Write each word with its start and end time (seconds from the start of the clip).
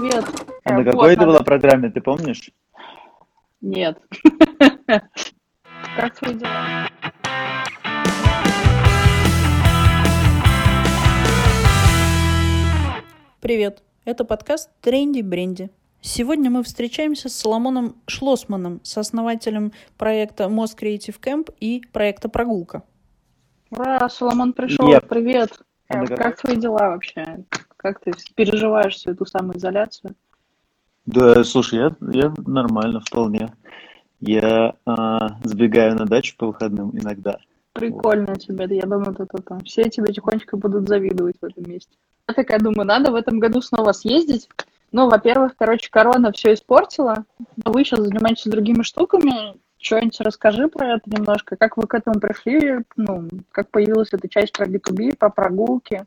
привет. 0.00 0.24
А 0.64 0.72
на 0.72 0.76
Вот 0.78 0.84
какой 0.86 1.12
это 1.12 1.26
была 1.26 1.40
программе, 1.40 1.90
ты 1.90 2.00
помнишь? 2.00 2.50
Нет. 3.60 3.98
Как 4.86 6.18
твои 6.18 6.34
дела? 6.34 6.88
Привет! 13.40 13.82
Это 14.04 14.24
подкаст 14.24 14.70
Тренди 14.80 15.20
Бренди. 15.20 15.70
Сегодня 16.00 16.50
мы 16.50 16.62
встречаемся 16.62 17.28
с 17.28 17.34
Соломоном 17.34 17.96
Шлосманом, 18.06 18.80
сооснователем 18.82 19.72
проекта 19.98 20.48
Мост 20.48 20.80
Creative 20.80 21.20
Camp 21.20 21.54
и 21.60 21.82
проекта 21.92 22.30
Прогулка. 22.30 22.84
Ура, 23.70 24.08
Соломон 24.08 24.54
пришел. 24.54 24.90
Yep. 24.90 25.06
Привет. 25.08 25.60
А 25.88 26.04
Э? 26.04 26.06
Как 26.06 26.40
твои 26.40 26.56
дела 26.56 26.90
вообще? 26.90 27.44
Как 27.80 27.98
ты 28.00 28.12
переживаешь 28.34 28.96
всю 28.96 29.12
эту 29.12 29.24
самоизоляцию? 29.24 30.14
Да, 31.06 31.42
слушай, 31.44 31.78
я, 31.78 31.96
я 32.12 32.34
нормально, 32.46 33.00
вполне. 33.00 33.48
Я 34.20 34.74
а, 34.84 35.38
сбегаю 35.44 35.96
на 35.96 36.04
дачу 36.04 36.34
по 36.36 36.48
выходным 36.48 36.90
иногда. 36.90 37.38
Прикольно 37.72 38.36
тебе. 38.36 38.66
Я 38.76 38.82
думаю, 38.82 39.14
то, 39.14 39.24
то, 39.24 39.38
то. 39.38 39.58
все 39.64 39.88
тебе 39.88 40.12
тихонечко 40.12 40.58
будут 40.58 40.88
завидовать 40.88 41.36
в 41.40 41.44
этом 41.46 41.70
месте. 41.70 41.96
Я 42.28 42.34
такая 42.34 42.58
думаю, 42.58 42.86
надо 42.86 43.12
в 43.12 43.14
этом 43.14 43.38
году 43.38 43.62
снова 43.62 43.92
съездить. 43.92 44.50
Ну, 44.92 45.08
во-первых, 45.08 45.54
короче, 45.56 45.88
корона 45.90 46.32
все 46.32 46.52
испортила. 46.52 47.24
Но 47.64 47.72
вы 47.72 47.82
сейчас 47.84 48.00
занимаетесь 48.00 48.44
другими 48.44 48.82
штуками. 48.82 49.58
Что-нибудь 49.78 50.20
расскажи 50.20 50.68
про 50.68 50.96
это 50.96 51.08
немножко. 51.08 51.56
Как 51.56 51.78
вы 51.78 51.86
к 51.86 51.94
этому 51.94 52.20
пришли? 52.20 52.80
Ну, 52.96 53.26
как 53.50 53.70
появилась 53.70 54.12
эта 54.12 54.28
часть 54.28 54.52
про 54.52 54.66
B2B, 54.66 55.16
про 55.16 55.30
прогулки? 55.30 56.04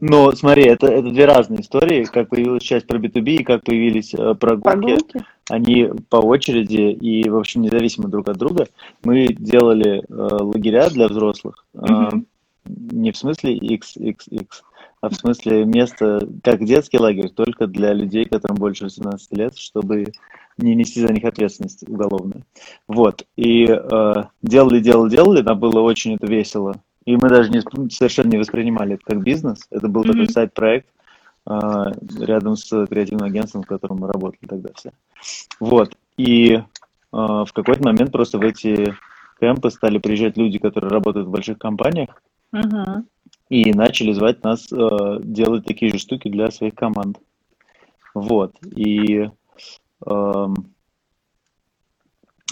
Но 0.00 0.32
смотри, 0.32 0.64
это, 0.64 0.86
это 0.86 1.10
две 1.10 1.26
разные 1.26 1.60
истории. 1.60 2.04
Как 2.04 2.30
появилась 2.30 2.62
часть 2.62 2.86
про 2.86 2.98
B2B 2.98 3.30
и 3.36 3.44
как 3.44 3.62
появились 3.64 4.14
э, 4.14 4.34
прогулки. 4.34 4.62
Прогулки? 4.62 5.24
Они 5.50 5.88
по 6.08 6.16
очереди 6.16 6.92
и, 6.92 7.28
в 7.28 7.36
общем, 7.36 7.62
независимо 7.62 8.08
друг 8.08 8.28
от 8.28 8.38
друга. 8.38 8.66
Мы 9.04 9.28
делали 9.28 9.98
э, 9.98 10.02
лагеря 10.08 10.88
для 10.90 11.08
взрослых. 11.08 11.66
э, 11.74 11.78
Мгм. 11.80 12.26
не 12.66 13.12
в 13.12 13.16
смысле 13.16 13.58
XXX, 13.58 14.46
а 15.02 15.08
в 15.08 15.14
смысле 15.14 15.64
место, 15.64 16.26
как 16.42 16.64
детский 16.64 16.98
лагерь, 16.98 17.30
только 17.30 17.66
для 17.66 17.92
людей, 17.92 18.24
которым 18.24 18.56
больше 18.56 18.84
18 18.84 19.32
лет, 19.36 19.56
чтобы 19.56 20.06
не 20.56 20.74
нести 20.74 21.00
за 21.00 21.12
них 21.12 21.24
ответственность 21.24 21.88
уголовную. 21.88 22.44
Вот. 22.86 23.26
И 23.36 23.66
э, 23.68 24.24
делали, 24.42 24.80
делали, 24.80 25.10
делали, 25.10 25.42
нам 25.42 25.58
было 25.58 25.80
очень 25.80 26.14
это 26.14 26.26
весело. 26.26 26.76
И 27.04 27.16
мы 27.16 27.28
даже 27.28 27.50
не, 27.50 27.60
совершенно 27.90 28.28
не 28.28 28.38
воспринимали 28.38 28.94
это 28.94 29.04
как 29.04 29.22
бизнес. 29.22 29.66
Это 29.70 29.88
был 29.88 30.02
такой 30.02 30.24
Мгм. 30.24 30.30
сайт-проект 30.30 30.88
э, 31.46 31.52
рядом 32.20 32.56
с 32.56 32.86
креативным 32.86 33.26
агентством, 33.26 33.62
в 33.62 33.66
котором 33.66 33.98
мы 33.98 34.08
работали 34.08 34.46
тогда 34.46 34.70
все. 34.74 34.92
Вот. 35.58 35.96
И 36.16 36.54
э, 36.54 36.62
в 37.12 37.48
какой-то 37.54 37.82
момент 37.82 38.12
просто 38.12 38.38
в 38.38 38.42
эти 38.42 38.94
кемпы 39.40 39.70
стали 39.70 39.98
приезжать 39.98 40.36
люди, 40.36 40.58
которые 40.58 40.90
работают 40.90 41.26
в 41.26 41.30
больших 41.30 41.58
компаниях, 41.58 42.22
Мгм. 42.52 43.06
и 43.48 43.72
начали 43.72 44.12
звать 44.12 44.44
нас 44.44 44.70
э, 44.72 45.18
делать 45.22 45.64
такие 45.64 45.92
же 45.92 45.98
штуки 45.98 46.28
для 46.28 46.50
своих 46.50 46.74
команд. 46.74 47.18
Вот. 48.12 48.56
И, 48.76 49.30
эм, 50.04 50.54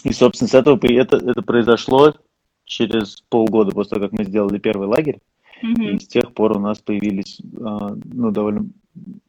и 0.04 0.12
собственно, 0.12 0.48
с 0.48 0.54
этого 0.54 0.78
это, 0.82 1.16
это 1.16 1.42
произошло 1.42 2.14
через 2.68 3.22
полгода 3.28 3.72
после 3.72 3.96
того, 3.96 4.08
как 4.08 4.18
мы 4.18 4.24
сделали 4.24 4.58
первый 4.58 4.86
лагерь. 4.86 5.18
И 5.62 5.66
Мгм. 5.66 5.98
с 5.98 6.06
тех 6.06 6.32
пор 6.34 6.56
у 6.56 6.60
нас 6.60 6.78
появились, 6.78 7.40
э, 7.40 7.44
ну, 7.58 8.30
довольно... 8.30 8.68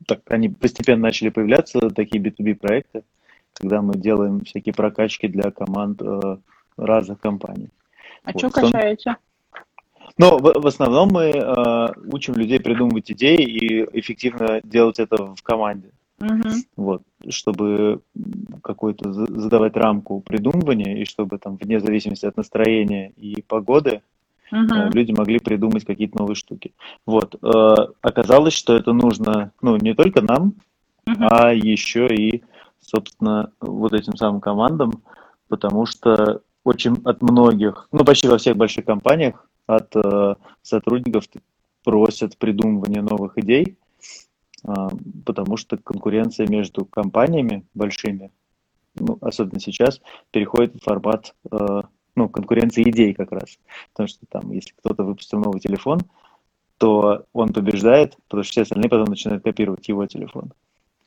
Так, 0.05 0.21
они 0.27 0.49
постепенно 0.49 1.03
начали 1.03 1.29
появляться, 1.29 1.79
такие 1.89 2.21
B2B 2.21 2.55
проекты, 2.55 3.03
когда 3.53 3.81
мы 3.81 3.93
делаем 3.95 4.41
всякие 4.41 4.73
прокачки 4.73 5.27
для 5.27 5.49
команд 5.51 6.01
э, 6.01 6.37
разных 6.77 7.19
компаний. 7.19 7.69
А 8.23 8.31
Вот, 8.31 8.39
что 8.39 8.49
качаете? 8.51 9.15
Но 10.17 10.37
в, 10.37 10.41
в 10.41 10.67
основном 10.67 11.09
мы 11.09 11.31
э, 11.31 11.87
учим 12.11 12.35
людей 12.35 12.59
придумывать 12.59 13.11
идеи 13.11 13.41
и 13.41 13.99
эффективно 13.99 14.59
делать 14.63 14.99
это 14.99 15.33
в 15.33 15.41
команде. 15.41 15.89
Мгм. 16.19 16.51
Вот, 16.75 17.01
чтобы 17.29 18.01
какую-то 18.61 19.13
за- 19.13 19.39
задавать 19.39 19.75
рамку 19.77 20.21
придумывания, 20.21 20.97
и 20.97 21.05
чтобы 21.05 21.37
там 21.37 21.57
вне 21.57 21.79
зависимости 21.79 22.25
от 22.25 22.37
настроения 22.37 23.11
и 23.15 23.41
погоды 23.41 24.01
Мгм. 24.51 24.89
люди 24.91 25.11
могли 25.11 25.39
придумать 25.39 25.85
какие-то 25.85 26.17
новые 26.17 26.35
штуки. 26.35 26.73
Вот, 27.05 27.35
э, 27.41 27.75
оказалось, 28.01 28.53
что 28.53 28.75
это 28.75 28.93
нужно, 28.93 29.51
ну, 29.61 29.77
не 29.77 29.93
только 29.93 30.21
нам, 30.21 30.53
Мгм. 31.05 31.27
а 31.29 31.53
еще 31.53 32.07
и, 32.07 32.43
собственно, 32.81 33.51
вот 33.61 33.93
этим 33.93 34.15
самым 34.17 34.41
командам, 34.41 34.91
потому 35.47 35.85
что 35.85 36.41
очень 36.63 36.97
от 37.05 37.21
многих, 37.21 37.87
ну, 37.91 38.03
почти 38.03 38.27
во 38.27 38.37
всех 38.37 38.57
больших 38.57 38.85
компаниях 38.85 39.47
от 39.67 39.95
э, 39.95 40.35
сотрудников 40.61 41.25
просят 41.83 42.37
придумывания 42.37 43.01
новых 43.01 43.37
идей, 43.37 43.77
потому 45.25 45.57
что 45.57 45.77
конкуренция 45.77 46.47
между 46.47 46.85
компаниями 46.85 47.65
большими, 47.73 48.31
ну, 48.95 49.17
особенно 49.21 49.59
сейчас, 49.59 50.01
переходит 50.31 50.75
в 50.75 50.83
формат, 50.83 51.33
э, 51.51 51.81
ну, 52.15 52.29
конкуренции 52.29 52.83
идей 52.89 53.13
как 53.13 53.31
раз. 53.31 53.57
Потому 53.91 54.07
что 54.07 54.25
там, 54.27 54.51
если 54.51 54.73
кто-то 54.73 55.03
выпустил 55.03 55.39
новый 55.39 55.59
телефон, 55.59 56.01
то 56.77 57.25
он 57.33 57.53
побеждает, 57.53 58.17
потому 58.27 58.43
что 58.43 58.51
все 58.51 58.61
остальные 58.61 58.89
потом 58.89 59.09
начинают 59.09 59.43
копировать 59.43 59.87
его 59.87 60.05
телефон. 60.05 60.53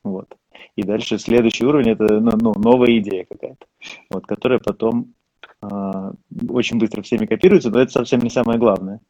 Вот. 0.04 0.36
И 0.76 0.82
дальше 0.82 1.18
следующий 1.18 1.64
уровень 1.64 1.90
это 1.90 2.20
ну, 2.20 2.32
ну, 2.40 2.52
новая 2.56 2.98
идея 2.98 3.24
какая-то, 3.24 3.66
вот, 4.10 4.26
которая 4.26 4.58
потом 4.58 5.14
а, 5.60 6.12
очень 6.48 6.78
быстро 6.78 7.02
всеми 7.02 7.26
копируется, 7.26 7.70
но 7.70 7.80
это 7.80 7.92
совсем 7.92 8.20
не 8.20 8.30
самое 8.30 8.58
главное. 8.58 9.00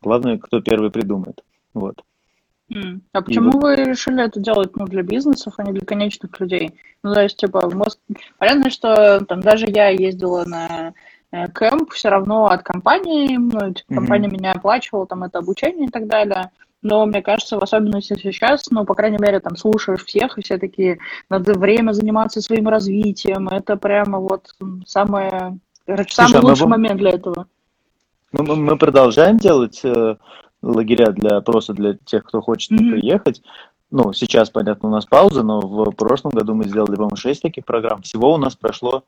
Главное, 0.00 0.38
кто 0.38 0.60
первый 0.60 0.90
придумает. 0.90 1.44
Вот. 1.74 2.02
А 3.12 3.22
почему 3.22 3.52
вот- 3.52 3.62
вы 3.62 3.76
решили 3.76 4.24
это 4.24 4.40
делать 4.40 4.74
ну, 4.76 4.86
для 4.86 5.02
бизнесов, 5.02 5.54
а 5.56 5.62
не 5.62 5.72
для 5.72 5.86
конечных 5.86 6.38
людей? 6.40 6.74
Ну, 7.02 7.14
то 7.14 7.22
есть, 7.22 7.36
типа, 7.36 7.70
мозг... 7.72 7.98
понятно, 8.38 8.70
что 8.70 9.24
там 9.24 9.40
даже 9.40 9.66
я 9.68 9.88
ездила 9.88 10.44
на 10.44 10.92
э, 11.30 11.48
кемп, 11.52 11.92
все 11.92 12.08
равно 12.08 12.46
от 12.46 12.62
компании, 12.64 13.36
ну, 13.36 13.72
типа, 13.72 13.94
компания 13.94 14.28
меня 14.28 14.52
оплачивала, 14.52 15.06
там, 15.06 15.22
это 15.22 15.38
обучение 15.38 15.86
и 15.86 15.90
так 15.90 16.08
далее. 16.08 16.50
Но 16.82 17.06
мне 17.06 17.22
кажется, 17.22 17.58
в 17.58 17.62
особенности 17.62 18.18
сейчас, 18.20 18.68
ну, 18.70 18.84
по 18.84 18.94
крайней 18.94 19.18
мере, 19.18 19.38
там, 19.40 19.56
слушаешь 19.56 20.04
всех, 20.04 20.36
и 20.36 20.42
все 20.42 20.58
такие, 20.58 20.98
надо 21.30 21.54
время 21.54 21.92
заниматься 21.92 22.40
своим 22.40 22.68
развитием, 22.68 23.48
это 23.48 23.76
прямо 23.76 24.18
вот 24.18 24.54
самое, 24.86 25.58
короче, 25.86 26.14
Слушай, 26.14 26.30
самый 26.32 26.40
а 26.40 26.42
мы 26.42 26.48
лучший 26.50 26.66
бу- 26.66 26.70
момент 26.70 26.98
для 26.98 27.10
этого. 27.10 27.46
Мы, 28.32 28.42
мы- 28.44 28.56
мы 28.56 28.76
продолжаем 28.76 29.38
делать 29.38 29.80
э, 29.84 30.16
лагеря 30.62 31.12
для 31.12 31.40
просто 31.40 31.72
для 31.72 31.94
тех, 31.94 32.24
кто 32.24 32.40
хочет 32.40 32.70
Мгм. 32.72 32.92
приехать. 32.92 33.42
Ну, 33.90 34.12
сейчас, 34.12 34.50
понятно, 34.50 34.88
у 34.88 34.92
нас 34.92 35.06
пауза, 35.06 35.42
но 35.42 35.60
в 35.60 35.92
прошлом 35.92 36.32
году 36.32 36.54
мы 36.54 36.64
сделали, 36.64 36.96
по-моему, 36.96 37.16
6 37.16 37.42
таких 37.42 37.64
программ. 37.64 38.02
Всего 38.02 38.34
у 38.34 38.36
нас 38.36 38.56
прошло 38.56 39.04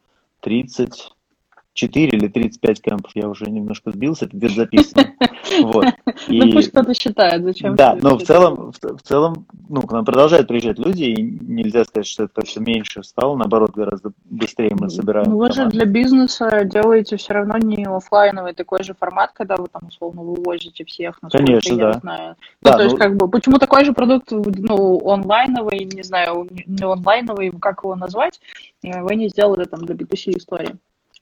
34 1.78 2.19
или 2.19 2.28
35 2.28 2.83
кемпов. 2.83 3.12
Я 3.15 3.28
уже 3.28 3.44
немножко 3.47 3.93
сбился, 3.93 4.25
это 4.25 4.37
где-то 4.37 4.55
записано. 4.55 5.12
Вот. 5.62 5.87
Ну, 6.28 6.53
пусть 6.53 6.71
кто-то 6.71 6.93
считает, 6.93 7.43
зачем. 7.43 7.75
Да, 7.75 7.97
но 8.00 8.19
в 8.19 8.22
целом, 8.22 8.72
в, 8.72 8.97
в 8.97 9.03
целом, 9.03 9.47
ну, 9.69 9.81
к 9.81 9.93
нам 9.93 10.05
продолжают 10.05 10.47
приезжать 10.47 10.78
люди, 10.78 11.05
и 11.05 11.22
нельзя 11.22 11.84
сказать, 11.84 12.06
что 12.06 12.25
это 12.25 12.43
как-то 12.43 12.61
меньше 12.61 13.03
стало, 13.03 13.34
наоборот, 13.37 13.71
гораздо 13.71 14.12
быстрее 14.27 14.77
мы 14.78 14.91
собираем. 14.91 15.31
Ну, 15.31 15.39
вы 15.39 15.50
же 15.50 15.66
для 15.66 15.87
бизнеса 15.87 16.65
делаете 16.65 17.16
все 17.16 17.33
равно 17.33 17.56
не 17.59 17.84
оффлайновый 17.84 18.53
такой 18.53 18.83
же 18.83 18.95
формат, 18.95 19.33
когда 19.33 19.56
вы 19.56 19.69
там 19.69 19.89
условно 19.89 20.22
вывозите 20.22 20.84
всех, 20.84 21.19
насколько 21.22 21.47
Конечно, 21.47 21.75
я 21.75 21.93
да. 21.93 21.93
знаю. 22.00 22.37
Да, 22.60 22.72
ну, 22.72 22.77
то 22.77 22.83
есть, 22.83 22.95
ну- 22.95 22.99
как 22.99 23.16
бы, 23.16 23.28
почему 23.28 23.59
такой 23.59 23.84
же 23.84 23.93
продукт, 23.95 24.31
ну, 24.31 25.00
онлайновый, 25.10 25.84
не 25.84 26.03
знаю, 26.03 26.47
не 26.66 26.84
онлайновый, 26.84 27.53
как 27.59 27.84
его 27.84 27.97
назвать, 27.97 28.41
э, 28.83 29.03
вы 29.03 29.15
не 29.15 29.28
сделали 29.28 29.65
там 29.65 29.84
для 29.86 29.95
B2C 29.95 30.36
истории? 30.36 30.77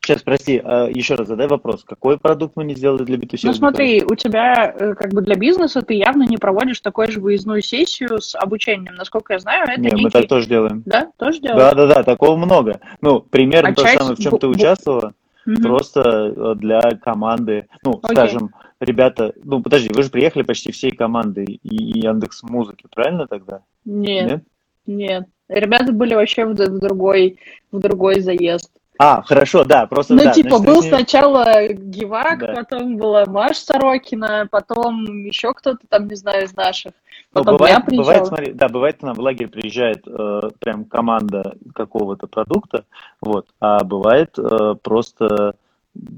Сейчас, 0.06 0.23
прости, 0.23 0.62
а, 0.62 0.87
еще 0.87 1.17
раз 1.17 1.26
задай 1.26 1.49
вопрос. 1.49 1.82
Какой 1.82 2.17
продукт 2.17 2.55
мы 2.55 2.62
не 2.62 2.76
сделали 2.76 3.03
для 3.03 3.17
B2C? 3.17 3.41
Ну, 3.43 3.53
смотри, 3.55 4.05
у 4.08 4.14
тебя 4.14 4.73
э, 4.73 4.94
как 4.94 5.12
бы 5.12 5.20
для 5.20 5.35
бизнеса 5.35 5.82
ты 5.82 5.94
явно 5.94 6.23
не 6.23 6.37
проводишь 6.37 6.79
такой 6.79 7.11
же 7.11 7.19
выездную 7.19 7.61
сессию 7.61 8.20
с 8.20 8.37
обучением. 8.37 8.94
Насколько 8.94 9.32
я 9.32 9.41
знаю, 9.41 9.64
это 9.69 9.81
Не, 9.81 9.91
мы 9.91 9.99
некий... 9.99 10.11
так 10.11 10.29
тоже 10.29 10.47
делаем. 10.47 10.85
Да, 10.87 11.11
тоже 11.17 11.41
Да, 11.41 11.49
делаешь? 11.49 11.75
да, 11.75 11.87
да, 11.88 12.03
такого 12.05 12.37
много. 12.37 12.79
Ну, 13.00 13.19
примерно 13.19 13.70
А 13.70 13.75
то 13.75 13.81
же 13.81 13.87
часть 13.88 13.99
самое, 13.99 14.14
в 14.14 14.20
чем 14.20 14.38
ты 14.38 14.47
участвовала, 14.47 15.12
Мгм. 15.44 15.62
просто 15.62 16.00
э, 16.37 16.55
для 16.55 16.81
команды. 17.03 17.67
Ну, 17.82 17.99
Окей. 18.00 18.14
скажем, 18.14 18.50
ребята, 18.79 19.32
ну, 19.43 19.61
подожди, 19.61 19.91
вы 19.93 20.05
же 20.05 20.11
приехали 20.11 20.44
почти 20.44 20.70
всей 20.70 20.93
командой 20.93 21.58
и 21.64 21.99
Яндекс 21.99 22.44
Музыки, 22.44 22.87
правильно 22.94 23.26
тогда? 23.26 23.62
Нет. 23.85 24.44
Нет. 24.87 25.25
Ребята 25.49 25.93
были 25.93 26.14
вообще 26.14 26.44
в, 26.44 26.53
в 26.53 26.79
другой, 26.79 27.41
в 27.73 27.81
другой 27.81 28.20
заезд. 28.20 28.70
А, 28.98 29.22
хорошо, 29.22 29.64
да, 29.64 29.87
просто 29.87 30.14
Ну, 30.14 30.25
да. 30.25 30.32
типа, 30.32 30.56
значит, 30.58 30.66
был 30.66 30.81
ними- 30.82 30.88
сначала 30.88 31.69
Гевак, 31.69 32.38
Да. 32.38 32.52
потом 32.54 32.96
была 32.96 33.26
Маш 33.26 33.58
Сорокина, 33.58 34.48
потом 34.50 35.04
еще 35.25 35.52
кто-то 35.52 35.81
там, 35.88 36.06
не 36.08 36.14
знаю, 36.14 36.44
из 36.44 36.54
наших. 36.56 36.93
Ну, 37.34 37.44
Потом 37.44 37.54
я 37.54 37.58
бывает, 37.58 37.84
приезжала. 37.84 38.04
бывает, 38.04 38.26
смотри, 38.26 38.52
да, 38.52 38.69
бывает, 38.69 39.02
нам 39.02 39.14
в 39.14 39.20
лагерь 39.20 39.48
приезжает 39.48 40.02
э, 40.06 40.40
прям 40.60 40.84
команда 40.87 41.54
какого-то 41.75 42.26
продукта, 42.26 42.84
вот, 43.20 43.46
а 43.60 43.84
бывает 43.84 44.38
э, 44.38 44.75
просто 44.82 45.54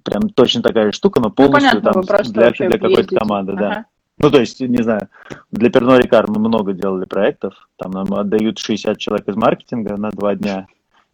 прям 0.05 0.29
точно 0.29 0.63
такая 0.63 0.93
штука, 0.93 1.21
но 1.21 1.29
Ну, 1.29 1.35
полностью 1.35 1.81
понятно, 1.83 2.03
там 2.05 2.23
для, 2.25 2.51
для 2.51 2.79
какой-то 2.79 3.17
команды, 3.17 3.55
да. 3.55 3.67
Ага. 3.69 3.85
Ну, 4.19 4.31
то 4.31 4.41
есть, 4.41 4.61
не 4.61 4.83
знаю, 4.83 5.09
для 5.53 5.71
Перно 5.71 5.97
Рикар 5.97 6.29
мы 6.29 6.39
много 6.41 6.73
делали 6.73 7.05
проектов, 7.05 7.55
там 7.77 7.93
нам 7.93 8.13
отдают 8.15 8.59
60 8.59 8.99
человек 8.99 9.29
из 9.29 9.37
маркетинга 9.37 9.97
на 9.97 10.11
два 10.11 10.35
дня, 10.35 10.67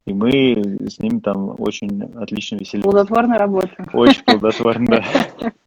и 0.06 0.12
мы 0.12 0.78
с 0.88 0.98
ними 0.98 1.20
там 1.20 1.54
очень 1.58 2.02
отлично 2.14 2.56
веселились. 2.56 2.84
Плодотворная 2.84 3.38
работа. 3.38 3.86
Очень 3.92 4.24
плодотворно, 4.24 4.86
да. 4.86 5.52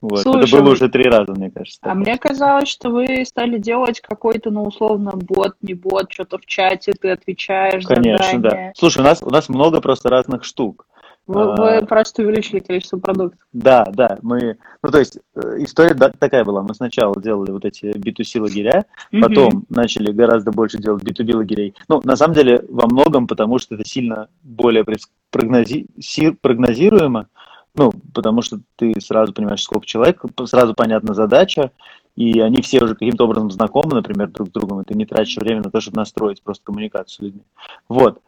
Вот. 0.00 0.20
Это 0.20 0.32
Слушай, 0.32 0.52
было 0.52 0.66
вы- 0.68 0.72
уже 0.72 0.88
три 0.88 1.04
раза, 1.04 1.34
мне 1.34 1.50
кажется. 1.50 1.78
А 1.82 1.94
мне 1.94 2.16
казалось, 2.16 2.66
что 2.66 2.88
вы 2.88 3.24
стали 3.26 3.58
делать 3.58 4.00
какой-то, 4.00 4.50
ну, 4.50 4.62
условно, 4.64 5.12
бот, 5.14 5.56
не 5.60 5.74
бот, 5.74 6.10
что-то 6.10 6.38
в 6.38 6.46
чате, 6.46 6.92
ты 6.98 7.10
отвечаешь, 7.10 7.84
Конечно, 7.84 8.38
да. 8.38 8.48
задания. 8.50 8.72
Слушай, 8.74 9.00
у 9.00 9.04
нас, 9.04 9.22
у 9.22 9.28
нас 9.28 9.50
много 9.50 9.82
просто 9.82 10.08
разных 10.08 10.44
штук. 10.44 10.86
Вы, 11.30 11.42
А. 11.42 11.54
вы 11.80 11.86
просто 11.86 12.22
увеличили 12.22 12.58
количество 12.58 12.98
продуктов. 12.98 13.38
Да, 13.52 13.84
да, 13.94 14.18
мы, 14.20 14.56
ну 14.82 14.90
то 14.90 14.98
есть 14.98 15.16
э, 15.36 15.58
история 15.58 15.94
да- 15.94 16.10
такая 16.10 16.44
была. 16.44 16.62
Мы 16.62 16.74
сначала 16.74 17.14
делали 17.22 17.52
вот 17.52 17.64
эти 17.64 17.84
B2C 17.84 18.40
лагеря, 18.40 18.84
потом 19.12 19.64
начали 19.68 20.10
гораздо 20.10 20.50
больше 20.50 20.78
делать 20.78 21.04
B2B 21.04 21.36
лагерей. 21.36 21.76
Ну, 21.86 22.00
на 22.02 22.16
самом 22.16 22.34
деле, 22.34 22.64
во 22.68 22.88
многом 22.88 23.28
потому, 23.28 23.60
что 23.60 23.76
это 23.76 23.84
сильно 23.84 24.26
более 24.42 24.84
прогнози- 25.32 26.36
прогнозируемо, 26.40 27.28
ну, 27.76 27.92
потому 28.12 28.42
что 28.42 28.58
ты 28.74 29.00
сразу 29.00 29.32
понимаешь, 29.32 29.62
сколько 29.62 29.86
человек, 29.86 30.24
сразу 30.46 30.74
понятна 30.74 31.14
задача, 31.14 31.70
и 32.16 32.40
они 32.40 32.60
все 32.60 32.82
уже 32.82 32.94
каким-то 32.94 33.26
образом 33.26 33.52
знакомы, 33.52 33.94
например, 33.94 34.30
друг 34.30 34.48
с 34.48 34.50
другом, 34.50 34.80
и 34.80 34.84
ты 34.84 34.94
не 34.94 35.06
тратишь 35.06 35.36
время 35.36 35.62
на 35.62 35.70
то, 35.70 35.80
чтобы 35.80 35.98
настроить 35.98 36.42
просто 36.42 36.64
коммуникацию 36.64 37.14
с 37.14 37.20
людьми. 37.20 37.42
Вот. 37.88 38.20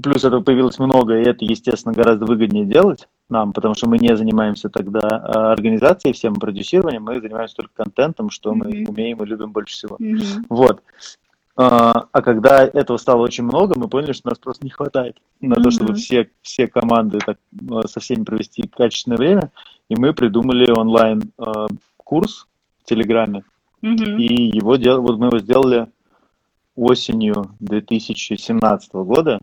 Плюс 0.00 0.24
этого 0.24 0.40
появилось 0.42 0.78
много, 0.78 1.18
и 1.18 1.24
это, 1.24 1.44
естественно, 1.44 1.92
гораздо 1.94 2.24
выгоднее 2.24 2.64
делать 2.64 3.08
нам, 3.28 3.52
потому 3.52 3.74
что 3.74 3.88
мы 3.88 3.98
не 3.98 4.16
занимаемся 4.16 4.70
тогда 4.70 5.00
а, 5.00 5.52
организацией, 5.52 6.14
всем 6.14 6.34
продюсированием, 6.34 7.02
мы 7.02 7.20
занимаемся 7.20 7.56
только 7.56 7.74
контентом, 7.74 8.30
что 8.30 8.54
мы 8.54 8.68
Мгм. 8.68 8.88
умеем 8.88 9.22
и 9.22 9.26
любим 9.26 9.52
больше 9.52 9.74
всего. 9.74 9.96
Мгм. 9.98 10.46
Вот. 10.48 10.82
А 11.54 12.06
а 12.10 12.22
когда 12.22 12.64
этого 12.64 12.96
стало 12.96 13.20
очень 13.22 13.44
много, 13.44 13.78
мы 13.78 13.86
поняли, 13.88 14.12
что 14.12 14.30
нас 14.30 14.38
просто 14.38 14.64
не 14.64 14.70
хватает 14.70 15.18
на 15.42 15.56
то, 15.56 15.70
чтобы 15.70 15.92
все, 15.94 16.30
все 16.40 16.66
команды 16.68 17.18
так, 17.18 17.36
а, 17.70 17.86
со 17.86 18.00
всеми 18.00 18.24
провести 18.24 18.62
качественное 18.66 19.18
время, 19.18 19.52
и 19.90 19.96
мы 19.96 20.14
придумали 20.14 20.70
онлайн-курс 20.70 22.46
в 22.80 22.84
Телеграме, 22.84 23.44
Мгм. 23.82 24.18
и 24.18 24.56
его 24.56 24.76
дел... 24.76 25.02
вот 25.02 25.18
мы 25.18 25.26
его 25.26 25.38
сделали 25.38 25.86
осенью 26.76 27.50
2017 27.60 29.04
года. 29.04 29.40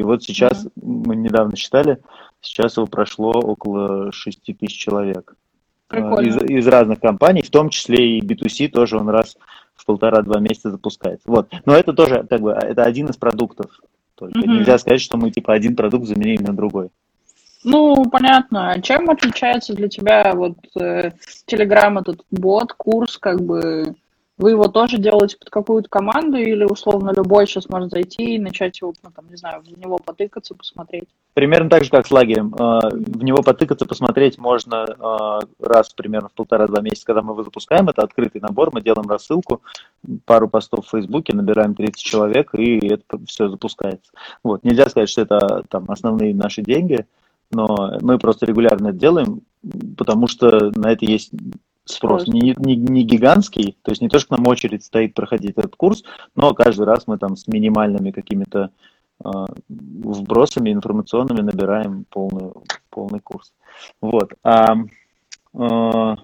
И 0.00 0.02
вот 0.02 0.22
сейчас, 0.22 0.66
мы 0.76 1.14
недавно 1.14 1.56
считали, 1.56 1.98
сейчас 2.40 2.78
его 2.78 2.86
прошло 2.86 3.32
около 3.32 4.10
6 4.12 4.40
тысяч 4.58 4.78
человек. 4.78 5.34
А, 5.90 5.92
Прикольно. 5.92 6.26
Из, 6.26 6.36
из 6.36 6.66
разных 6.66 7.00
компаний, 7.00 7.42
в 7.42 7.50
том 7.50 7.68
числе 7.68 8.16
и 8.16 8.22
B2C 8.22 8.68
тоже 8.68 8.96
он 8.96 9.10
раз 9.10 9.36
в 9.76 9.84
полтора-два 9.84 10.40
месяца 10.40 10.70
запускается. 10.70 11.30
Вот. 11.30 11.52
Но 11.66 11.74
это 11.74 11.92
тоже 11.92 12.26
как 12.30 12.40
бы 12.40 12.52
это 12.52 12.82
один 12.84 13.08
из 13.08 13.18
продуктов. 13.18 13.78
Только 14.14 14.38
Мгм. 14.38 14.60
нельзя 14.60 14.78
сказать, 14.78 15.02
что 15.02 15.18
мы 15.18 15.30
типа 15.30 15.52
один 15.52 15.76
продукт 15.76 16.06
заменили 16.06 16.42
на 16.44 16.56
другой. 16.56 16.88
Ну, 17.62 18.02
понятно. 18.06 18.70
А 18.70 18.80
Чем 18.80 19.10
отличается 19.10 19.74
для 19.74 19.88
тебя 19.88 20.32
вот 20.34 20.56
э, 20.80 21.10
Telegram 21.46 22.00
этот 22.00 22.22
бот, 22.30 22.72
курс, 22.72 23.18
как 23.18 23.42
бы 23.42 23.96
вы 24.40 24.52
его 24.52 24.68
тоже 24.68 24.96
делаете 24.96 25.36
под 25.36 25.50
какую-то 25.50 25.88
команду 25.90 26.38
или 26.38 26.64
условно 26.64 27.12
любой 27.14 27.46
сейчас 27.46 27.68
может 27.68 27.90
зайти 27.90 28.36
и 28.36 28.38
начать 28.38 28.80
его, 28.80 28.94
ну, 29.02 29.10
там, 29.14 29.26
не 29.28 29.36
знаю, 29.36 29.62
в 29.62 29.78
него 29.78 29.98
потыкаться, 29.98 30.54
посмотреть? 30.54 31.04
Примерно 31.34 31.68
так 31.68 31.84
же, 31.84 31.90
как 31.90 32.06
с 32.06 32.10
лагерем. 32.10 32.54
А, 32.58 32.88
В 32.88 33.22
него 33.22 33.42
потыкаться, 33.42 33.84
посмотреть 33.84 34.38
можно 34.38 34.86
а, 34.98 35.40
раз 35.60 35.90
примерно 35.90 36.30
в 36.30 36.32
полтора-два 36.32 36.80
месяца, 36.80 37.04
когда 37.04 37.20
мы 37.20 37.34
его 37.34 37.44
запускаем. 37.44 37.90
Это 37.90 38.02
открытый 38.02 38.40
набор, 38.40 38.70
мы 38.72 38.80
делаем 38.80 39.08
рассылку, 39.08 39.60
пару 40.24 40.48
постов 40.48 40.86
в 40.86 40.90
Фейсбуке, 40.90 41.36
набираем 41.36 41.74
30 41.74 42.02
человек, 42.02 42.54
и 42.54 42.86
это 42.86 43.18
все 43.26 43.48
запускается. 43.50 44.10
Вот. 44.42 44.64
Нельзя 44.64 44.88
сказать, 44.88 45.10
что 45.10 45.20
это 45.20 45.64
там 45.68 45.90
основные 45.90 46.34
наши 46.34 46.62
деньги, 46.62 47.04
но 47.50 47.98
мы 48.00 48.18
просто 48.18 48.46
регулярно 48.46 48.88
это 48.88 48.98
делаем, 48.98 49.42
потому 49.98 50.28
что 50.28 50.70
на 50.74 50.92
это 50.92 51.04
есть 51.04 51.30
спрос. 51.90 52.26
Не, 52.26 52.54
не, 52.56 52.76
не 52.76 53.02
гигантский, 53.02 53.76
то 53.82 53.90
есть 53.90 54.02
не 54.02 54.08
то, 54.08 54.18
что 54.18 54.28
к 54.28 54.38
нам 54.38 54.46
очередь 54.46 54.84
стоит 54.84 55.14
проходить 55.14 55.52
этот 55.56 55.76
курс, 55.76 56.02
но 56.34 56.54
каждый 56.54 56.86
раз 56.86 57.06
мы 57.06 57.18
там 57.18 57.36
с 57.36 57.46
минимальными 57.46 58.10
какими-то 58.10 58.70
а, 59.22 59.46
вбросами 59.68 60.72
информационными 60.72 61.42
набираем 61.42 62.06
полный, 62.10 62.52
полный 62.88 63.20
курс. 63.20 63.52
Вот. 64.00 64.32
А, 64.42 64.76
а, 65.54 66.16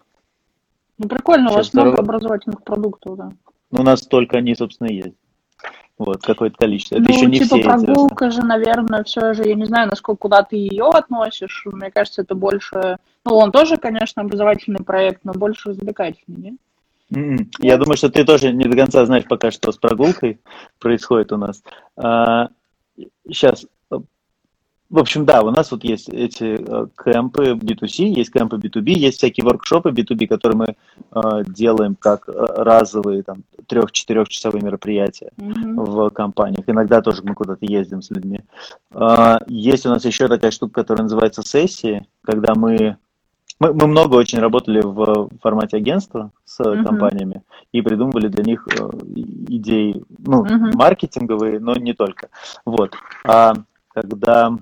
Ну, 0.98 1.08
прикольно, 1.08 1.50
у 1.50 1.54
вас 1.54 1.74
много 1.74 1.98
образовательных 1.98 2.62
продуктов, 2.62 3.16
да. 3.16 3.30
ну, 3.70 3.80
у 3.80 3.84
нас 3.84 4.02
только 4.02 4.38
они, 4.38 4.54
собственно, 4.54 4.88
есть. 4.88 5.16
Вот, 5.98 6.22
какое-то 6.22 6.56
количество. 6.58 6.96
Это 6.96 7.04
ну, 7.08 7.16
еще 7.16 7.26
не 7.26 7.40
типа 7.40 7.56
все, 7.56 7.64
прогулка 7.64 8.30
же, 8.30 8.42
наверное, 8.42 9.02
все 9.04 9.32
же, 9.32 9.44
я 9.44 9.54
не 9.54 9.64
знаю, 9.64 9.88
насколько 9.88 10.18
куда 10.18 10.42
ты 10.42 10.56
ее 10.56 10.90
относишь. 10.90 11.62
Мне 11.64 11.90
кажется, 11.90 12.22
это 12.22 12.34
больше... 12.34 12.98
Ну, 13.24 13.36
он 13.36 13.50
тоже, 13.50 13.78
конечно, 13.78 14.22
образовательный 14.22 14.84
проект, 14.84 15.24
но 15.24 15.32
больше 15.32 15.70
развлекательный, 15.70 16.36
не? 16.36 16.56
М-м. 17.14 17.50
Я 17.60 17.78
думаю, 17.78 17.96
что 17.96 18.10
ты 18.10 18.24
тоже 18.24 18.52
не 18.52 18.64
до 18.64 18.76
конца 18.76 19.06
знаешь 19.06 19.24
пока, 19.24 19.50
что 19.50 19.72
с 19.72 19.78
прогулкой 19.78 20.40
происходит 20.78 21.32
у 21.32 21.36
нас. 21.36 21.62
сейчас. 23.26 23.66
В 24.88 24.98
общем, 25.00 25.24
да, 25.24 25.42
у 25.42 25.50
нас 25.50 25.72
вот 25.72 25.82
есть 25.82 26.08
эти 26.08 26.44
э, 26.60 26.86
кемпы 27.04 27.52
B2C, 27.54 28.04
есть 28.04 28.32
кемпы 28.32 28.56
B2B, 28.56 28.90
есть 28.90 29.18
всякие 29.18 29.44
воркшопы 29.44 29.90
B2B, 29.90 30.28
которые 30.28 30.56
мы 30.56 30.66
э, 31.12 31.44
делаем 31.48 31.96
как 31.96 32.28
э, 32.28 32.32
разовые 32.32 33.24
там 33.24 33.42
трех-четырехчасовые 33.66 34.62
мероприятия 34.62 35.32
Мгм. 35.38 35.74
в 35.84 36.10
компаниях. 36.10 36.64
Иногда 36.68 37.02
тоже 37.02 37.22
мы 37.24 37.34
куда-то 37.34 37.66
ездим 37.66 38.00
с 38.00 38.10
людьми. 38.10 38.42
А, 38.92 39.40
Есть 39.48 39.86
у 39.86 39.88
нас 39.88 40.04
еще 40.04 40.28
такая 40.28 40.52
штука, 40.52 40.82
которая 40.82 41.02
называется 41.02 41.42
сессии, 41.42 42.06
когда 42.22 42.54
мы 42.54 42.96
мы, 43.58 43.72
мы 43.72 43.86
много 43.86 44.16
очень 44.16 44.38
работали 44.38 44.82
в 44.82 45.30
формате 45.42 45.78
агентства 45.78 46.30
с 46.44 46.62
Мгм. 46.62 46.84
компаниями 46.84 47.42
и 47.72 47.80
придумывали 47.82 48.28
для 48.28 48.44
них 48.44 48.68
э, 48.68 48.88
идеи, 49.48 50.04
ну, 50.18 50.44
Мгм. 50.44 50.76
маркетинговые, 50.76 51.58
но 51.58 51.74
не 51.74 51.92
только. 51.94 52.28
Вот. 52.64 52.94
А 53.24 53.54
когда... 53.92 54.56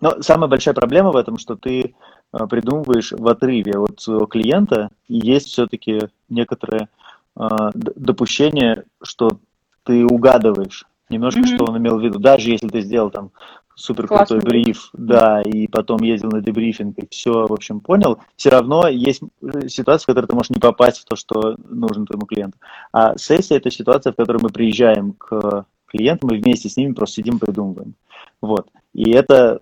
Но 0.00 0.22
самая 0.22 0.48
большая 0.48 0.74
проблема 0.74 1.12
в 1.12 1.16
этом, 1.16 1.38
что 1.38 1.56
ты 1.56 1.94
э, 2.32 2.46
придумываешь 2.48 3.12
в 3.12 3.26
отрыве 3.28 3.72
от 3.78 4.00
своего 4.00 4.26
клиента, 4.26 4.90
и 5.08 5.18
есть 5.18 5.48
все-таки 5.48 6.08
некоторое 6.28 6.88
э, 7.36 7.46
допущение, 7.74 8.84
что 9.02 9.38
ты 9.84 10.04
угадываешь 10.04 10.86
немножко, 11.08 11.40
Мгм. 11.40 11.48
что 11.48 11.64
он 11.64 11.78
имел 11.78 11.98
в 11.98 12.02
виду. 12.02 12.18
Даже 12.18 12.50
если 12.50 12.68
ты 12.68 12.80
сделал 12.80 13.10
там 13.10 13.30
супер 13.74 14.06
крутой 14.08 14.40
бриф. 14.40 14.90
да, 14.92 15.40
и 15.42 15.66
потом 15.66 16.02
ездил 16.02 16.30
на 16.30 16.40
дебрифинг, 16.42 16.98
и 16.98 17.08
все, 17.10 17.46
в 17.46 17.52
общем, 17.52 17.80
понял, 17.80 18.18
все 18.36 18.50
равно 18.50 18.88
есть 18.88 19.22
э, 19.42 19.68
ситуация, 19.68 20.04
в 20.04 20.06
которой 20.06 20.26
ты 20.26 20.34
можешь 20.34 20.50
не 20.50 20.60
попасть 20.60 21.00
в 21.00 21.04
то, 21.06 21.16
что 21.16 21.56
нужно 21.68 22.06
твоему 22.06 22.26
клиенту. 22.26 22.58
А 22.92 23.16
сессия– 23.16 23.56
это 23.56 23.70
ситуация, 23.70 24.12
в 24.12 24.16
которой 24.16 24.38
мы 24.42 24.50
приезжаем 24.50 25.12
к 25.14 25.64
клиентам 25.86 26.30
и 26.30 26.38
вместе 26.38 26.68
с 26.68 26.76
ними 26.76 26.92
просто 26.92 27.16
сидим 27.16 27.36
и 27.36 27.40
придумываем. 27.40 27.94
Вот. 28.40 28.68
И 28.92 29.12
это 29.12 29.60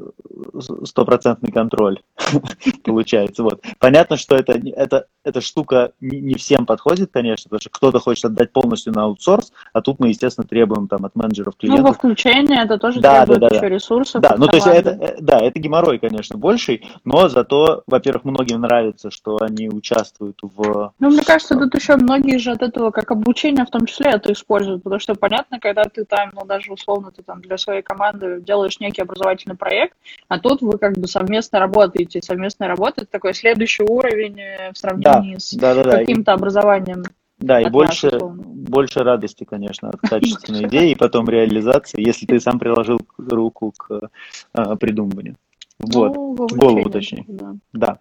стопроцентный 0.84 1.52
контроль 1.52 2.00
получается. 2.84 3.42
Вот. 3.42 3.62
Понятно, 3.78 4.16
что 4.16 4.36
это, 4.36 4.52
это, 4.52 5.06
эта 5.22 5.40
штука 5.42 5.92
не, 6.00 6.34
всем 6.34 6.64
подходит, 6.64 7.10
конечно, 7.12 7.44
потому 7.44 7.60
что 7.60 7.70
кто-то 7.70 8.00
хочет 8.00 8.26
отдать 8.26 8.52
полностью 8.52 8.94
на 8.94 9.04
аутсорс, 9.04 9.52
а 9.72 9.82
тут 9.82 9.98
мы, 9.98 10.08
естественно, 10.08 10.46
требуем 10.46 10.88
там 10.88 11.04
от 11.04 11.14
менеджеров 11.14 11.54
Ну, 11.60 11.68
во 11.68 11.74
клиентов. 11.76 11.96
включение 11.98 12.64
это 12.64 12.78
тоже 12.78 13.00
Да, 13.00 13.26
требует 13.26 13.40
да, 13.40 13.48
да, 13.48 13.54
еще 13.56 13.68
да. 13.68 13.74
ресурсов. 13.74 14.22
Да, 14.22 14.34
ну 14.38 14.46
то 14.46 14.56
есть 14.56 14.66
это, 14.66 14.90
э, 14.90 15.16
да, 15.20 15.38
это 15.40 15.58
геморрой, 15.58 15.98
конечно, 15.98 16.38
больший, 16.38 16.86
но 17.04 17.28
зато, 17.28 17.82
во-первых, 17.86 18.24
многим 18.24 18.62
нравится, 18.62 19.10
что 19.10 19.38
они 19.42 19.68
участвуют 19.68 20.38
в... 20.40 20.92
Ну, 20.98 21.10
мне 21.10 21.22
кажется, 21.22 21.58
тут 21.58 21.74
еще 21.74 21.96
многие 21.96 22.38
же 22.38 22.52
от 22.52 22.62
этого, 22.62 22.90
как 22.90 23.10
обучение 23.10 23.66
в 23.66 23.70
том 23.70 23.84
числе, 23.84 24.12
это 24.12 24.32
используют, 24.32 24.82
потому 24.82 25.00
что 25.00 25.14
понятно, 25.14 25.60
когда 25.60 25.84
ты 25.84 26.04
там, 26.06 26.30
ну, 26.32 26.46
даже 26.46 26.72
условно, 26.72 27.10
ты 27.14 27.22
там 27.22 27.42
для 27.42 27.58
своей 27.58 27.82
команды 27.82 28.40
делаешь 28.48 28.80
некий 28.80 29.02
образовательный 29.02 29.56
проект, 29.56 29.96
а 30.28 30.38
тут 30.38 30.62
вы 30.62 30.78
как 30.78 30.94
бы 30.94 31.06
совместно 31.06 31.58
работаете, 31.58 32.20
совместная 32.22 32.68
работа, 32.68 33.02
это 33.02 33.10
такой 33.10 33.34
следующий 33.34 33.84
уровень 33.84 34.40
э, 34.40 34.72
в 34.72 34.78
сравнении 34.78 35.36
с 35.38 35.54
Да, 35.54 35.74
да, 35.74 35.84
да. 35.84 35.98
каким-то 35.98 36.32
образованием. 36.32 37.04
Да, 37.38 37.60
и 37.60 37.64
От 37.64 37.72
больше, 37.72 38.10
больше 38.20 39.00
радости, 39.04 39.44
конечно, 39.44 39.90
от 39.90 40.00
качественной 40.10 40.64
идеи 40.64 40.90
и 40.90 40.96
потом 40.96 41.28
реализации, 41.28 42.04
если 42.04 42.26
ты 42.26 42.40
сам 42.40 42.58
приложил 42.58 43.00
руку 43.18 43.72
к 43.76 44.10
э, 44.54 44.76
придумыванию. 44.76 45.36
Вот, 45.78 46.16
Ну, 46.16 46.34
голову, 46.34 46.90
точнее. 46.90 47.24
да. 47.28 47.54
да. 47.72 47.98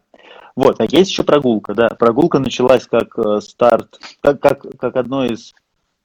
Вот, 0.55 0.81
а 0.81 0.85
есть 0.85 1.11
еще 1.11 1.23
прогулка, 1.23 1.75
да. 1.75 1.89
Прогулка 1.89 2.39
началась 2.39 2.87
как 2.87 3.17
э, 3.19 3.41
старт, 3.41 3.99
как, 4.21 4.39
как, 4.39 4.65
как 4.79 4.95
одно 4.95 5.25
из 5.25 5.53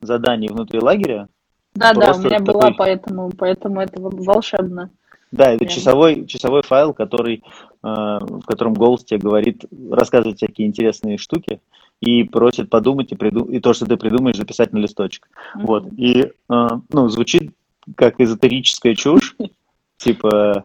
заданий 0.02 0.48
внутри 0.48 0.80
лагеря. 0.80 1.28
Да, 1.74 1.94
да, 1.94 2.12
у 2.12 2.18
меня 2.18 2.38
была, 2.40 2.60
такой- 2.60 2.74
поэтому, 2.76 3.30
поэтому 3.36 3.80
это 3.80 4.00
волшебно. 4.00 4.90
Да, 5.30 5.50
это 5.50 5.60
Прям. 5.60 5.70
часовой, 5.70 6.26
часовой 6.26 6.62
файл, 6.62 6.92
который, 6.92 7.42
э, 7.82 7.82
в 7.82 8.42
котором 8.42 8.74
голос 8.74 9.02
тебе 9.04 9.18
говорит, 9.20 9.64
рассказывает 9.90 10.36
всякие 10.36 10.68
интересные 10.68 11.16
штуки 11.16 11.60
и 12.00 12.24
просит 12.24 12.68
подумать 12.68 13.12
и, 13.12 13.14
приду- 13.16 13.50
и 13.50 13.58
то, 13.58 13.72
что 13.72 13.86
ты 13.86 13.96
придумаешь, 13.96 14.36
записать 14.36 14.72
на 14.74 14.78
листочек. 14.78 15.28
Мгм. 15.54 15.66
Вот. 15.66 15.86
И, 15.96 16.30
э, 16.50 16.68
ну, 16.90 17.08
звучит 17.08 17.52
как 17.96 18.20
эзотерическая 18.20 18.94
чушь, 18.94 19.34
типа 19.96 20.64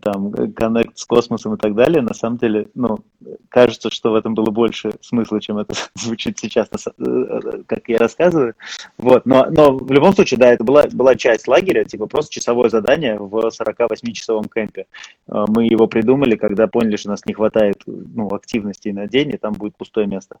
там 0.00 0.32
коннект 0.52 0.96
с 0.96 1.04
космосом 1.04 1.54
и 1.54 1.56
так 1.56 1.74
далее. 1.74 2.02
На 2.02 2.14
самом 2.14 2.38
деле, 2.38 2.68
ну, 2.74 3.00
кажется, 3.48 3.90
что 3.90 4.12
в 4.12 4.14
этом 4.14 4.34
было 4.34 4.50
больше 4.50 4.92
смысла, 5.00 5.40
чем 5.40 5.58
это 5.58 5.74
звучит 5.94 6.38
сейчас, 6.38 6.68
э, 6.86 7.62
как 7.66 7.88
я 7.88 7.98
рассказываю. 7.98 8.54
Вот. 8.98 9.26
Но, 9.26 9.46
но 9.50 9.76
в 9.76 9.90
любом 9.90 10.12
случае, 10.14 10.38
да, 10.38 10.52
это 10.52 10.62
была, 10.62 10.84
была 10.92 11.16
часть 11.16 11.48
лагеря, 11.48 11.84
типа 11.84 12.06
просто 12.06 12.32
часовое 12.32 12.68
задание 12.68 13.18
в 13.18 13.34
48-часовом 13.34 14.48
кемпе. 14.48 14.86
Э, 15.28 15.44
Мы 15.48 15.66
его 15.66 15.86
придумали, 15.88 16.36
когда 16.36 16.68
поняли, 16.68 16.96
что 16.96 17.08
у 17.08 17.12
нас 17.12 17.26
не 17.26 17.34
хватает 17.34 17.82
ну, 17.86 18.32
активности 18.32 18.88
на 18.90 19.08
день, 19.08 19.30
и 19.30 19.36
там 19.36 19.54
будет 19.54 19.76
пустое 19.76 20.06
место. 20.06 20.36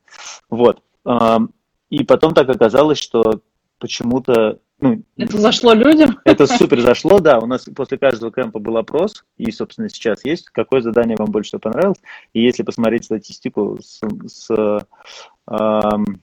Вот. 0.48 0.82
И 1.90 2.04
потом 2.04 2.32
так 2.32 2.48
оказалось, 2.48 2.98
что 2.98 3.40
почему-то 3.82 4.60
ну, 4.80 5.02
Это 5.16 5.38
зашло 5.38 5.74
людям? 5.74 6.18
это 6.24 6.46
супер 6.46 6.80
зашло, 6.80 7.20
да. 7.20 7.38
У 7.38 7.46
нас 7.46 7.68
после 7.76 7.98
каждого 7.98 8.32
кемпа 8.32 8.58
был 8.58 8.76
опрос, 8.76 9.24
и, 9.36 9.50
собственно, 9.52 9.88
сейчас 9.88 10.24
есть, 10.24 10.48
какое 10.50 10.80
задание 10.80 11.16
вам 11.16 11.30
больше 11.30 11.48
всего 11.50 11.60
понравилось. 11.60 12.00
И 12.32 12.42
если 12.42 12.62
посмотреть 12.62 13.04
статистику 13.04 13.78
с, 13.80 14.00
с, 14.26 14.86
ам, 15.46 16.20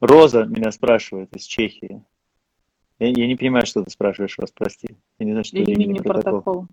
Роза 0.00 0.44
меня 0.44 0.72
спрашивает 0.72 1.34
из 1.36 1.44
Чехии. 1.44 2.02
Я, 2.98 3.08
я 3.08 3.26
не 3.26 3.36
понимаю, 3.36 3.66
что 3.66 3.82
ты 3.84 3.90
спрашиваешь, 3.90 4.38
Роз, 4.38 4.50
прости. 4.52 4.96
Я 5.18 5.26
не 5.26 5.32
знаю, 5.32 5.44
что 5.44 5.58
это 5.58 5.70
именно 5.70 6.02
протокол. 6.02 6.32
мини-протокол? 6.32 6.66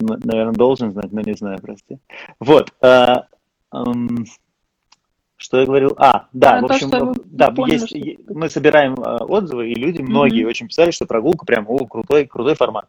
Н- 0.00 0.20
Наверное, 0.24 0.54
должен 0.54 0.92
знать, 0.92 1.12
но 1.12 1.20
не 1.22 1.34
знаю, 1.34 1.58
прости. 1.60 1.98
Вот. 2.40 2.72
а, 2.80 3.26
ам, 3.70 4.24
что 5.44 5.60
я 5.60 5.66
говорил? 5.66 5.94
А, 5.98 6.26
да, 6.32 6.54
А, 6.56 6.62
в 6.62 6.66
то, 6.66 6.74
общем, 6.74 6.88
что 6.88 7.04
вы 7.04 7.14
да, 7.26 7.50
поняли, 7.50 7.72
есть, 7.74 7.88
что- 7.88 8.34
мы 8.34 8.48
собираем 8.48 8.94
а, 8.98 9.18
отзывы, 9.24 9.70
и 9.70 9.74
люди, 9.74 10.00
многие 10.00 10.40
Мгм. 10.40 10.48
очень 10.48 10.68
писали, 10.68 10.90
что 10.90 11.04
прогулка 11.04 11.44
прям, 11.44 11.66
о, 11.68 11.84
крутой, 11.86 12.24
крутой 12.26 12.54
формат. 12.54 12.86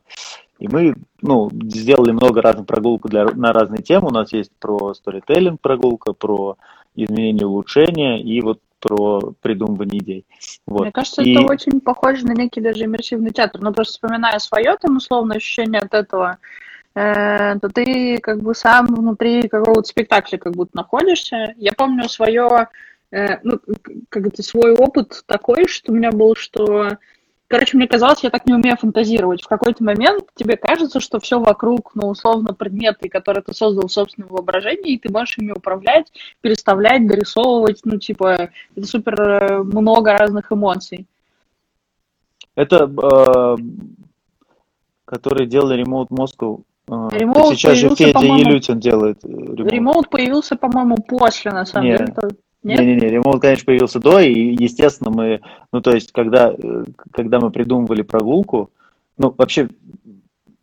И 0.57 0.69
мы, 0.69 0.95
ну, 1.21 1.50
сделали 1.51 2.12
много 2.12 2.41
разных 2.41 2.65
прогулок 2.65 3.09
для, 3.09 3.25
на 3.25 3.51
разные 3.51 3.83
темы. 3.83 4.07
У 4.07 4.12
нас 4.13 4.31
есть 4.31 4.51
про 4.57 4.93
сторителлинг 4.93 5.59
прогулка, 5.59 6.13
про 6.13 6.55
изменение 6.95 7.45
улучшения 7.45 8.21
и 8.21 8.39
вот 8.41 8.59
про 8.79 9.33
придумывание 9.41 10.01
идей. 10.01 10.25
Вот. 10.65 10.83
Мне 10.83 10.91
кажется, 10.93 11.24
И- 11.24 11.33
это 11.33 11.51
очень 11.51 11.81
похоже 11.81 12.25
на 12.25 12.31
некий 12.31 12.62
даже 12.62 12.85
иммерсивный 12.85 13.31
театр. 13.31 13.59
Но 13.62 13.74
просто 13.74 13.93
вспоминая 13.93 14.39
свое 14.39 14.77
там 14.79 14.95
условное 14.95 15.38
ощущение 15.38 15.81
от 15.81 15.93
этого, 15.93 16.38
э, 16.41 16.75
то 16.95 17.69
ты 17.73 18.19
как 18.19 18.41
бы 18.41 18.55
сам 18.55 18.87
внутри 18.87 19.47
какого-то 19.49 19.83
спектакля 19.83 20.37
как 20.37 20.53
будто 20.53 20.77
находишься. 20.77 21.53
Я 21.57 21.73
помню 21.73 22.07
свое, 22.07 22.69
э, 23.11 23.37
ну, 23.43 23.59
как 24.09 24.27
это, 24.27 24.41
свой 24.41 24.73
опыт 24.73 25.23
такой, 25.25 25.67
что 25.67 25.91
у 25.91 25.95
меня 25.95 26.11
был, 26.11 26.35
что 26.35 26.97
Короче, 27.47 27.77
мне 27.77 27.87
казалось, 27.87 28.23
я 28.23 28.31
так 28.31 28.47
не 28.47 28.55
умею 28.55 28.75
фантазировать. 28.75 29.43
В 29.43 29.47
какой-то 29.47 29.83
момент 29.83 30.23
тебе 30.33 30.57
кажется, 30.57 30.99
что 30.99 31.19
все 31.19 31.39
вокруг, 31.39 31.91
ну, 31.93 32.07
условно, 32.07 32.55
предметы, 32.55 33.07
которые 33.07 33.43
ты 33.43 33.53
создал 33.53 33.87
в 33.87 33.91
собственном 33.91 34.29
воображении, 34.29 34.93
и 34.93 34.97
ты 34.97 35.11
можешь 35.11 35.37
ими 35.37 35.51
управлять, 35.51 36.11
переставлять, 36.41 37.07
дорисовывать, 37.07 37.81
ну, 37.83 37.99
типа, 37.99 38.49
это 38.75 38.87
супер 38.87 39.21
э, 39.21 39.63
много 39.63 40.17
разных 40.17 40.51
эмоций. 40.51 41.05
Это, 42.55 42.89
э, 42.89 43.57
которые 45.05 45.45
делали 45.45 45.83
Remote 45.83 46.07
Moscow. 46.09 46.63
Э, 46.87 46.91
Remote 46.91 47.55
сейчас 47.55 47.77
же 47.77 47.95
Федя 47.95 48.19
Елютин 48.19 48.79
делает 48.79 49.23
э, 49.23 49.27
Remote. 49.27 49.69
Ремоут 49.69 50.09
появился, 50.09 50.55
по-моему, 50.55 50.97
после, 50.97 51.51
на 51.51 51.65
самом 51.65 51.87
Не. 51.87 51.97
деле. 51.97 52.13
Нет? 52.65 52.79
Не-не-не, 52.79 53.09
ремонт, 53.09 53.43
конечно, 53.43 53.65
появился 53.65 53.99
до, 53.99 54.19
и, 54.19 54.55
естественно, 54.59 55.11
мы, 55.11 55.41
ну, 55.71 55.81
то 55.81 55.91
есть, 55.91 56.11
когда, 56.11 56.51
э, 56.51 56.85
когда 57.11 57.39
мы 57.39 57.51
придумывали 57.51 58.01
прогулку, 58.01 58.71
ну, 59.19 59.31
вообще, 59.37 59.69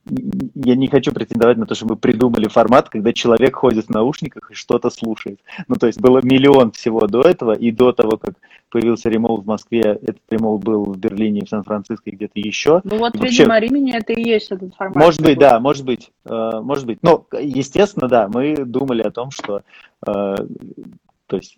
я 0.07 0.75
не 0.75 0.89
хочу 0.89 1.13
претендовать 1.13 1.57
на 1.59 1.67
то, 1.67 1.75
что 1.75 1.87
мы 1.87 1.97
придумали 1.97 2.49
формат, 2.49 2.89
когда 2.89 3.13
человек 3.13 3.57
ходит 3.57 3.87
в 3.87 3.91
наушниках 3.91 4.51
и 4.51 4.55
что-то 4.55 4.91
слушает. 4.91 5.41
Ну, 5.69 5.77
то 5.77 5.87
есть, 5.87 6.01
было 6.01 6.21
миллион 6.23 6.73
всего 6.73 7.07
до 7.07 7.23
этого, 7.23 7.53
и 7.53 7.71
до 7.71 7.93
того, 7.93 8.17
как 8.17 8.35
появился 8.69 9.11
ремоут 9.11 9.45
в 9.45 9.47
Москве, 9.47 9.81
этот 9.81 10.23
ремоут 10.31 10.65
был 10.65 10.85
в 10.85 10.99
Берлине, 10.99 11.45
в 11.45 11.49
Сан-Франциско 11.49 12.11
и 12.11 12.15
где-то 12.15 12.41
еще. 12.41 12.81
Ну 12.85 12.99
вот, 12.99 13.15
Вообще- 13.17 13.43
видимо, 13.43 13.61
Римини 13.61 13.95
это 13.95 14.13
и 14.13 14.23
есть 14.23 14.51
этот 14.51 14.75
формат. 14.75 14.97
Может 14.97 15.23
быть, 15.23 15.39
да, 15.39 15.61
может 15.61 15.85
быть, 15.85 16.11
э, 16.25 16.51
может 16.63 16.87
быть. 16.87 16.99
Но, 17.03 17.27
естественно, 17.41 18.09
да, 18.09 18.29
мы 18.29 18.57
думали 18.57 19.03
о 19.03 19.11
том, 19.11 19.31
что, 19.31 19.63
э, 20.07 20.37
то 21.27 21.37
есть, 21.37 21.57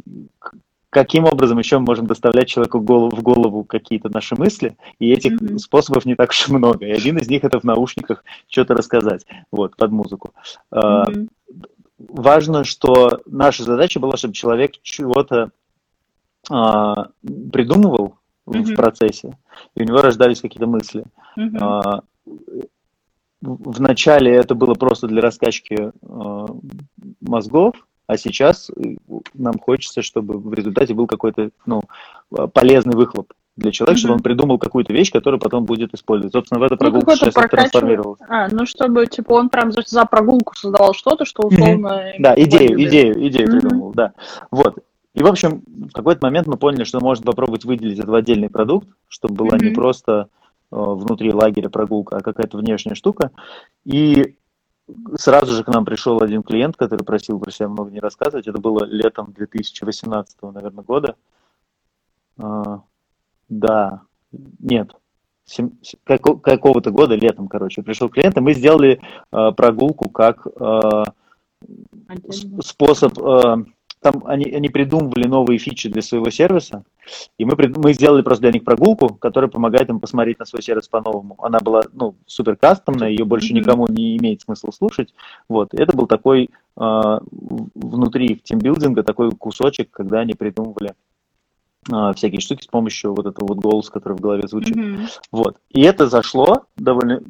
каким 0.94 1.24
образом 1.24 1.58
еще 1.58 1.78
мы 1.78 1.86
можем 1.86 2.06
доставлять 2.06 2.48
человеку 2.48 2.78
в 2.78 2.84
голову, 2.84 3.14
в 3.16 3.22
голову 3.22 3.64
какие-то 3.64 4.08
наши 4.08 4.36
мысли, 4.36 4.76
и 5.00 5.10
этих 5.10 5.32
Мгм. 5.40 5.58
способов 5.58 6.06
не 6.06 6.14
так 6.14 6.30
уж 6.30 6.48
и 6.48 6.52
много. 6.52 6.86
И 6.86 6.92
один 6.92 7.18
из 7.18 7.28
них 7.28 7.42
это 7.42 7.58
в 7.58 7.64
наушниках 7.64 8.24
что-то 8.48 8.74
рассказать, 8.74 9.26
вот, 9.50 9.76
под 9.76 9.90
музыку. 9.90 10.32
Э, 10.70 11.02
Мгм. 11.08 11.28
Важно, 11.98 12.64
что 12.64 13.22
наша 13.26 13.62
задача 13.64 14.00
была, 14.00 14.16
чтобы 14.16 14.34
человек 14.34 14.72
чего-то 14.82 15.50
а, 16.50 17.08
придумывал 17.52 18.16
в 18.44 18.56
Мгм. 18.56 18.74
процессе, 18.74 19.38
и 19.74 19.82
у 19.82 19.84
него 19.84 20.02
рождались 20.02 20.40
какие-то 20.40 20.66
мысли. 20.66 21.04
Мгм. 21.36 21.58
А, 21.60 22.02
в 22.26 23.72
в 23.72 23.80
начале 23.80 24.32
это 24.32 24.54
было 24.54 24.74
просто 24.74 25.06
для 25.06 25.22
раскачки 25.22 25.92
а, 26.02 26.46
мозгов, 27.20 27.74
а 28.06 28.16
сейчас 28.16 28.70
э, 28.70 28.96
нам 29.34 29.58
хочется, 29.58 30.02
чтобы 30.02 30.38
в 30.38 30.52
результате 30.52 30.94
был 30.94 31.06
какой-то 31.06 31.50
ну, 31.66 31.82
а, 32.36 32.46
полезный 32.46 32.94
выхлоп 32.94 33.32
для 33.56 33.70
человека, 33.70 33.98
чтобы 33.98 34.14
Мгм. 34.14 34.18
он 34.18 34.22
придумал 34.22 34.58
какую-то 34.58 34.92
вещь, 34.92 35.12
которую 35.12 35.40
потом 35.40 35.64
будет 35.64 35.94
использовать. 35.94 36.32
Собственно, 36.32 36.60
в 36.60 36.64
эту 36.64 36.74
Ну, 36.74 36.78
прогулку 36.78 37.06
какой-то 37.06 37.30
сейчас 37.30 37.50
трансформировалась. 37.50 38.20
А, 38.28 38.48
ну, 38.50 38.66
чтобы, 38.66 39.06
типа, 39.06 39.32
он 39.32 39.48
прям 39.48 39.72
за, 39.72 39.82
за 39.86 40.04
прогулку 40.04 40.54
создавал 40.56 40.92
что-то, 40.92 41.24
что 41.24 41.46
условно... 41.46 42.12
Да, 42.18 42.34
идею, 42.36 42.82
идею, 42.82 43.28
идею 43.28 43.48
Мгм. 43.48 43.60
придумал, 43.60 43.92
да. 43.92 44.12
Вот. 44.50 44.78
И, 45.14 45.22
в 45.22 45.26
общем, 45.26 45.62
в 45.66 45.92
какой-то 45.92 46.26
момент 46.26 46.48
мы 46.48 46.56
поняли, 46.56 46.82
что 46.82 46.98
можно 47.00 47.24
попробовать 47.24 47.64
выделить 47.64 48.00
это 48.00 48.10
в 48.10 48.14
отдельный 48.14 48.50
продукт, 48.50 48.88
чтобы 49.08 49.34
была 49.36 49.56
не 49.56 49.66
Мгм. 49.66 49.74
просто 49.74 50.28
э, 50.72 50.76
внутри 50.76 51.32
лагеря 51.32 51.68
прогулка, 51.68 52.16
а 52.16 52.20
какая-то 52.20 52.58
внешняя 52.58 52.96
штука. 52.96 53.30
И 53.84 54.34
сразу 55.16 55.52
же 55.54 55.64
к 55.64 55.68
нам 55.68 55.84
пришел 55.84 56.22
один 56.22 56.42
клиент, 56.42 56.76
который 56.76 57.04
просил 57.04 57.38
про 57.38 57.50
себя 57.50 57.68
много 57.68 57.90
не 57.90 58.00
рассказывать. 58.00 58.46
Это 58.46 58.58
было 58.60 58.84
летом 58.84 59.32
2018, 59.32 60.42
наверное, 60.42 60.84
года. 60.84 61.16
А, 62.38 62.82
да, 63.48 64.02
нет, 64.58 64.90
какого-то 66.04 66.90
года, 66.90 67.14
летом, 67.14 67.48
короче, 67.48 67.82
пришел 67.82 68.08
клиент, 68.08 68.36
и 68.36 68.40
мы 68.40 68.54
сделали 68.54 69.00
э, 69.32 69.52
прогулку 69.52 70.08
как 70.08 70.46
с- 72.28 72.66
способ, 72.66 73.18
там 74.04 74.22
они, 74.26 74.44
они 74.52 74.68
придумывали 74.68 75.26
новые 75.26 75.58
фичи 75.58 75.88
для 75.88 76.02
своего 76.02 76.28
сервиса, 76.28 76.84
и 77.38 77.46
мы, 77.46 77.56
мы 77.74 77.94
сделали 77.94 78.20
просто 78.20 78.42
для 78.42 78.52
них 78.52 78.62
прогулку, 78.62 79.14
которая 79.14 79.50
помогает 79.50 79.88
им 79.88 79.98
посмотреть 79.98 80.38
на 80.38 80.44
свой 80.44 80.62
сервис 80.62 80.88
по-новому. 80.88 81.36
Она 81.38 81.58
была, 81.58 81.84
ну, 81.94 82.14
супер 82.26 82.56
кастомная, 82.56 83.08
ее 83.08 83.24
больше 83.24 83.54
никому 83.54 83.86
не 83.88 84.18
имеет 84.18 84.42
смысла 84.42 84.72
слушать. 84.72 85.14
Вот, 85.48 85.72
это 85.72 85.96
был 85.96 86.06
такой 86.06 86.50
э, 86.76 87.18
внутри 87.74 88.36
тимбилдинга 88.44 89.04
такой 89.04 89.30
кусочек, 89.30 89.90
когда 89.90 90.20
они 90.20 90.34
придумывали 90.34 90.92
э, 91.90 92.12
всякие 92.14 92.42
штуки 92.42 92.64
с 92.64 92.68
помощью 92.68 93.14
вот 93.14 93.24
этого 93.24 93.46
вот 93.48 93.58
голоса, 93.58 93.90
который 93.90 94.18
в 94.18 94.20
голове 94.20 94.46
звучит. 94.46 94.76
Мгм. 94.76 95.06
Вот. 95.32 95.56
И 95.70 95.80
это 95.80 96.10
зашло 96.10 96.66
довольно 96.76 97.22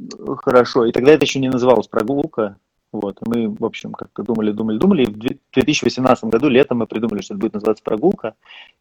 хорошо. 0.42 0.86
И 0.86 0.92
тогда 0.92 1.12
это 1.12 1.24
еще 1.24 1.38
не 1.38 1.50
называлось 1.50 1.86
прогулка. 1.86 2.56
Вот. 2.94 3.18
Мы, 3.26 3.48
в 3.48 3.64
общем, 3.64 3.90
как-то 3.90 4.22
думали, 4.22 4.52
думали, 4.52 4.78
думали. 4.78 5.02
И 5.02 5.06
в 5.06 5.18
две- 5.18 5.38
2018 5.52 6.26
году 6.30 6.48
летом 6.48 6.78
мы 6.78 6.86
придумали, 6.86 7.22
что 7.22 7.34
это 7.34 7.40
будет 7.40 7.54
называться 7.54 7.82
прогулка. 7.82 8.34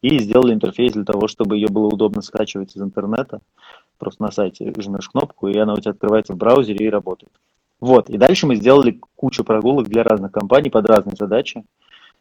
И 0.04 0.20
сделали 0.20 0.54
интерфейс 0.54 0.94
для 0.94 1.04
того, 1.04 1.28
чтобы 1.28 1.58
ее 1.58 1.68
было 1.68 1.88
удобно 1.88 2.22
скачивать 2.22 2.76
из 2.76 2.82
интернета. 2.84 3.40
Просто 3.98 4.22
на 4.22 4.32
сайте 4.32 4.72
жмешь 4.78 5.10
кнопку, 5.10 5.48
и 5.48 5.58
она 5.58 5.74
у 5.74 5.78
тебя 5.78 5.92
открывается 5.92 6.34
в 6.34 6.38
браузере 6.38 6.86
и 6.86 6.90
работает. 6.92 7.32
Вот. 7.80 8.08
И 8.12 8.18
дальше 8.20 8.46
мы 8.46 8.56
сделали 8.56 9.00
кучу 9.16 9.44
прогулок 9.44 9.88
для 9.88 10.04
разных 10.04 10.32
компаний 10.32 10.70
под 10.70 10.86
разные 10.88 11.16
задачи. 11.16 11.64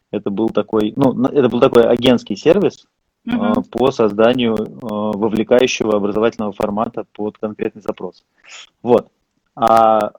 Это 0.09 0.31
был 0.31 0.49
такой, 0.49 0.93
ну, 0.95 1.25
это 1.25 1.47
был 1.47 1.59
такой 1.59 1.83
агентский 1.83 2.35
сервис 2.35 2.87
Мгм. 3.25 3.63
по 3.65 3.91
созданию 3.91 4.55
э, 4.55 4.67
вовлекающего 4.81 5.95
образовательного 5.95 6.53
формата 6.53 7.05
под 7.13 7.37
конкретный 7.37 7.83
запрос. 7.83 8.23
Вот. 8.81 9.09
А 9.55 10.11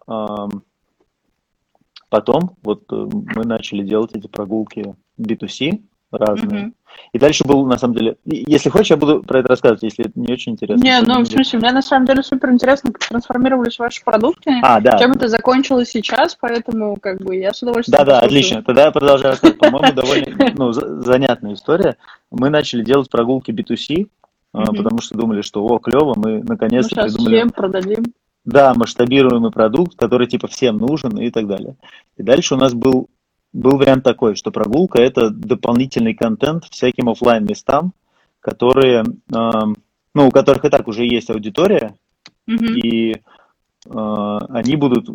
потом 2.15 2.53
вот 2.63 2.85
э, 2.93 3.07
мы 3.35 3.45
начали 3.45 3.83
делать 3.83 4.13
эти 4.15 4.29
прогулки 4.29 4.95
B2C 5.21 5.83
разные. 6.13 6.61
Мгм. 6.67 6.75
И 7.13 7.19
дальше 7.19 7.43
был, 7.45 7.67
на 7.67 7.77
самом 7.77 7.97
деле, 7.97 8.17
если 8.25 8.71
хочешь, 8.71 8.91
я 8.91 8.97
буду 8.97 9.25
про 9.25 9.41
это 9.41 9.49
рассказывать, 9.49 9.83
если 9.83 10.05
это 10.07 10.13
не 10.15 10.33
очень 10.33 10.53
интересно. 10.53 10.81
Не, 10.81 11.01
ну, 11.01 11.23
в 11.23 11.27
смысле, 11.27 11.59
мне 11.59 11.73
на 11.73 11.83
самом 11.83 12.07
деле 12.07 12.23
супер 12.23 12.53
интересно, 12.53 12.93
как 12.93 13.09
трансформировались 13.09 13.81
ваши 13.81 14.05
продукты, 14.05 14.53
А, 14.63 14.81
да. 14.81 14.97
чем 14.99 15.11
это 15.11 15.27
закончилось 15.27 15.89
сейчас, 15.89 16.37
поэтому, 16.41 16.97
как 17.03 17.21
бы, 17.21 17.35
я 17.35 17.53
с 17.53 17.61
удовольствием 17.65 17.99
Да, 17.99 18.05
да, 18.05 18.21
послушаю. 18.21 18.27
отлично. 18.29 18.63
Тогда 18.63 18.85
я 18.85 18.91
продолжаю 18.93 19.33
рассказывать. 19.33 19.59
По-моему, 19.59 19.93
довольно 19.93 20.53
ну, 20.57 20.71
за- 20.71 21.03
занятная 21.03 21.55
история. 21.55 21.97
Мы 22.31 22.49
начали 22.49 22.85
делать 22.85 23.11
прогулки 23.11 23.51
B2C, 23.51 24.07
а, 24.53 24.67
потому 24.67 25.01
что 25.01 25.19
думали, 25.19 25.43
что, 25.43 25.67
о, 25.67 25.81
клево, 25.81 26.15
мы 26.17 26.39
Ну, 26.39 26.45
наконец-то 26.47 26.91
сейчас 26.95 27.13
придумали, 27.13 27.37
всем 27.39 27.51
продадим. 27.51 28.05
Да, 28.45 28.75
масштабируемый 28.75 29.51
продукт, 29.51 29.97
который 29.97 30.27
типа 30.27 30.49
всем 30.49 30.79
нужен 30.79 31.19
и 31.19 31.31
так 31.31 31.47
далее. 31.47 31.77
И 32.17 32.23
дальше 32.23 32.55
у 32.55 32.59
нас 32.59 32.75
был, 32.75 33.09
был 33.53 33.77
вариант 33.77 34.05
такой, 34.05 34.35
что 34.37 34.51
прогулка 34.51 35.01
это 35.01 35.31
дополнительный 35.31 36.15
контент 36.15 36.65
всяким 36.65 37.09
оффлайн 37.09 37.45
местам, 37.45 37.93
которые, 38.41 39.05
ам, 39.33 39.77
ну, 40.15 40.29
у 40.29 40.31
которых 40.31 40.65
и 40.65 40.69
так 40.69 40.87
уже 40.89 41.05
есть 41.05 41.31
аудитория, 41.31 41.95
Мгм. 42.47 42.75
и 42.77 43.17
а, 43.89 44.39
они 44.51 44.77
будут 44.77 45.09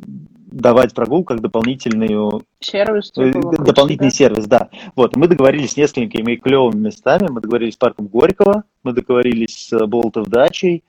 давать 0.51 0.95
прогулку 0.95 1.33
как 1.33 1.41
дополнительную 1.41 2.41
Сервис, 2.59 3.11
Э, 3.17 3.31
Дополнительный 3.31 4.09
себя. 4.11 4.29
сервис, 4.29 4.47
да. 4.47 4.69
Вот, 4.95 5.15
мы 5.15 5.27
договорились 5.27 5.73
с 5.73 5.77
несколькими 5.77 6.35
клевыми 6.35 6.87
местами. 6.87 7.27
Мы 7.29 7.39
договорились 7.41 7.75
с 7.75 7.77
парком 7.77 8.07
Горького, 8.07 8.63
мы 8.83 8.93
договорились 8.93 9.67
с 9.69 9.85
Болтов 9.85 10.27
дачей, 10.27 10.83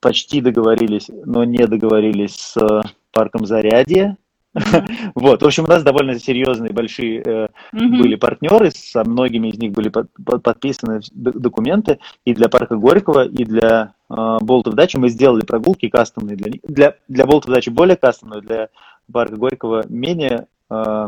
почти 0.00 0.40
договорились, 0.40 1.10
но 1.24 1.44
не 1.44 1.66
договорились 1.66 2.34
с 2.34 2.56
э, 2.56 2.82
парком 3.12 3.46
Зарядье. 3.46 4.16
Мгм. 4.54 4.86
Вот, 5.14 5.42
в 5.42 5.46
общем, 5.46 5.64
у 5.64 5.66
нас 5.66 5.82
довольно 5.82 6.18
серьезные 6.18 6.72
большие 6.72 7.22
э, 7.24 7.48
Мгм. 7.72 7.98
были 7.98 8.14
партнеры, 8.16 8.70
со 8.70 9.04
многими 9.04 9.48
из 9.48 9.58
них 9.58 9.72
были 9.72 9.88
под- 9.88 10.08
под- 10.24 10.42
подписаны 10.42 11.00
документы 11.12 11.98
и 12.24 12.34
для 12.34 12.48
парка 12.48 12.76
Горького, 12.76 13.26
и 13.26 13.44
для 13.44 13.92
э, 14.10 14.38
Болтов 14.40 14.74
дачи 14.74 14.96
мы 14.96 15.10
сделали 15.10 15.44
прогулки 15.44 15.88
кастомные 15.88 16.36
для 16.36 16.50
них. 16.50 16.60
Для, 16.64 16.96
для 17.08 17.26
Болтов 17.26 17.52
дачи 17.52 17.68
более 17.70 17.96
кастомную, 17.96 18.42
для 18.42 18.68
парка 19.12 19.36
Горького 19.36 19.84
менее 19.88 20.46
э, 20.70 21.06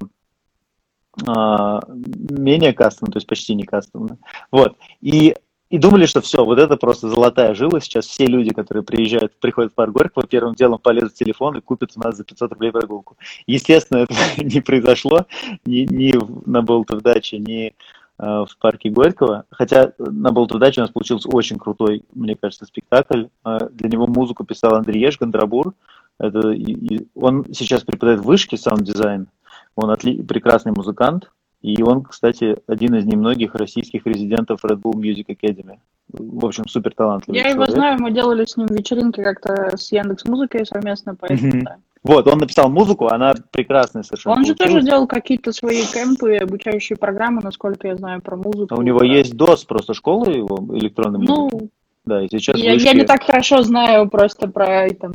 а, 1.26 1.80
менее 1.88 2.72
кастомно, 2.72 3.12
то 3.12 3.16
есть 3.16 3.26
почти 3.26 3.54
не 3.54 3.64
кастомно. 3.64 4.18
Вот. 4.50 4.76
И, 5.00 5.34
и 5.70 5.78
думали, 5.78 6.04
что 6.06 6.20
все, 6.20 6.44
вот 6.44 6.58
это 6.58 6.76
просто 6.76 7.08
золотая 7.08 7.54
жила. 7.54 7.80
Сейчас 7.80 8.06
все 8.06 8.26
люди, 8.26 8.52
которые 8.52 8.82
приезжают, 8.82 9.32
приходят 9.38 9.70
в 9.72 9.76
парк 9.76 9.92
Горького, 9.92 10.26
первым 10.26 10.54
делом 10.56 10.78
полезут 10.80 11.12
в 11.12 11.16
телефон 11.16 11.56
и 11.56 11.60
купят 11.60 11.92
у 11.94 12.00
нас 12.00 12.16
за 12.16 12.24
500 12.24 12.52
рублей 12.52 12.72
прогулку. 12.72 13.16
Естественно, 13.46 13.98
это 14.10 14.14
не 14.42 14.60
произошло 14.60 15.26
ни, 15.64 15.80
ни 15.92 16.12
на 16.50 16.62
Болтов 16.62 17.02
даче, 17.02 17.38
ни 17.38 17.68
э, 17.68 17.72
в 18.18 18.48
парке 18.58 18.90
Горького. 18.90 19.44
Хотя 19.50 19.92
на 19.98 20.32
Болтов 20.32 20.58
даче 20.58 20.80
у 20.80 20.84
нас 20.84 20.90
получился 20.90 21.28
очень 21.28 21.58
крутой, 21.58 22.02
мне 22.14 22.34
кажется, 22.34 22.66
спектакль. 22.66 23.26
Э, 23.44 23.58
Для 23.70 23.88
него 23.88 24.08
музыку 24.08 24.44
писал 24.44 24.74
Андрей 24.74 25.00
Еш, 25.00 25.18
Гондрабур. 25.18 25.74
Это, 26.18 26.50
и- 26.50 26.72
и 26.96 27.08
он 27.14 27.46
сейчас 27.54 27.82
преподает 27.84 28.20
в 28.20 28.24
вышке 28.24 28.56
саунд-дизайн. 28.56 29.28
Он 29.76 29.90
отли- 29.90 30.22
прекрасный 30.24 30.72
музыкант. 30.72 31.30
И 31.62 31.82
он, 31.82 32.02
кстати, 32.02 32.56
один 32.66 32.94
из 32.94 33.04
немногих 33.04 33.54
российских 33.54 34.06
резидентов 34.06 34.64
Red 34.64 34.80
Bull 34.80 34.94
Music 34.94 35.26
Academy. 35.28 35.76
В 36.08 36.44
общем, 36.46 36.66
супер 36.66 36.94
талантливый 36.94 37.38
Я 37.38 37.48
его 37.48 37.66
человек. 37.66 37.74
знаю, 37.74 37.98
мы 38.00 38.10
делали 38.12 38.44
с 38.46 38.56
ним 38.56 38.66
вечеринки 38.70 39.22
как-то 39.22 39.76
с 39.76 39.92
Яндекс 39.92 40.24
Музыкой 40.24 40.64
совместно, 40.64 41.14
поэтому 41.14 41.48
Мгм. 41.48 41.64
да. 41.64 41.76
Вот, 42.02 42.26
он 42.28 42.38
написал 42.38 42.70
музыку, 42.70 43.08
она 43.08 43.34
прекрасная 43.52 44.02
совершенно 44.02 44.36
Он 44.36 44.46
же 44.46 44.54
тоже 44.54 44.80
делал 44.80 45.06
какие-то 45.06 45.52
свои 45.52 45.82
кемпы, 45.84 46.36
обучающие 46.36 46.96
программы, 46.96 47.42
насколько 47.44 47.88
я 47.88 47.96
знаю, 47.96 48.22
про 48.22 48.36
музыку. 48.36 48.74
А 48.74 48.78
у 48.78 48.82
него 48.82 49.00
Да. 49.00 49.04
есть 49.04 49.34
DOS, 49.34 49.66
просто 49.68 49.92
школа 49.92 50.30
его 50.30 50.66
электронной 50.78 51.18
музыки. 51.18 51.56
Ну, 51.62 51.68
Да, 52.06 52.22
и 52.22 52.28
сейчас 52.30 52.56
я, 52.56 52.74
вышки- 52.74 52.86
я 52.86 52.94
не 52.94 53.04
так 53.04 53.22
хорошо 53.22 53.62
знаю 53.62 54.08
просто 54.08 54.48
про 54.48 54.88
там, 54.98 55.12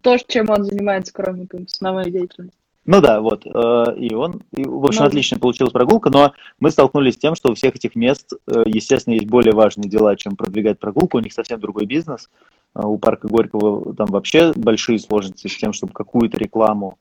то, 0.00 0.16
чем 0.26 0.48
он 0.48 0.64
занимается, 0.64 1.12
кроме 1.12 1.46
как, 1.46 1.60
основной 1.70 2.10
деятельности. 2.10 2.56
Ну 2.84 3.00
да, 3.00 3.20
вот. 3.20 3.46
э, 3.46 3.94
И 3.96 4.12
он, 4.12 4.42
и, 4.56 4.64
в 4.64 4.84
общем, 4.84 5.02
Ну. 5.02 5.06
отлично 5.06 5.38
получилась 5.38 5.72
прогулка, 5.72 6.10
но 6.10 6.32
мы 6.58 6.70
столкнулись 6.70 7.14
с 7.14 7.18
тем, 7.18 7.36
что 7.36 7.50
у 7.50 7.54
всех 7.54 7.76
этих 7.76 7.94
мест, 7.94 8.32
э, 8.48 8.64
естественно, 8.66 9.14
есть 9.14 9.26
более 9.28 9.54
важные 9.54 9.88
дела, 9.88 10.16
чем 10.16 10.34
продвигать 10.34 10.80
прогулку. 10.80 11.18
У 11.18 11.20
них 11.20 11.32
совсем 11.32 11.60
другой 11.60 11.86
бизнес. 11.86 12.28
А 12.74 12.88
У 12.88 12.98
парка 12.98 13.28
Горького 13.28 13.94
там 13.94 14.06
вообще 14.06 14.52
большие 14.56 14.98
сложности 14.98 15.46
с 15.46 15.56
тем, 15.56 15.72
чтобы 15.72 15.92
какую-то 15.92 16.38
рекламу 16.38 16.96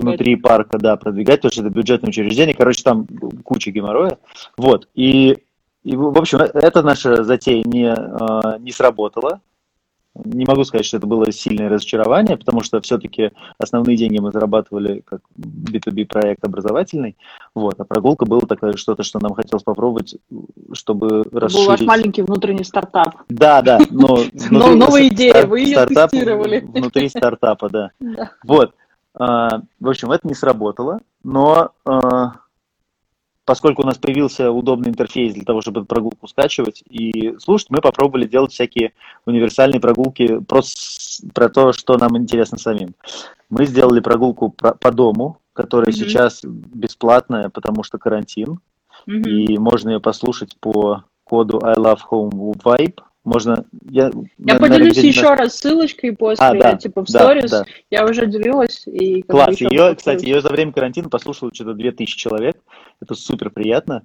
внутри 0.00 0.34
парка, 0.36 0.78
да, 0.78 0.96
продвигать, 0.96 1.42
потому 1.42 1.52
что 1.52 1.60
это 1.62 1.70
бюджетное 1.70 2.08
учреждение. 2.08 2.54
Короче, 2.54 2.82
там 2.82 3.06
куча 3.44 3.70
геморроя. 3.70 4.18
Вот. 4.56 4.88
И, 4.94 5.38
и 5.84 5.94
в 5.96 6.18
общем, 6.18 6.38
э- 6.38 6.50
эта 6.54 6.82
наша 6.82 7.22
затея 7.22 7.62
не, 7.66 7.94
э, 7.94 8.58
не 8.60 8.72
сработала. 8.72 9.40
Не 10.14 10.44
могу 10.44 10.62
сказать, 10.64 10.86
что 10.86 10.98
это 10.98 11.06
было 11.08 11.32
сильное 11.32 11.68
разочарование, 11.68 12.36
потому 12.36 12.62
что 12.62 12.80
все-таки 12.80 13.32
основные 13.58 13.96
деньги 13.96 14.18
мы 14.18 14.30
зарабатывали 14.30 15.02
как 15.04 15.20
B2B 15.36 16.06
проект 16.06 16.44
образовательный. 16.44 17.16
Вот. 17.54 17.80
А 17.80 17.84
прогулка 17.84 18.24
была 18.24 18.42
такое 18.42 18.74
что-то, 18.74 19.02
что 19.02 19.18
нам 19.18 19.34
хотелось 19.34 19.64
попробовать, 19.64 20.16
чтобы 20.72 21.22
Это 21.22 21.30
был 21.30 21.40
ваш 21.40 21.52
расширить. 21.54 21.88
маленький 21.88 22.22
внутренний 22.22 22.64
стартап. 22.64 23.16
Да, 23.28 23.60
да, 23.62 23.80
но 23.90 24.18
новая 24.50 25.08
идея, 25.08 25.46
вы 25.46 25.66
стартап 25.66 26.10
тестировали. 26.10 26.60
Внутри 26.60 27.08
стартапа, 27.08 27.68
да. 27.68 27.90
Да. 28.00 28.30
Вот. 28.44 28.72
А, 29.14 29.62
В 29.80 29.88
общем, 29.88 30.12
это 30.12 30.28
не 30.28 30.34
сработало, 30.34 31.00
но 31.24 31.70
а, 31.84 32.34
поскольку 33.44 33.82
у 33.82 33.86
нас 33.86 33.98
появился 33.98 34.50
удобный 34.50 34.90
интерфейс 34.90 35.34
для 35.34 35.44
того, 35.44 35.60
чтобы 35.60 35.80
эту 35.80 35.86
прогулку 35.86 36.26
скачивать 36.28 36.82
и 36.88 37.36
слушать, 37.38 37.70
мы 37.70 37.80
попробовали 37.80 38.26
делать 38.26 38.52
всякие 38.52 38.92
универсальные 39.26 39.80
прогулки 39.80 40.40
с- 40.62 41.22
про 41.34 41.48
то, 41.48 41.72
что 41.72 41.96
нам 41.98 42.16
интересно 42.16 42.58
самим. 42.58 42.94
Мы 43.50 43.66
сделали 43.66 44.00
прогулку 44.00 44.50
про- 44.50 44.74
по 44.74 44.90
дому, 44.90 45.38
которая 45.52 45.90
Мгм. 45.90 45.96
сейчас 45.96 46.40
бесплатная, 46.44 47.50
потому 47.50 47.82
что 47.82 47.98
карантин, 47.98 48.58
Мгм. 49.06 49.22
и 49.22 49.58
можно 49.58 49.90
ее 49.90 50.00
послушать 50.00 50.56
по 50.60 51.04
коду 51.24 51.60
I 51.62 51.74
Love 51.76 52.00
Home 52.10 52.30
Vibe. 52.62 52.98
Можно... 53.24 53.64
Я, 53.88 54.04
Я 54.04 54.12
наверное, 54.38 54.68
поделюсь 54.68 54.92
где-то 54.92 55.06
на- 55.06 55.10
еще 55.10 55.34
раз 55.34 55.56
ссылочкой 55.56 56.12
после, 56.14 56.44
А, 56.46 56.54
да, 56.54 56.76
типа, 56.76 57.02
в 57.04 57.10
да, 57.10 57.20
сторис. 57.20 57.50
да. 57.50 57.64
Я 57.90 58.04
уже 58.04 58.26
делилась. 58.26 58.82
И 58.86 59.22
как 59.22 59.30
Класс. 59.30 59.60
Ее, 59.60 59.88
раз 59.88 59.96
кстати, 59.96 60.26
ее 60.26 60.42
за 60.42 60.50
время 60.50 60.72
карантина 60.72 61.08
послушало 61.08 61.50
что-то 61.54 61.72
2000 61.72 62.16
человек. 62.18 62.56
Это 63.00 63.14
супер 63.14 63.50
приятно. 63.50 64.02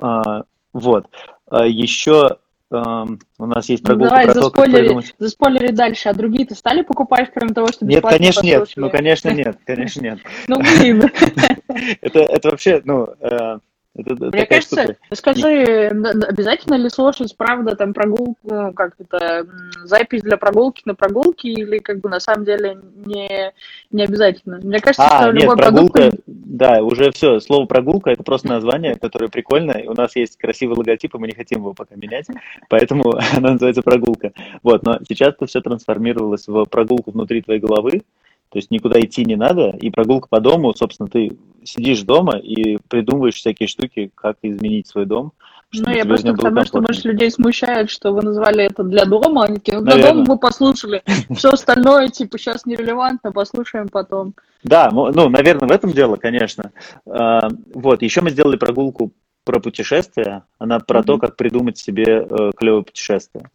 А, 0.00 0.44
вот. 0.72 1.06
А, 1.48 1.66
еще 1.66 2.36
у 2.68 3.46
нас 3.46 3.68
есть 3.68 3.84
Ну, 3.84 3.86
прогулка 3.86 4.08
давай, 4.10 4.24
про 4.24 4.34
то, 4.34 4.40
как 4.40 4.64
заспойлери, 4.64 4.80
придумать... 4.82 5.14
заспойлери 5.18 5.72
дальше. 5.72 6.08
А 6.08 6.14
другие-то 6.14 6.54
стали 6.56 6.82
покупать, 6.82 7.30
кроме 7.32 7.54
того, 7.54 7.68
что 7.68 7.86
Нет, 7.86 8.02
конечно, 8.02 8.42
нет. 8.44 8.68
Ну, 8.74 8.90
конечно, 8.90 9.30
нет. 9.30 9.56
Конечно, 9.64 10.00
нет. 10.02 10.18
Ну, 10.48 10.58
блин. 10.58 11.02
Это, 12.00 12.20
это 12.20 12.50
вообще, 12.50 12.82
ну, 12.84 13.06
э, 13.20 13.58
это, 13.96 14.14
это 14.14 14.36
Мне 14.36 14.46
кажется, 14.46 14.82
штука. 14.82 14.98
скажи, 15.12 15.88
обязательно 16.28 16.74
ли 16.74 16.88
слушать, 16.90 17.36
правда, 17.36 17.76
там 17.76 17.94
прогулку, 17.94 18.36
ну, 18.44 18.72
как 18.72 18.94
это, 18.98 19.46
запись 19.84 20.22
для 20.22 20.36
прогулки 20.36 20.82
на 20.84 20.94
прогулке, 20.94 21.48
или 21.48 21.78
как 21.78 22.00
бы 22.00 22.08
на 22.08 22.20
самом 22.20 22.44
деле 22.44 22.78
не, 23.04 23.52
не 23.90 24.04
обязательно? 24.04 24.58
Мне 24.62 24.80
кажется, 24.80 25.06
А, 25.06 25.22
что 25.22 25.32
нет, 25.32 25.42
любой 25.42 25.56
прогулка, 25.56 26.00
продукт... 26.00 26.22
да, 26.26 26.82
уже 26.82 27.10
все, 27.12 27.40
слово 27.40 27.66
прогулка 27.66 28.10
это 28.10 28.22
просто 28.22 28.48
название, 28.48 28.96
которое 28.96 29.28
прикольное. 29.28 29.84
У 29.88 29.94
нас 29.94 30.14
есть 30.16 30.36
красивый 30.36 30.76
логотип, 30.76 31.14
и 31.14 31.18
мы 31.18 31.26
не 31.26 31.34
хотим 31.34 31.60
его 31.60 31.72
пока 31.72 31.94
менять, 31.96 32.26
поэтому 32.68 33.14
она 33.36 33.52
называется 33.52 33.82
прогулка. 33.82 34.32
Вот, 34.62 34.82
но 34.84 34.98
сейчас 35.08 35.34
это 35.34 35.46
все 35.46 35.60
трансформировалось 35.60 36.46
в 36.46 36.64
прогулку 36.66 37.10
внутри 37.10 37.42
твоей 37.42 37.60
головы, 37.60 38.02
то 38.50 38.58
есть 38.58 38.70
никуда 38.70 39.00
идти 39.00 39.24
не 39.24 39.36
надо, 39.36 39.70
и 39.70 39.90
прогулка 39.90 40.28
по 40.28 40.40
дому, 40.40 40.74
собственно, 40.74 41.08
ты 41.08 41.36
сидишь 41.64 42.02
дома 42.02 42.38
и 42.38 42.78
придумываешь 42.88 43.34
всякие 43.34 43.66
штуки, 43.66 44.10
как 44.14 44.36
изменить 44.42 44.86
свой 44.86 45.04
дом. 45.06 45.32
Ну, 45.72 45.90
я 45.90 46.04
просто 46.04 46.32
к 46.32 46.38
тому, 46.40 46.64
что, 46.64 46.80
может, 46.80 47.04
людей 47.04 47.30
смущает, 47.30 47.90
что 47.90 48.12
вы 48.12 48.22
назвали 48.22 48.64
это 48.64 48.84
для 48.84 49.04
дома, 49.04 49.44
они 49.44 49.56
такие, 49.56 49.80
ну, 49.80 49.84
для 49.84 50.12
дома 50.12 50.24
мы 50.26 50.38
послушали, 50.38 51.02
все 51.34 51.50
остальное, 51.50 52.08
типа, 52.08 52.38
сейчас 52.38 52.66
нерелевантно, 52.66 53.32
послушаем 53.32 53.88
потом. 53.88 54.34
Да, 54.62 54.90
ну, 54.92 55.28
наверное, 55.28 55.68
в 55.68 55.72
этом 55.72 55.92
дело, 55.92 56.16
конечно. 56.16 56.70
А, 57.06 57.48
Вот, 57.74 58.02
еще 58.02 58.20
мы 58.20 58.30
сделали 58.30 58.56
прогулку 58.56 59.12
про 59.44 59.60
путешествия. 59.60 60.44
Она 60.58 60.80
про 60.80 61.02
то, 61.02 61.12
Мгм. 61.14 61.20
как 61.20 61.36
придумать 61.36 61.78
себе 61.78 62.26
клевое 62.56 62.82
путешествие. 62.82 63.48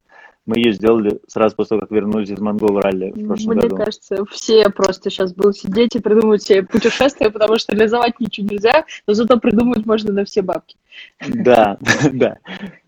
Мы 0.46 0.58
ее 0.58 0.74
сделали 0.74 1.20
сразу 1.28 1.56
после 1.56 1.78
того, 1.78 1.82
как 1.82 1.92
вернулись 1.92 2.30
из 2.30 2.40
Монгол 2.40 2.80
ралли 2.80 3.12
в 3.12 3.28
прошлом 3.28 3.54
Мне 3.54 3.62
году. 3.62 3.76
кажется, 3.78 4.26
все 4.32 4.70
просто 4.70 5.10
сейчас 5.10 5.34
будут 5.34 5.58
сидеть 5.58 5.96
и 5.96 6.00
придумывать 6.00 6.42
себе 6.42 6.64
путешествия, 6.64 7.30
потому 7.30 7.60
что 7.60 7.74
реализовать 7.74 8.20
ничего 8.20 8.48
нельзя, 8.48 8.86
но 9.06 9.14
зато 9.14 9.40
придумать 9.40 9.86
можно 9.86 10.12
на 10.12 10.26
все 10.26 10.42
бабки. 10.42 10.78
Да, 11.28 11.78
да. 12.12 12.40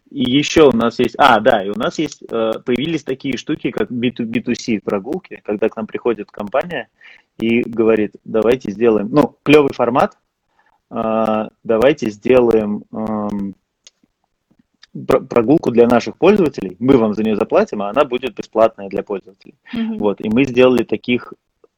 И 0.09 0.29
еще 0.29 0.69
у 0.69 0.71
нас 0.71 0.99
есть, 0.99 1.15
а, 1.17 1.39
да, 1.39 1.63
и 1.63 1.69
у 1.69 1.75
нас 1.75 1.97
есть, 1.97 2.21
э, 2.29 2.51
появились 2.63 3.03
такие 3.03 3.35
штуки, 3.35 3.71
как 3.71 3.89
B2, 3.89 4.25
B2C 4.25 4.81
прогулки, 4.81 5.41
когда 5.43 5.69
к 5.69 5.75
нам 5.75 5.87
приходит 5.87 6.29
компания 6.29 6.89
и 7.39 7.61
говорит, 7.63 8.15
давайте 8.23 8.69
сделаем, 8.69 9.09
ну, 9.11 9.37
клевый 9.41 9.73
формат, 9.73 10.15
э, 10.91 11.47
давайте 11.63 12.11
сделаем 12.11 12.83
эм, 12.91 13.55
прогулку 14.93 15.71
для 15.71 15.87
наших 15.87 16.17
пользователей, 16.17 16.75
мы 16.79 16.97
вам 16.97 17.13
за 17.13 17.23
нее 17.23 17.35
заплатим, 17.35 17.81
а 17.81 17.89
она 17.89 18.05
будет 18.05 18.35
бесплатная 18.35 18.89
для 18.89 19.01
пользователей. 19.03 19.55
Мгм. 19.73 19.97
Вот, 19.97 20.21
и 20.21 20.29
мы 20.29 20.45
сделали 20.45 20.83
таких 20.83 21.33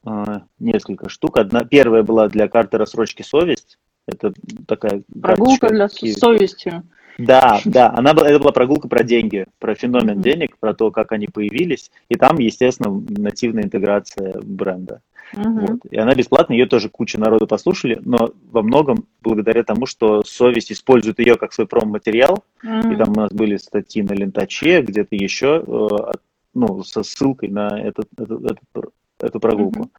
э, 0.05 0.23
несколько 0.59 1.09
штук. 1.09 1.37
Одна, 1.37 1.63
первая 1.63 2.03
была 2.03 2.27
для 2.27 2.47
карты 2.47 2.77
рассрочки 2.77 3.21
«Совесть». 3.23 3.77
Это 4.07 4.33
такая 4.67 5.01
Прогулка 5.19 5.69
для 5.69 5.87
с 5.89 5.93
такие- 5.93 6.13
совестью. 6.13 6.83
да, 7.17 7.59
да, 7.65 7.91
она 7.95 8.13
была, 8.13 8.29
это 8.29 8.39
была 8.39 8.51
прогулка 8.51 8.87
про 8.87 9.03
деньги, 9.03 9.47
про 9.57 9.73
феномен 9.73 10.15
Мгм. 10.15 10.21
денег, 10.21 10.57
про 10.59 10.73
то, 10.75 10.91
как 10.91 11.11
они 11.11 11.27
появились, 11.27 11.89
и 12.09 12.15
там, 12.15 12.37
естественно, 12.37 13.01
нативная 13.09 13.63
интеграция 13.63 14.39
бренда. 14.43 15.01
Мгм. 15.35 15.65
Вот. 15.65 15.79
И 15.91 15.97
она 15.97 16.13
бесплатная, 16.15 16.57
ее 16.57 16.65
тоже 16.65 16.89
куча 16.89 17.19
народу 17.19 17.47
послушали, 17.47 17.99
но 18.03 18.31
во 18.51 18.61
многом 18.61 19.05
благодаря 19.21 19.63
тому, 19.63 19.85
что 19.85 20.23
совесть 20.23 20.71
использует 20.71 21.19
ее 21.19 21.35
как 21.35 21.53
свой 21.53 21.67
промо-материал, 21.67 22.43
и 22.63 22.67
Мгм. 22.67 22.97
там 22.97 23.09
у 23.11 23.15
нас 23.15 23.31
были 23.31 23.57
статьи 23.57 24.01
на 24.01 24.13
Лентаче, 24.13 24.81
где-то 24.81 25.15
еще, 25.15 25.63
э, 25.65 26.13
ну, 26.53 26.83
со 26.83 27.03
ссылкой 27.03 27.49
на 27.49 27.79
этот, 27.79 28.07
этот- 28.17 28.43
этот- 28.43 28.91
эту 29.21 29.39
прогулку. 29.39 29.79
Мгм. 29.79 29.91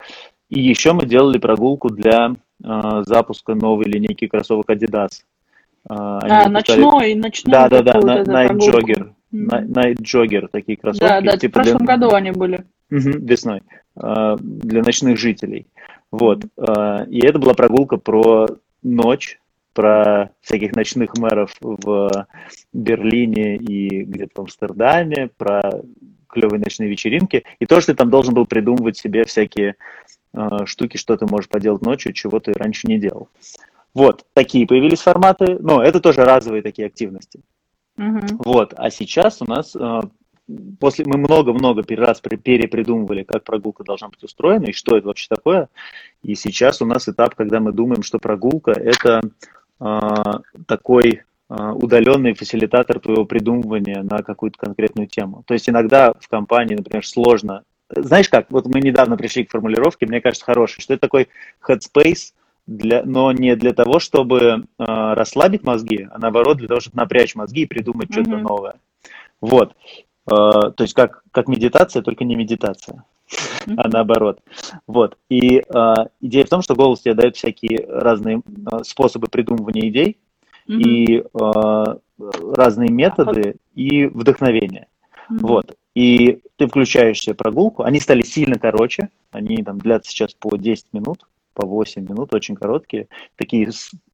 И 0.48 0.60
еще 0.60 0.92
мы 0.92 1.06
делали 1.06 1.38
прогулку 1.38 1.90
для 1.90 2.34
э, 2.64 3.02
запуска 3.04 3.54
новой 3.54 3.84
линейки 3.84 4.26
кроссовок 4.28 4.70
Adidas. 4.70 5.08
Э, 5.88 5.92
А, 5.92 6.48
ночной, 6.48 7.14
ночной. 7.14 7.52
да, 7.52 7.68
да, 7.68 7.82
да, 7.82 8.22
Night. 8.22 8.56
Jogger. 8.58 9.10
Night 9.30 9.96
Jogger, 10.00 10.48
такие 10.50 10.78
кроссовки. 10.78 11.04
Да, 11.06 11.20
да, 11.20 11.36
в 11.36 11.38
типа 11.40 11.62
для- 11.62 11.72
прошлом 11.72 11.86
году 11.86 12.14
они 12.14 12.30
были. 12.30 12.64
Весной. 12.90 13.62
э, 13.96 14.36
Для 14.40 14.82
ночных 14.82 15.18
жителей. 15.18 15.66
Вот. 16.10 16.44
э, 16.56 17.06
И 17.08 17.24
это 17.26 17.38
была 17.38 17.54
прогулка 17.54 17.96
про 17.96 18.48
ночь, 18.82 19.40
про 19.72 20.30
всяких 20.40 20.74
ночных 20.74 21.18
мэров 21.18 21.54
в 21.60 22.26
Берлине 22.72 23.56
и 23.56 24.04
где-то 24.04 24.30
в 24.34 24.40
Амстердаме, 24.44 25.28
про 25.36 25.82
клевые 26.28 26.60
ночные 26.60 26.88
вечеринки. 26.88 27.44
И 27.58 27.66
то, 27.66 27.80
что 27.80 27.92
ты 27.92 27.98
там 27.98 28.10
должен 28.10 28.34
был 28.34 28.46
придумывать 28.46 28.96
себе 28.96 29.24
всякие 29.24 29.74
э, 30.32 30.48
штуки, 30.64 30.96
что 30.96 31.16
ты 31.16 31.26
можешь 31.26 31.48
поделать 31.48 31.82
ночью, 31.82 32.12
чего 32.12 32.40
ты 32.40 32.52
раньше 32.52 32.86
не 32.86 32.98
делал. 32.98 33.28
Вот, 33.94 34.24
такие 34.34 34.66
появились 34.66 35.00
форматы. 35.00 35.58
Но 35.58 35.82
это 35.82 36.00
тоже 36.00 36.24
разовые 36.24 36.62
такие 36.62 36.86
активности. 36.86 37.40
Мгм. 37.96 38.40
Вот, 38.44 38.74
а 38.76 38.90
сейчас 38.90 39.40
у 39.40 39.46
нас 39.46 39.74
э, 39.74 40.00
после 40.78 41.04
мы 41.04 41.18
много-много 41.18 41.82
раз 41.96 42.20
перепридумывали, 42.20 43.24
как 43.24 43.44
прогулка 43.44 43.84
должна 43.84 44.08
быть 44.08 44.22
устроена 44.22 44.66
и 44.66 44.72
что 44.72 44.96
это 44.96 45.08
вообще 45.08 45.26
такое. 45.28 45.68
И 46.22 46.34
сейчас 46.34 46.82
у 46.82 46.86
нас 46.86 47.08
этап, 47.08 47.34
когда 47.34 47.60
мы 47.60 47.72
думаем, 47.72 48.02
что 48.02 48.18
прогулка 48.18 48.72
это 48.72 49.22
э, 49.80 50.12
такой 50.66 51.22
э, 51.48 51.54
удаленный 51.54 52.34
фасилитатор 52.34 53.00
твоего 53.00 53.24
придумывания 53.24 54.02
на 54.02 54.22
какую-то 54.22 54.58
конкретную 54.58 55.08
тему. 55.08 55.42
То 55.46 55.54
есть 55.54 55.68
иногда 55.68 56.12
в 56.18 56.28
компании, 56.28 56.76
например, 56.76 57.06
сложно. 57.06 57.62
Знаешь 57.88 58.28
как, 58.28 58.50
вот 58.50 58.66
мы 58.66 58.80
недавно 58.80 59.16
пришли 59.16 59.44
к 59.44 59.50
формулировке, 59.50 60.06
мне 60.06 60.20
кажется, 60.20 60.44
хорошей, 60.44 60.80
что 60.80 60.94
это 60.94 61.02
такой 61.02 61.28
headspace, 61.66 62.32
для, 62.66 63.04
но 63.04 63.30
не 63.30 63.54
для 63.54 63.72
того, 63.72 64.00
чтобы 64.00 64.40
э, 64.40 64.84
расслабить 64.84 65.62
мозги, 65.62 66.08
а 66.10 66.18
наоборот 66.18 66.58
для 66.58 66.68
того, 66.68 66.80
чтобы 66.80 66.96
напрячь 66.96 67.36
мозги 67.36 67.62
и 67.62 67.66
придумать 67.66 68.10
что-то 68.10 68.30
Мгм. 68.30 68.42
новое. 68.42 68.74
Вот. 69.40 69.74
Э, 70.26 70.72
то 70.76 70.82
есть 70.82 70.94
как, 70.94 71.22
как 71.30 71.48
медитация, 71.48 72.02
только 72.02 72.24
не 72.24 72.34
медитация, 72.34 73.04
а 73.76 73.88
наоборот. 73.88 74.40
Вот. 74.86 75.16
И 75.28 75.58
э, 75.58 75.94
идея 76.20 76.44
в 76.44 76.48
том, 76.48 76.62
что 76.62 76.74
голос 76.74 77.00
тебе 77.00 77.14
дает 77.14 77.36
всякие 77.36 77.86
разные 77.88 78.38
э, 78.40 78.82
способы 78.84 79.28
придумывания 79.28 79.88
идей 79.88 80.18
Мгм. 80.68 80.80
и 80.80 81.24
разные 82.18 82.90
методы 82.90 83.54
и 83.76 84.06
вдохновение. 84.06 84.88
Мгм. 85.28 85.38
Вот. 85.46 85.76
И 85.94 86.40
ты 86.56 86.66
включаешь 86.66 87.20
себе 87.20 87.34
прогулку. 87.34 87.84
Они 87.84 88.00
стали 88.00 88.22
сильно 88.22 88.58
короче. 88.58 89.10
Они 89.30 89.58
там 89.58 89.78
длятся 89.78 90.10
сейчас 90.10 90.34
по 90.34 90.56
10 90.56 90.86
минут, 90.92 91.24
по 91.54 91.64
8 91.64 92.02
минут, 92.02 92.34
очень 92.34 92.56
короткие. 92.56 93.06
Такие 93.36 93.70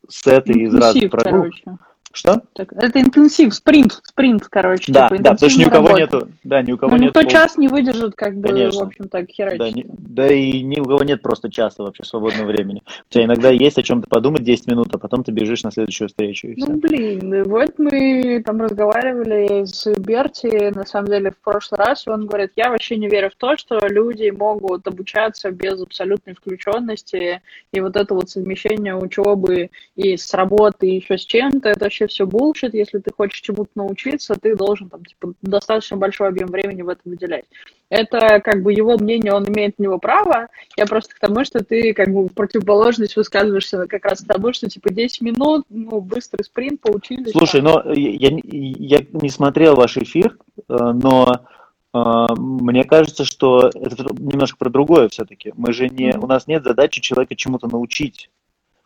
сеты 0.09 0.53
из 0.53 0.75
разных 0.75 1.11
прогулок. 1.11 1.53
короче. 1.65 1.79
Что? 2.13 2.43
Так, 2.53 2.73
это 2.75 3.01
интенсив, 3.01 3.55
спринт, 3.55 4.01
спринт, 4.05 4.45
короче. 4.49 4.93
Да, 4.93 5.09
типа 5.09 5.23
да, 5.23 5.33
потому 5.33 5.51
что 5.51 5.61
ни 5.61 5.65
у 5.65 5.71
кого 5.71 5.89
работа. 5.89 6.01
нету, 6.03 6.29
да, 6.45 6.63
ни 6.63 6.73
у 6.73 6.77
кого 6.77 6.91
Ну, 6.93 6.97
нет 6.99 7.07
никто 7.09 7.21
пол- 7.23 7.31
час 7.31 7.57
не 7.57 7.69
выдержит, 7.69 8.15
как 8.15 8.37
бы, 8.37 8.49
Конечно. 8.49 8.81
в 8.81 8.87
общем, 8.89 9.09
так 9.09 9.27
Да, 9.27 9.33
херачить. 9.33 9.77
ни- 9.77 9.87
да 9.89 10.33
и 10.33 10.63
ни 10.63 10.79
у 10.81 10.85
кого 10.85 11.03
нет 11.05 11.23
просто 11.23 11.51
часа 11.51 11.83
вообще 11.83 12.05
свободного 12.05 12.47
времени. 12.49 12.83
У 13.11 13.13
тебя 13.13 13.25
иногда 13.25 13.49
есть 13.51 13.79
о 13.79 13.83
чем-то 13.83 14.09
подумать 14.09 14.43
10 14.45 14.67
минут, 14.67 14.95
а 14.95 14.99
потом 14.99 15.25
ты 15.25 15.33
бежишь 15.33 15.63
на 15.65 15.73
следующую 15.73 16.09
встречу 16.09 16.49
и 16.49 16.55
Ну, 16.59 16.67
все. 16.67 16.75
блин, 16.75 17.35
и 17.35 17.43
вот 17.43 17.79
мы 17.79 18.43
там 18.45 18.61
разговаривали 18.61 19.65
с 19.65 19.87
Берти, 19.99 20.71
на 20.75 20.85
самом 20.85 21.09
деле, 21.09 21.31
в 21.31 21.39
прошлый 21.39 21.79
раз, 21.79 22.07
и 22.07 22.11
он 22.11 22.27
говорит, 22.27 22.53
я 22.57 22.71
вообще 22.71 22.97
не 22.97 23.09
верю 23.09 23.31
в 23.31 23.37
то, 23.37 23.57
что 23.57 23.79
люди 23.89 24.31
могут 24.31 24.87
обучаться 24.87 25.51
без 25.51 25.81
абсолютной 25.81 26.35
включенности, 26.35 27.41
и 27.73 27.81
вот 27.81 27.97
это 27.97 28.15
вот 28.15 28.31
совмещение 28.31 28.95
учебы 28.97 29.71
и 29.97 30.17
с 30.17 30.33
работы, 30.35 30.89
и 30.89 30.97
еще 30.97 31.17
с 31.19 31.25
чем-то, 31.25 31.71
это 31.71 31.85
вообще 31.85 32.02
все 32.07 32.27
булшит, 32.27 32.75
если 32.75 32.99
ты 32.99 33.13
хочешь 33.13 33.41
чему-то 33.41 33.71
научиться, 33.75 34.35
ты 34.35 34.55
должен 34.57 34.89
там, 34.89 35.05
типа, 35.05 35.35
достаточно 35.43 35.97
большой 35.97 36.29
объем 36.29 36.49
времени 36.49 36.83
в 36.83 36.89
это 36.89 37.01
выделять. 37.05 37.45
Это 37.89 38.41
как 38.41 38.63
бы 38.63 38.73
его 38.73 38.97
мнение, 38.97 39.35
он 39.35 39.47
имеет 39.49 39.79
на 39.79 39.85
него 39.85 39.99
право. 39.99 40.49
Я 40.77 40.87
просто 40.87 41.15
к 41.15 41.19
тому, 41.19 41.45
что 41.45 41.63
ты 41.63 41.93
как 41.93 42.09
бы 42.13 42.25
в 42.25 42.33
противоположность 42.33 43.17
высказываешься 43.17 43.87
как 43.87 44.05
раз 44.05 44.23
к 44.23 44.27
тому, 44.27 44.53
что 44.53 44.69
типа 44.69 44.93
10 44.93 45.21
минут, 45.21 45.67
ну, 45.69 46.01
быстрый 46.01 46.43
спринт, 46.43 46.81
поучились. 46.81 47.33
Слушай, 47.33 47.61
но 47.61 47.83
я, 47.93 48.31
я 48.43 49.07
не 49.13 49.29
смотрел 49.29 49.75
ваш 49.75 49.99
эфир, 49.99 50.39
э, 50.57 50.63
но 50.69 51.47
э, 51.93 52.25
мне 52.37 52.85
кажется, 52.85 53.25
что 53.25 53.69
это 53.69 54.07
немножко 54.19 54.57
про 54.57 54.71
другое 54.71 55.09
все-таки. 55.09 55.53
Мы 55.57 55.73
же 55.73 55.89
не, 55.89 56.17
у 56.17 56.27
нас 56.27 56.47
нет 56.47 56.65
задачи 56.65 57.01
человека 57.01 57.37
чему-то 57.37 57.69
научить 57.69 58.31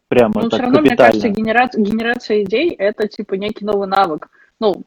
прямо 0.09 0.33
Ну, 0.37 0.49
так 0.49 0.53
все 0.55 0.63
равно, 0.63 0.81
мне 0.81 0.91
капитально. 0.91 1.13
кажется, 1.21 1.29
генерация, 1.41 1.83
генерация 1.85 2.43
идей— 2.45 2.71
это 2.79 3.09
типа 3.09 3.35
некий 3.35 3.65
новый 3.65 3.89
навык. 3.89 4.29
Ну, 4.61 4.85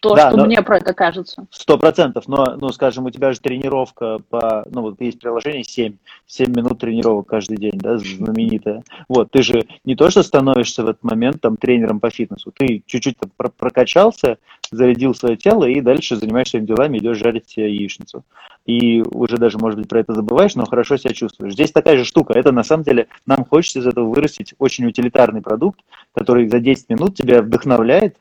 то, 0.00 0.16
Да, 0.16 0.30
что 0.30 0.38
но- 0.38 0.46
мне 0.46 0.60
про 0.62 0.78
это 0.78 0.94
кажется. 0.94 1.46
Сто 1.52 1.78
процентов, 1.78 2.26
но, 2.26 2.56
ну, 2.60 2.70
скажем, 2.70 3.04
у 3.04 3.10
тебя 3.10 3.32
же 3.32 3.38
тренировка 3.40 4.18
по, 4.30 4.64
ну, 4.68 4.82
вот 4.82 5.00
есть 5.00 5.20
приложение 5.20 5.62
7, 5.62 5.94
7 6.26 6.50
минут 6.56 6.80
тренировок 6.80 7.28
каждый 7.28 7.56
день, 7.56 7.74
да, 7.76 7.98
знаменитая. 7.98 8.82
Вот, 9.08 9.30
ты 9.30 9.44
же 9.44 9.64
не 9.84 9.94
то, 9.94 10.10
что 10.10 10.24
становишься 10.24 10.82
в 10.82 10.88
этот 10.88 11.04
момент 11.04 11.40
там 11.40 11.56
тренером 11.56 12.00
по 12.00 12.10
фитнесу, 12.10 12.50
ты 12.50 12.82
чуть-чуть 12.84 13.16
там 13.18 13.30
про- 13.36 13.50
прокачался, 13.50 14.38
зарядил 14.72 15.14
свое 15.14 15.36
тело 15.36 15.66
и 15.66 15.80
дальше 15.80 16.16
занимаешься 16.16 16.52
своими 16.52 16.66
делами, 16.66 16.98
идешь 16.98 17.18
жарить 17.18 17.48
себе 17.48 17.72
яичницу. 17.72 18.24
И 18.64 19.02
уже 19.02 19.38
даже, 19.38 19.58
может 19.58 19.78
быть, 19.78 19.88
про 19.88 20.00
это 20.00 20.14
забываешь, 20.14 20.54
но 20.54 20.64
хорошо 20.66 20.96
себя 20.96 21.12
чувствуешь. 21.12 21.54
Здесь 21.54 21.72
такая 21.72 21.96
же 21.96 22.04
штука. 22.04 22.34
Это, 22.34 22.52
на 22.52 22.62
самом 22.62 22.84
деле, 22.84 23.08
нам 23.26 23.44
хочется 23.44 23.80
из 23.80 23.86
этого 23.86 24.08
вырастить 24.08 24.54
очень 24.58 24.86
утилитарный 24.86 25.42
продукт, 25.42 25.80
который 26.14 26.48
за 26.48 26.60
10 26.60 26.88
минут 26.88 27.16
тебя 27.16 27.42
вдохновляет, 27.42 28.16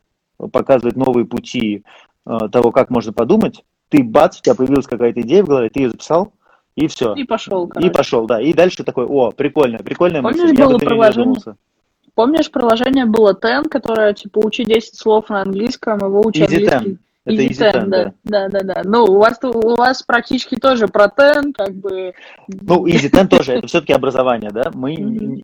показывает 0.52 0.96
новые 0.96 1.26
пути 1.26 1.84
э, 2.26 2.38
того, 2.52 2.72
как 2.72 2.90
можно 2.90 3.14
подумать. 3.14 3.64
Ты 3.90 4.04
бац, 4.04 4.40
у 4.40 4.42
тебя 4.42 4.56
появилась 4.56 4.88
какая-то 4.88 5.22
идея 5.22 5.44
в 5.44 5.48
голове, 5.48 5.70
ты 5.70 5.82
ее 5.82 5.90
записал, 5.92 6.34
и 6.76 6.88
все. 6.88 7.14
И 7.14 7.24
пошел, 7.24 7.68
И 7.68 7.70
короче. 7.70 7.92
пошел, 7.92 8.26
да. 8.26 8.42
И 8.42 8.54
дальше 8.54 8.84
такой, 8.84 9.06
о, 9.06 9.32
прикольно, 9.32 9.78
прикольная 9.80 10.22
Помнишь, 10.22 10.42
мысль, 10.42 10.56
было 10.56 10.78
приложение? 10.78 11.36
Помнишь, 12.16 12.52
приложение 12.52 13.06
было 13.06 13.34
Ten, 13.34 13.68
которое, 13.70 14.14
типа, 14.14 14.40
учи 14.40 14.64
10 14.64 14.98
слов 14.98 15.30
на 15.30 15.42
английском, 15.42 16.00
и 16.00 16.04
выучи 16.04 16.40
Easy 16.40 16.68
английский. 16.68 16.98
Это 17.24 17.42
Easy 17.44 17.72
Ten, 17.72 17.86
да. 17.88 18.14
Да, 18.24 18.50
да, 18.50 18.60
да. 18.62 18.82
Ну, 18.84 19.04
у 19.04 19.20
вас, 19.20 19.38
у 19.44 19.76
вас 19.76 20.02
практически 20.02 20.56
тоже 20.56 20.88
про 20.88 21.06
Ten, 21.06 21.54
как 21.54 21.74
бы... 21.76 22.14
Ну, 22.48 22.88
Easy 22.88 23.12
Ten 23.12 23.28
тоже, 23.28 23.54
это 23.54 23.68
все-таки 23.68 23.94
образование, 23.94 24.50
да? 24.52 24.72
Мы, 24.74 24.96
не- 24.96 25.44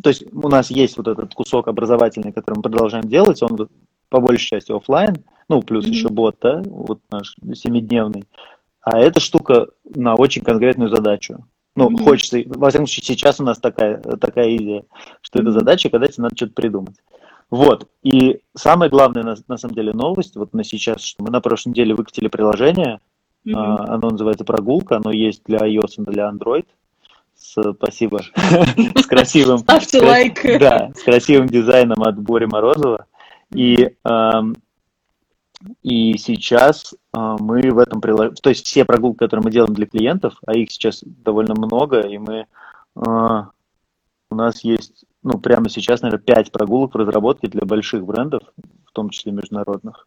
то 0.00 0.10
есть 0.10 0.24
у 0.32 0.48
нас 0.48 0.70
есть 0.70 0.96
вот 0.96 1.08
этот 1.08 1.34
кусок 1.34 1.66
образовательный, 1.66 2.32
который 2.32 2.56
мы 2.56 2.62
продолжаем 2.62 3.08
делать, 3.08 3.42
он 3.42 3.68
по 4.10 4.20
большей 4.20 4.46
части 4.46 4.70
оффлайн, 4.70 5.16
ну, 5.48 5.60
плюс 5.60 5.84
Мгм. 5.84 5.92
еще 5.92 6.08
бот, 6.08 6.36
да, 6.40 6.62
вот 6.64 7.00
наш 7.10 7.34
семидневный. 7.54 8.24
А 8.80 8.98
эта 9.00 9.18
штука 9.18 9.66
на 9.94 10.14
очень 10.14 10.42
конкретную 10.42 10.88
задачу. 10.88 11.44
Ну, 11.74 11.90
Мгм. 11.90 12.04
хочется, 12.04 12.40
во 12.46 12.70
всяком 12.70 12.86
случае, 12.86 13.04
сейчас 13.16 13.40
у 13.40 13.44
нас 13.44 13.58
такая, 13.58 13.98
такая 13.98 14.56
идея, 14.56 14.84
что 15.20 15.40
это 15.40 15.50
Мгм. 15.50 15.58
задача, 15.58 15.90
когда 15.90 16.06
тебе 16.06 16.22
надо 16.22 16.36
что-то 16.36 16.52
придумать. 16.54 16.96
Вот. 17.50 17.88
И 18.02 18.40
самая 18.54 18.90
главная, 18.90 19.22
на, 19.22 19.36
на 19.46 19.56
самом 19.56 19.74
деле, 19.74 19.92
новость 19.92 20.36
вот 20.36 20.52
на 20.52 20.64
сейчас, 20.64 21.00
что 21.02 21.24
мы 21.24 21.30
на 21.30 21.40
прошлой 21.40 21.70
неделе 21.70 21.94
выкатили 21.94 22.28
приложение, 22.28 23.00
mm-hmm. 23.46 23.54
а, 23.54 23.94
оно 23.94 24.10
называется 24.10 24.44
«Прогулка», 24.44 24.96
оно 24.96 25.10
есть 25.10 25.42
для 25.46 25.58
iOS 25.58 25.94
и 25.98 26.10
для 26.10 26.30
Android. 26.30 26.66
Спасибо. 27.34 28.20
С 28.96 29.06
красивым... 29.06 29.58
Ставьте 29.58 30.00
лайк. 30.02 30.40
Да, 30.58 30.90
с 30.94 31.02
красивым 31.02 31.46
дизайном 31.46 32.02
от 32.02 32.18
Бори 32.18 32.46
Морозова. 32.46 33.06
И 33.54 33.90
и 35.82 36.16
сейчас 36.18 36.94
э, 36.94 37.36
мы 37.40 37.72
в 37.72 37.78
этом 37.78 38.00
приложении, 38.00 38.36
то 38.40 38.50
есть 38.50 38.66
все 38.66 38.84
прогулки, 38.84 39.18
которые 39.18 39.44
мы 39.44 39.50
делаем 39.50 39.74
для 39.74 39.86
клиентов, 39.86 40.34
а 40.46 40.56
их 40.56 40.70
сейчас 40.70 41.02
довольно 41.04 41.54
много, 41.54 42.00
и 42.00 42.16
мы, 42.18 42.46
э, 42.96 43.42
у 44.30 44.34
нас 44.34 44.62
есть, 44.62 45.04
ну, 45.32 45.38
прямо 45.38 45.68
сейчас, 45.68 46.02
наверное, 46.02 46.22
5 46.22 46.52
прогулок 46.52 46.94
в 46.94 46.96
разработке 46.96 47.48
для 47.48 47.64
больших 47.64 48.04
брендов, 48.04 48.42
в 48.86 48.92
том 48.92 49.10
числе 49.10 49.32
международных. 49.32 50.06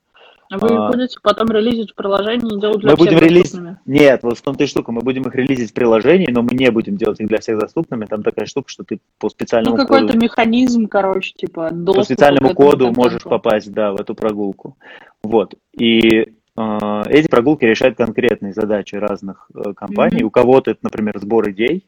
А 0.52 0.58
вы 0.58 0.68
а, 0.68 0.92
будете 0.92 1.18
потом 1.22 1.50
релизить 1.50 1.92
в 1.92 1.96
приложении 1.96 2.58
и 2.58 2.60
делать 2.60 2.80
для 2.80 2.92
мы 2.92 2.98
всех 2.98 3.08
будем 3.08 3.20
релиз... 3.20 3.56
Нет, 3.86 4.20
вот 4.22 4.38
в 4.38 4.42
том-то 4.42 4.66
и 4.66 4.68
штука. 4.68 4.92
Мы 4.92 5.02
будем 5.02 5.22
их 5.22 5.34
релизить 5.34 5.72
в 5.72 5.74
приложении, 5.74 6.30
но 6.30 6.42
мы 6.42 6.50
не 6.52 6.70
будем 6.72 6.98
делать 6.98 7.22
их 7.22 7.28
для 7.30 7.40
всех 7.40 7.58
доступными. 7.58 8.04
Там 8.04 8.22
такая 8.22 8.46
штука, 8.46 8.68
что 8.68 8.84
ты 8.84 9.00
по 9.18 9.30
специальному 9.30 9.78
ну, 9.78 9.82
какой-то 9.82 10.18
механизм, 10.18 10.88
короче, 10.88 11.32
типа 11.34 11.70
По 11.70 12.04
специальному 12.04 12.54
коду 12.54 12.86
контенту. 12.88 13.00
можешь 13.00 13.24
попасть, 13.24 13.72
да, 13.72 13.94
в 13.94 14.02
эту 14.02 14.14
прогулку. 14.14 14.76
Вот. 15.24 15.56
И 15.72 16.20
э, 16.20 17.02
эти 17.08 17.30
прогулки 17.30 17.64
решают 17.64 17.96
конкретные 17.96 18.52
задачи 18.52 18.96
разных 18.96 19.50
э, 19.56 19.74
компаний. 19.74 20.24
Mm-hmm. 20.24 20.26
У 20.26 20.32
кого-то 20.32 20.72
это, 20.72 20.82
например, 20.84 21.18
сбор 21.20 21.50
идей. 21.50 21.86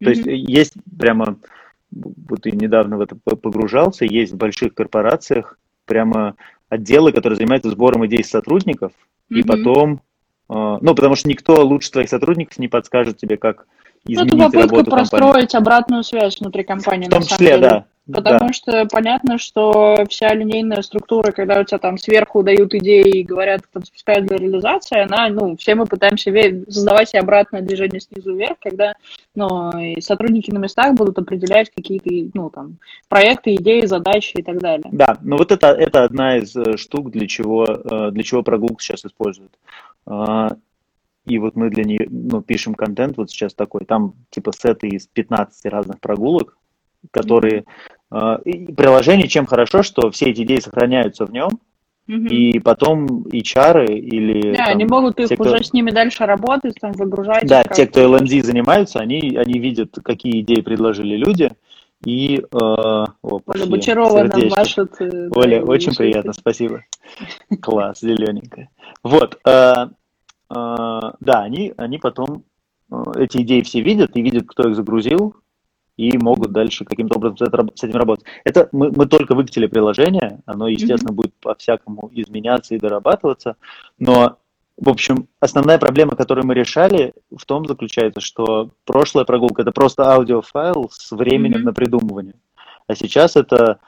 То 0.00 0.10
mm-hmm. 0.10 0.30
есть 0.30 0.50
есть 0.50 0.72
прямо, 0.98 1.38
вот 1.94 2.46
и 2.46 2.52
недавно 2.52 2.98
в 2.98 3.00
это 3.00 3.16
погружался, 3.16 4.04
есть 4.04 4.32
в 4.32 4.36
больших 4.36 4.74
корпорациях 4.74 5.58
прямо 5.84 6.34
отделы, 6.68 7.12
которые 7.12 7.36
занимаются 7.36 7.70
сбором 7.70 8.06
идей 8.06 8.24
сотрудников, 8.24 8.92
mm-hmm. 8.92 9.36
и 9.38 9.42
потом, 9.42 10.00
э, 10.50 10.78
ну, 10.80 10.94
потому 10.94 11.14
что 11.14 11.28
никто 11.28 11.64
лучше 11.64 11.90
твоих 11.90 12.08
сотрудников 12.08 12.58
не 12.58 12.68
подскажет 12.68 13.18
тебе, 13.18 13.36
как 13.36 13.66
изменить 14.06 14.32
ну, 14.32 14.48
это 14.48 14.68
попытка 14.68 14.90
простроить 14.90 15.52
компании. 15.52 15.56
обратную 15.56 16.02
связь 16.02 16.40
внутри 16.40 16.64
компании. 16.64 17.06
В 17.06 17.10
том 17.10 17.22
числе, 17.22 17.58
да. 17.58 17.86
Потому 18.12 18.48
да. 18.48 18.52
что 18.52 18.86
понятно, 18.86 19.38
что 19.38 20.04
вся 20.10 20.34
линейная 20.34 20.82
структура, 20.82 21.32
когда 21.32 21.60
у 21.60 21.64
тебя 21.64 21.78
там 21.78 21.96
сверху 21.96 22.42
дают 22.42 22.74
идеи 22.74 23.20
и 23.20 23.22
говорят, 23.22 23.62
там 23.72 23.82
спускают 23.82 24.26
для 24.26 24.36
реализации, 24.36 25.00
она, 25.00 25.28
ну, 25.30 25.56
все 25.56 25.74
мы 25.74 25.86
пытаемся 25.86 26.30
создавать 26.68 27.08
себе 27.08 27.20
обратное 27.20 27.62
движение 27.62 28.00
снизу 28.00 28.34
вверх, 28.34 28.58
когда, 28.60 28.94
ну, 29.34 29.70
и 29.78 30.02
сотрудники 30.02 30.50
на 30.50 30.58
местах 30.58 30.92
будут 30.94 31.18
определять 31.18 31.70
какие-то, 31.70 32.30
ну, 32.34 32.50
там, 32.50 32.76
проекты, 33.08 33.54
идеи, 33.54 33.86
задачи 33.86 34.36
и 34.36 34.42
так 34.42 34.58
далее. 34.58 34.90
Да, 34.92 35.16
ну 35.22 35.38
вот 35.38 35.50
это, 35.50 35.68
это 35.68 36.04
одна 36.04 36.36
из 36.36 36.54
э, 36.54 36.76
штук, 36.76 37.10
для 37.10 37.26
чего, 37.26 37.64
э, 37.64 38.10
для 38.10 38.22
чего 38.22 38.42
прогулку 38.42 38.80
сейчас 38.80 39.06
используют. 39.06 39.52
А, 40.04 40.56
и 41.24 41.38
вот 41.38 41.56
мы 41.56 41.70
для 41.70 41.84
нее, 41.84 42.06
ну, 42.10 42.42
пишем 42.42 42.74
контент 42.74 43.16
вот 43.16 43.30
сейчас 43.30 43.54
такой, 43.54 43.86
там 43.86 44.12
типа 44.28 44.52
сеты 44.52 44.88
из 44.88 45.06
15 45.06 45.64
разных 45.66 46.00
прогулок, 46.00 46.58
которые... 47.10 47.64
Э, 48.14 48.38
приложение 48.76 49.26
чем 49.26 49.44
хорошо, 49.44 49.82
что 49.82 50.10
все 50.12 50.26
эти 50.26 50.42
идеи 50.42 50.60
сохраняются 50.60 51.26
в 51.26 51.32
нем, 51.32 51.50
mm 52.08 52.28
и 52.28 52.58
потом 52.60 53.06
HR 53.22 53.86
или... 53.92 54.52
Да, 54.52 54.66
там, 54.66 54.68
они 54.68 54.84
могут 54.84 55.18
их 55.18 55.30
кто... 55.30 55.42
уже 55.42 55.64
с 55.64 55.72
ними 55.72 55.90
дальше 55.90 56.24
работать, 56.26 56.76
там, 56.80 56.92
выгружать. 56.92 57.46
Да, 57.46 57.64
те, 57.64 57.86
кто 57.86 58.02
LMD 58.02 58.42
занимаются, 58.42 59.00
они, 59.00 59.36
они 59.36 59.58
видят, 59.58 59.96
какие 60.04 60.42
идеи 60.42 60.60
предложили 60.60 61.16
люди, 61.16 61.50
и... 62.04 62.38
Э, 62.52 62.56
о, 62.56 63.08
Оля 63.22 63.66
Бочарова 63.66 64.22
нам 64.22 64.48
машет. 64.48 64.92
Э, 65.00 65.30
Оля, 65.34 65.60
да, 65.60 65.72
очень 65.72 65.94
приятно, 65.94 66.32
спасибо. 66.34 66.84
Класс, 67.62 68.00
зелененькая. 68.00 68.68
Вот, 69.02 69.40
э, 69.44 69.50
э, 69.50 69.86
да, 70.50 71.42
они, 71.42 71.72
они 71.76 71.98
потом 71.98 72.44
э, 72.92 72.96
эти 73.16 73.38
идеи 73.38 73.62
все 73.62 73.80
видят 73.80 74.14
и 74.14 74.22
видят, 74.22 74.44
кто 74.46 74.68
их 74.68 74.76
загрузил, 74.76 75.34
и 75.96 76.16
могут 76.18 76.52
дальше 76.52 76.84
каким-то 76.84 77.16
образом 77.16 77.36
с 77.74 77.82
этим 77.82 77.96
работать. 77.96 78.24
Это 78.44 78.68
мы, 78.72 78.90
мы 78.90 79.06
только 79.06 79.34
выкатили 79.34 79.66
приложение, 79.66 80.40
оно, 80.46 80.68
естественно, 80.68 81.10
mm-hmm. 81.10 81.14
будет 81.14 81.34
по-всякому 81.40 82.10
изменяться 82.12 82.74
и 82.74 82.78
дорабатываться, 82.78 83.56
но, 83.98 84.38
в 84.76 84.88
общем, 84.88 85.28
основная 85.40 85.78
проблема, 85.78 86.16
которую 86.16 86.46
мы 86.46 86.54
решали, 86.54 87.14
в 87.34 87.44
том 87.46 87.66
заключается, 87.66 88.20
что 88.20 88.70
прошлая 88.84 89.24
прогулка– 89.24 89.62
это 89.62 89.72
просто 89.72 90.12
аудиофайл 90.12 90.90
с 90.90 91.12
временем 91.12 91.60
mm-hmm. 91.60 91.64
на 91.64 91.72
придумывание, 91.72 92.34
а 92.86 92.94
сейчас 92.94 93.36
это 93.36 93.78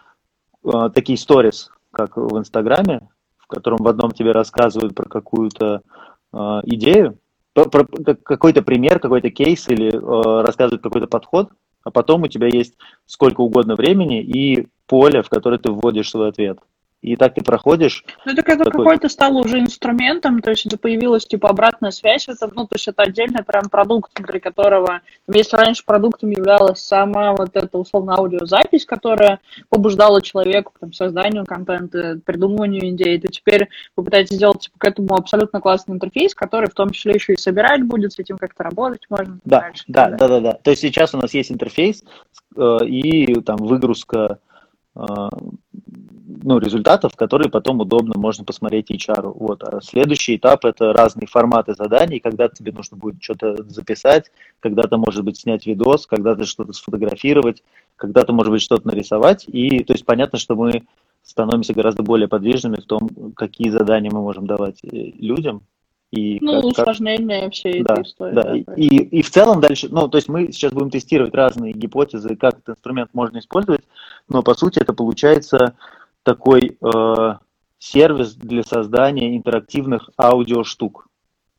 э, 0.65 0.91
такие 0.95 1.19
сторис, 1.19 1.71
как 1.91 2.17
в 2.17 2.39
Инстаграме, 2.39 3.09
в 3.39 3.49
котором 3.49 3.79
в 3.79 3.89
одном 3.89 4.13
тебе 4.13 4.33
рассказывают 4.33 4.95
про 4.95 5.09
какую-то 5.09 5.83
э, 6.33 6.61
идею, 6.65 7.19
про, 7.53 7.65
про 7.65 7.85
какой-то 8.15 8.63
пример, 8.63 9.01
какой-то 9.01 9.31
кейс 9.31 9.69
или 9.69 9.89
э, 9.89 10.43
рассказывают 10.43 10.83
какой-то 10.83 11.09
подход– 11.09 11.51
а 11.87 11.93
потом 11.93 12.25
у 12.25 12.27
тебя 12.27 12.49
есть 12.49 12.77
сколько 13.07 13.43
угодно 13.43 13.77
времени 13.77 14.21
и 14.21 14.67
поле, 14.89 15.23
в 15.23 15.29
которое 15.29 15.59
ты 15.59 15.71
вводишь 15.71 16.11
свой 16.11 16.31
ответ. 16.31 16.59
И 17.03 17.15
так 17.15 17.35
ты 17.35 17.43
проходишь. 17.43 18.05
Ну, 18.25 18.33
это 18.33 18.43
как 18.43 18.59
такой... 18.59 18.73
какой-то 18.73 19.09
стал 19.09 19.37
уже 19.37 19.61
инструментом, 19.61 20.41
то 20.41 20.51
есть 20.51 20.67
это 20.67 20.79
появилась 20.79 21.27
типа 21.27 21.51
обратная 21.51 21.91
связь, 21.91 22.27
это, 22.29 22.51
ну, 22.53 22.67
то 22.67 22.75
есть 22.75 22.89
это 22.89 23.03
отдельный 23.03 23.45
прям 23.45 23.69
продукт, 23.69 24.19
внутри 24.19 24.41
которого, 24.41 25.03
если 25.33 25.57
раньше 25.57 25.85
продуктом 25.85 26.31
являлась 26.31 26.81
сама 26.81 27.33
вот 27.33 27.51
эта 27.55 27.79
условно 27.79 28.15
аудиозапись, 28.17 28.87
которая 28.87 29.41
побуждала 29.69 30.23
человека 30.23 30.71
к 30.73 30.79
там, 30.81 30.93
созданию 30.93 31.45
контента, 31.45 32.19
придумыванию 32.25 32.89
идей, 32.91 33.21
то 33.21 33.29
теперь 33.29 33.69
вы 33.95 34.03
пытаетесь 34.03 34.37
сделать 34.37 34.63
типа, 34.63 34.79
к 34.79 34.85
этому 34.85 35.15
абсолютно 35.15 35.61
классный 35.61 35.95
интерфейс, 35.95 36.35
который 36.35 36.69
в 36.69 36.75
том 36.75 36.91
числе 36.91 37.13
еще 37.15 37.35
и 37.35 37.39
собирать 37.39 37.85
будет, 37.85 38.15
с 38.15 38.19
этим 38.19 38.39
как-то 38.39 38.65
работать 38.65 39.03
можно. 39.11 39.39
Да, 39.45 39.61
дальше, 39.61 39.85
да, 39.87 40.09
да, 40.11 40.29
да, 40.29 40.41
да. 40.41 40.53
То 40.55 40.71
есть 40.71 40.83
сейчас 40.83 41.15
у 41.15 41.19
нас 41.19 41.35
есть 41.35 41.53
интерфейс 41.53 42.03
э, 42.57 42.79
и 42.87 43.41
там 43.43 43.59
выгрузка 43.59 44.39
э, 44.97 45.03
ну, 46.27 46.59
результатов, 46.59 47.15
которые 47.15 47.51
потом 47.51 47.81
удобно 47.81 48.15
можно 48.19 48.45
посмотреть 48.45 48.91
HR. 48.91 49.33
Вот. 49.33 49.63
А 49.63 49.81
следующий 49.81 50.37
этап– 50.37 50.65
это 50.67 50.93
разные 50.93 51.27
форматы 51.27 51.75
заданий, 51.75 52.19
когда 52.19 52.49
тебе 52.49 52.73
нужно 52.73 52.97
будет 52.97 53.23
что-то 53.23 53.63
записать, 53.69 54.31
когда-то, 54.61 54.99
может 54.99 55.25
быть, 55.25 55.39
снять 55.39 55.67
видос, 55.67 56.07
когда-то 56.07 56.45
что-то 56.45 56.73
сфотографировать, 56.73 57.63
когда-то, 57.97 58.33
может 58.33 58.53
быть, 58.53 58.63
что-то 58.63 58.89
нарисовать. 58.89 59.45
И, 59.47 59.85
то 59.85 59.93
есть, 59.93 60.05
понятно, 60.05 60.39
что 60.39 60.57
мы 60.57 60.85
становимся 61.23 61.75
гораздо 61.75 62.03
более 62.03 62.29
подвижными 62.29 62.77
в 62.77 62.87
том, 62.87 63.09
какие 63.35 63.71
задания 63.71 64.11
мы 64.11 64.21
можем 64.21 64.47
давать 64.47 64.83
э, 64.85 64.89
людям, 65.19 65.63
и 66.13 66.39
ну, 66.41 66.63
как, 66.63 66.87
усложнение 66.87 67.43
как... 67.43 67.53
всей 67.53 67.83
да, 67.83 67.95
этой 67.95 68.05
истории. 68.05 68.35
Да. 68.35 68.43
Да, 68.43 68.75
и, 68.75 68.87
и 68.87 69.23
в 69.23 69.31
целом 69.31 69.61
дальше, 69.61 69.89
ну, 69.91 70.09
то 70.09 70.19
есть 70.19 70.29
мы 70.29 70.53
сейчас 70.53 70.73
будем 70.73 70.91
тестировать 70.91 71.35
разные 71.35 71.73
гипотезы, 71.73 72.37
как 72.37 72.59
этот 72.59 72.71
инструмент 72.71 73.11
можно 73.13 73.39
использовать, 73.39 73.83
но 74.29 74.43
по 74.43 74.55
сути 74.55 74.79
это 74.79 74.93
получается 74.93 75.75
такой 76.27 76.77
э, 76.83 77.35
сервис 77.79 78.35
для 78.35 78.65
создания 78.65 79.37
интерактивных 79.37 80.11
аудиоштук 80.19 81.07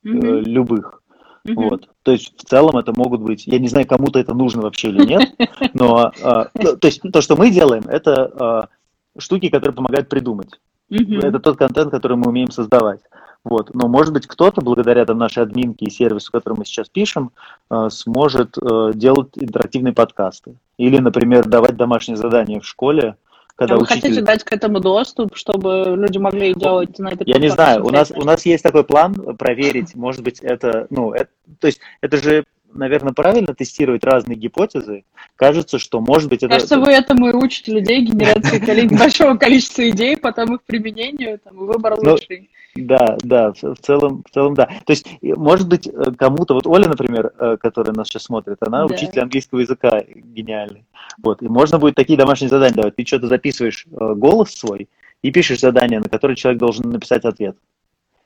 mm-hmm. 0.05 0.25
э, 0.25 0.41
любых. 0.41 1.01
Mm-hmm. 1.47 1.55
Вот. 1.55 1.89
То 2.03 2.11
есть 2.11 2.37
в 2.37 2.43
целом 2.43 2.75
это 2.77 2.91
могут 2.93 3.21
быть, 3.21 3.47
я 3.47 3.59
не 3.59 3.69
знаю, 3.69 3.87
кому-то 3.87 4.19
это 4.19 4.33
нужно 4.33 4.63
вообще 4.63 4.89
или 4.89 5.05
нет, 5.05 5.29
но 5.73 6.11
э, 6.21 6.45
то 6.53 6.85
есть 6.87 7.01
то, 7.01 7.21
что 7.21 7.37
мы 7.37 7.49
делаем, 7.49 7.83
это 7.87 8.67
э, 9.15 9.19
штуки, 9.21 9.47
которые 9.47 9.73
помогают 9.73 10.09
придумать. 10.09 10.59
Mm-hmm. 10.91 11.25
Это 11.25 11.39
тот 11.39 11.57
контент, 11.57 11.89
который 11.89 12.17
мы 12.17 12.27
умеем 12.27 12.51
создавать. 12.51 12.99
Вот. 13.45 13.73
Но, 13.73 13.87
может 13.87 14.11
быть, 14.11 14.27
кто-то, 14.27 14.59
благодаря 14.59 15.05
там, 15.05 15.17
нашей 15.17 15.43
админке 15.43 15.85
и 15.85 15.89
сервису, 15.89 16.33
который 16.33 16.55
мы 16.57 16.65
сейчас 16.65 16.89
пишем, 16.89 17.31
э, 17.71 17.87
сможет 17.89 18.57
э, 18.57 18.91
делать 18.93 19.29
интерактивные 19.35 19.93
подкасты. 19.93 20.55
Или, 20.77 20.97
например, 20.97 21.47
давать 21.47 21.77
домашние 21.77 22.17
задания 22.17 22.59
в 22.59 22.65
школе, 22.65 23.15
когда 23.57 23.73
а 23.73 23.77
вы 23.77 23.83
учитель... 23.83 24.01
хотите 24.01 24.21
дать 24.21 24.43
к 24.43 24.53
этому 24.53 24.79
доступ, 24.79 25.35
чтобы 25.35 25.83
люди 25.97 26.19
могли 26.19 26.53
делать 26.53 26.97
на 26.99 27.09
этой 27.09 27.27
Я 27.27 27.39
не 27.39 27.49
знаю, 27.49 27.83
у 27.85 27.89
нас, 27.89 28.11
у 28.11 28.23
нас 28.23 28.45
есть 28.45 28.63
такой 28.63 28.83
план 28.83 29.15
проверить, 29.35 29.95
может 29.95 30.23
быть, 30.23 30.39
это, 30.41 30.85
ну, 30.91 31.11
это, 31.11 31.29
то 31.59 31.67
есть 31.67 31.79
это 32.01 32.17
же 32.17 32.45
наверное, 32.73 33.13
правильно 33.13 33.53
тестировать 33.53 34.03
разные 34.03 34.37
гипотезы. 34.37 35.03
Кажется, 35.35 35.79
что 35.79 35.99
может 35.99 36.29
быть 36.29 36.43
это... 36.43 36.53
Кажется, 36.53 36.79
вы 36.79 36.91
этому 36.91 37.29
и 37.29 37.33
учите 37.33 37.73
людей, 37.73 38.05
генерации 38.05 38.87
большого 38.97 39.35
количества 39.35 39.89
идей, 39.89 40.17
потом 40.17 40.55
их 40.55 40.63
применению, 40.63 41.39
там, 41.39 41.57
выбор 41.57 41.95
ну, 42.01 42.11
лучший. 42.11 42.49
Да, 42.75 43.17
да, 43.23 43.51
в 43.53 43.75
целом, 43.81 44.23
в 44.23 44.33
целом, 44.33 44.53
да. 44.53 44.65
То 44.65 44.93
есть, 44.93 45.07
может 45.21 45.67
быть, 45.67 45.87
э, 45.87 46.11
кому-то, 46.17 46.53
вот 46.53 46.67
Оля, 46.67 46.87
например, 46.87 47.33
э, 47.39 47.57
которая 47.59 47.93
нас 47.93 48.07
сейчас 48.07 48.23
смотрит, 48.23 48.57
она 48.61 48.85
да. 48.85 48.93
учитель 48.93 49.21
английского 49.21 49.59
языка 49.59 50.03
гениальный. 50.07 50.85
Вот, 51.21 51.41
и 51.41 51.47
можно 51.47 51.79
будет 51.79 51.95
такие 51.95 52.17
домашние 52.17 52.49
задания 52.49 52.75
давать. 52.75 52.95
Ты 52.95 53.05
что-то 53.05 53.27
записываешь 53.27 53.87
э, 53.89 54.13
голос 54.15 54.53
свой 54.53 54.89
и 55.23 55.31
пишешь 55.31 55.59
задание, 55.59 55.99
на 55.99 56.09
которое 56.09 56.35
человек 56.35 56.59
должен 56.59 56.89
написать 56.91 57.25
ответ. 57.25 57.57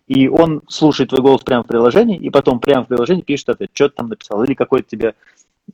И 0.07 0.27
он 0.27 0.61
слушает 0.67 1.09
твой 1.09 1.21
голос 1.21 1.41
прямо 1.43 1.63
в 1.63 1.67
приложении, 1.67 2.17
и 2.17 2.29
потом 2.29 2.59
прямо 2.59 2.83
в 2.83 2.87
приложении 2.87 3.21
пишет 3.21 3.49
ответ, 3.49 3.69
что 3.73 3.89
ты 3.89 3.95
там 3.95 4.07
написал, 4.09 4.43
или 4.43 4.53
какой-то 4.53 4.89
тебе 4.89 5.15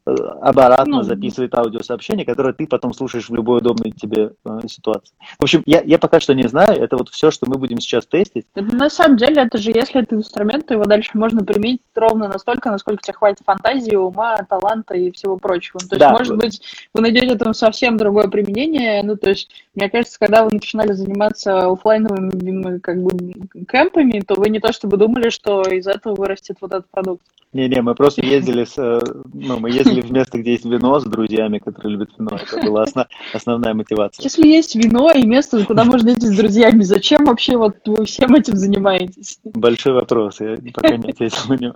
обратно 0.06 0.98
Ну. 0.98 1.04
записывает 1.04 1.54
аудиосообщение, 1.56 2.26
которое 2.26 2.54
ты 2.54 2.66
потом 2.68 2.94
слушаешь 2.94 3.30
в 3.30 3.36
любой 3.36 3.60
удобной 3.60 3.92
тебе 3.92 4.32
э, 4.46 4.60
ситуации. 4.68 5.14
В 5.40 5.44
общем, 5.44 5.64
я, 5.66 5.82
я 5.82 5.98
пока 5.98 6.20
что 6.20 6.34
не 6.34 6.48
знаю, 6.48 6.82
это 6.82 6.98
вот 6.98 7.10
все, 7.10 7.32
что 7.32 7.50
мы 7.50 7.58
будем 7.58 7.80
сейчас 7.80 8.06
тестить. 8.06 8.46
Это 8.56 8.76
на 8.76 8.90
самом 8.90 9.18
деле, 9.18 9.42
это 9.42 9.58
же, 9.58 9.72
если 9.72 10.02
это 10.02 10.16
инструмент, 10.16 10.68
то 10.68 10.74
его 10.74 10.86
дальше 10.86 11.12
можно 11.16 11.44
применить 11.44 11.82
ровно 11.96 12.28
настолько, 12.28 12.72
насколько 12.72 13.02
тебе 13.04 13.14
хватит 13.14 13.40
фантазии, 13.46 13.96
ума, 13.96 14.38
таланта 14.50 14.94
и 14.96 15.12
всего 15.12 15.38
прочего. 15.38 15.80
То 15.80 15.96
есть, 15.96 16.00
Да. 16.00 16.12
может 16.12 16.38
быть, 16.38 16.62
вы 16.94 17.02
найдете 17.02 17.36
там 17.36 17.54
совсем 17.54 17.98
другое 17.98 18.28
применение. 18.28 19.04
Ну, 19.04 19.18
то 19.18 19.30
есть, 19.30 19.50
мне 19.76 19.90
кажется, 19.90 20.20
когда 20.20 20.44
вы 20.44 20.52
начинали 20.52 20.94
заниматься 20.94 21.68
оффлайновыми 21.72 22.80
как 22.80 23.02
бы 23.02 23.34
кемпами, 23.66 24.22
то 24.22 24.36
вы 24.36 24.50
не 24.50 24.60
то 24.60 24.72
чтобы 24.72 24.98
думали, 24.98 25.30
что 25.30 25.62
из 25.64 25.88
этого 25.88 26.16
вырастет 26.16 26.58
вот 26.62 26.72
этот 26.74 26.90
продукт. 26.90 27.22
Не-не, 27.54 27.82
мы 27.82 27.96
просто 27.96 28.26
ездили 28.26 28.66
с, 28.66 28.78
э, 28.78 29.00
ну, 29.34 29.58
мы 29.60 29.72
ездили 29.72 30.02
в 30.02 30.12
место, 30.12 30.38
где 30.38 30.52
есть 30.52 30.66
вино 30.66 31.00
с 31.00 31.06
друзьями, 31.06 31.60
которые 31.60 31.94
любят 31.94 32.10
вино. 32.18 32.32
Это 32.36 32.66
была 32.66 32.84
осна- 32.84 33.08
основная 33.34 33.74
мотивация. 33.74 34.22
Если 34.24 34.48
есть 34.48 34.76
вино 34.76 35.12
и 35.12 35.26
место, 35.26 35.64
куда 35.66 35.86
можно 35.86 36.14
идти 36.14 36.28
с 36.28 36.38
друзьями, 36.38 36.84
зачем 36.84 37.26
вообще 37.26 37.58
вот 37.58 37.76
вы 37.86 38.06
всем 38.06 38.36
этим 38.36 38.58
занимаетесь? 38.58 39.40
Большой 39.44 39.94
вопрос, 39.94 40.42
я 40.42 40.58
пока 40.74 40.98
не 40.98 41.10
ответил 41.10 41.40
на 41.48 41.54
него. 41.54 41.74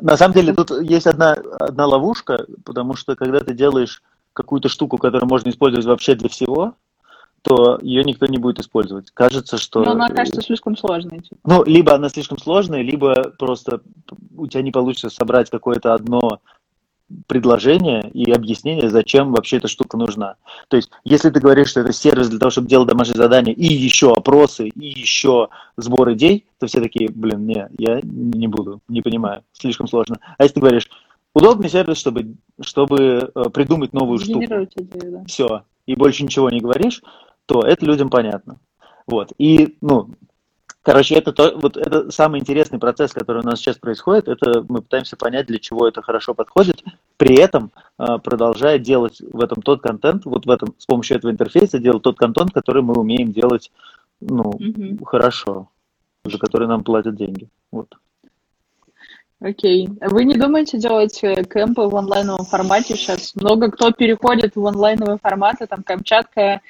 На 0.00 0.16
самом 0.16 0.34
деле 0.34 0.54
тут 0.54 0.70
есть 0.80 1.06
одна, 1.06 1.36
одна 1.60 1.86
ловушка, 1.86 2.46
потому 2.64 2.94
что 2.94 3.16
когда 3.16 3.40
ты 3.40 3.54
делаешь 3.54 4.02
какую-то 4.32 4.68
штуку, 4.68 4.98
которую 4.98 5.28
можно 5.28 5.50
использовать 5.50 5.86
вообще 5.86 6.14
для 6.14 6.28
всего, 6.28 6.74
то 7.46 7.78
ее 7.80 8.02
никто 8.02 8.26
не 8.26 8.38
будет 8.38 8.58
использовать. 8.58 9.12
Кажется, 9.12 9.56
что... 9.56 9.84
Но 9.84 9.92
она 9.92 10.08
кажется 10.08 10.42
слишком 10.42 10.76
сложной. 10.76 11.20
типа. 11.20 11.36
Ну, 11.44 11.62
либо 11.64 11.94
она 11.94 12.08
слишком 12.08 12.38
сложная, 12.38 12.82
либо 12.82 13.30
просто 13.38 13.82
у 14.36 14.48
тебя 14.48 14.62
не 14.62 14.72
получится 14.72 15.10
собрать 15.10 15.48
какое-то 15.48 15.94
одно 15.94 16.40
предложение 17.28 18.10
и 18.10 18.32
объяснение, 18.32 18.90
зачем 18.90 19.30
вообще 19.30 19.58
эта 19.58 19.68
штука 19.68 19.96
нужна. 19.96 20.34
То 20.66 20.76
есть, 20.76 20.90
если 21.04 21.30
ты 21.30 21.38
говоришь, 21.38 21.68
что 21.68 21.82
это 21.82 21.92
сервис 21.92 22.28
для 22.28 22.40
того, 22.40 22.50
чтобы 22.50 22.66
делать 22.66 22.88
домашние 22.88 23.16
задания, 23.16 23.54
и 23.54 23.64
еще 23.64 24.12
опросы, 24.12 24.66
и 24.66 24.88
еще 24.88 25.48
сбор 25.76 26.12
идей, 26.14 26.46
то 26.58 26.66
все 26.66 26.80
такие, 26.80 27.08
блин, 27.08 27.46
не, 27.46 27.68
я 27.78 28.00
не 28.02 28.48
буду, 28.48 28.80
не 28.88 29.02
понимаю, 29.02 29.44
слишком 29.52 29.86
сложно. 29.86 30.18
А 30.36 30.42
если 30.42 30.54
ты 30.54 30.60
говоришь, 30.62 30.90
удобный 31.32 31.68
сервис, 31.68 31.98
чтобы, 31.98 32.34
чтобы 32.60 33.30
э, 33.32 33.50
придумать 33.50 33.92
новую 33.92 34.18
штуку, 34.18 34.42
идею, 34.42 34.68
да. 35.12 35.24
все, 35.28 35.62
и 35.86 35.94
больше 35.94 36.24
ничего 36.24 36.50
не 36.50 36.58
говоришь, 36.58 37.02
то 37.46 37.62
это 37.62 37.86
людям 37.86 38.10
понятно. 38.10 38.58
Вот. 39.06 39.32
И, 39.38 39.76
ну, 39.80 40.10
короче, 40.82 41.14
это, 41.14 41.32
то, 41.32 41.56
вот 41.56 41.76
это 41.76 42.10
самый 42.10 42.40
интересный 42.40 42.78
процесс, 42.78 43.12
который 43.12 43.42
у 43.42 43.44
нас 43.46 43.60
сейчас 43.60 43.76
происходит. 43.76 44.28
Это 44.28 44.64
мы 44.68 44.82
пытаемся 44.82 45.16
понять, 45.16 45.46
для 45.46 45.58
чего 45.58 45.88
это 45.88 46.02
хорошо 46.02 46.34
подходит, 46.34 46.82
при 47.16 47.36
этом 47.36 47.70
э, 47.98 48.18
продолжая 48.22 48.78
делать 48.78 49.20
в 49.20 49.40
этом 49.40 49.62
тот 49.62 49.80
контент, 49.80 50.24
вот 50.26 50.46
в 50.46 50.50
этом, 50.50 50.74
с 50.78 50.86
помощью 50.86 51.16
этого 51.16 51.30
интерфейса 51.30 51.78
делать 51.78 52.02
тот 52.02 52.18
контент, 52.18 52.52
который 52.52 52.82
мы 52.82 52.94
умеем 52.94 53.32
делать, 53.32 53.70
ну, 54.20 54.54
Мгм. 54.58 55.04
хорошо, 55.04 55.68
за 56.24 56.38
который 56.38 56.66
нам 56.66 56.82
платят 56.82 57.16
деньги. 57.16 57.48
Вот. 57.70 57.94
Окей. 59.40 59.88
Вы 60.00 60.24
не 60.24 60.34
думаете 60.34 60.78
делать 60.78 61.22
э, 61.22 61.44
кемпы 61.44 61.82
в 61.82 61.94
онлайновом 61.94 62.46
формате 62.46 62.96
сейчас? 62.96 63.34
Много 63.34 63.70
кто 63.70 63.92
переходит 63.92 64.56
в 64.56 64.66
онлайновые 64.66 65.18
форматы, 65.22 65.66
там 65.66 65.82
Камчатка 65.82 66.62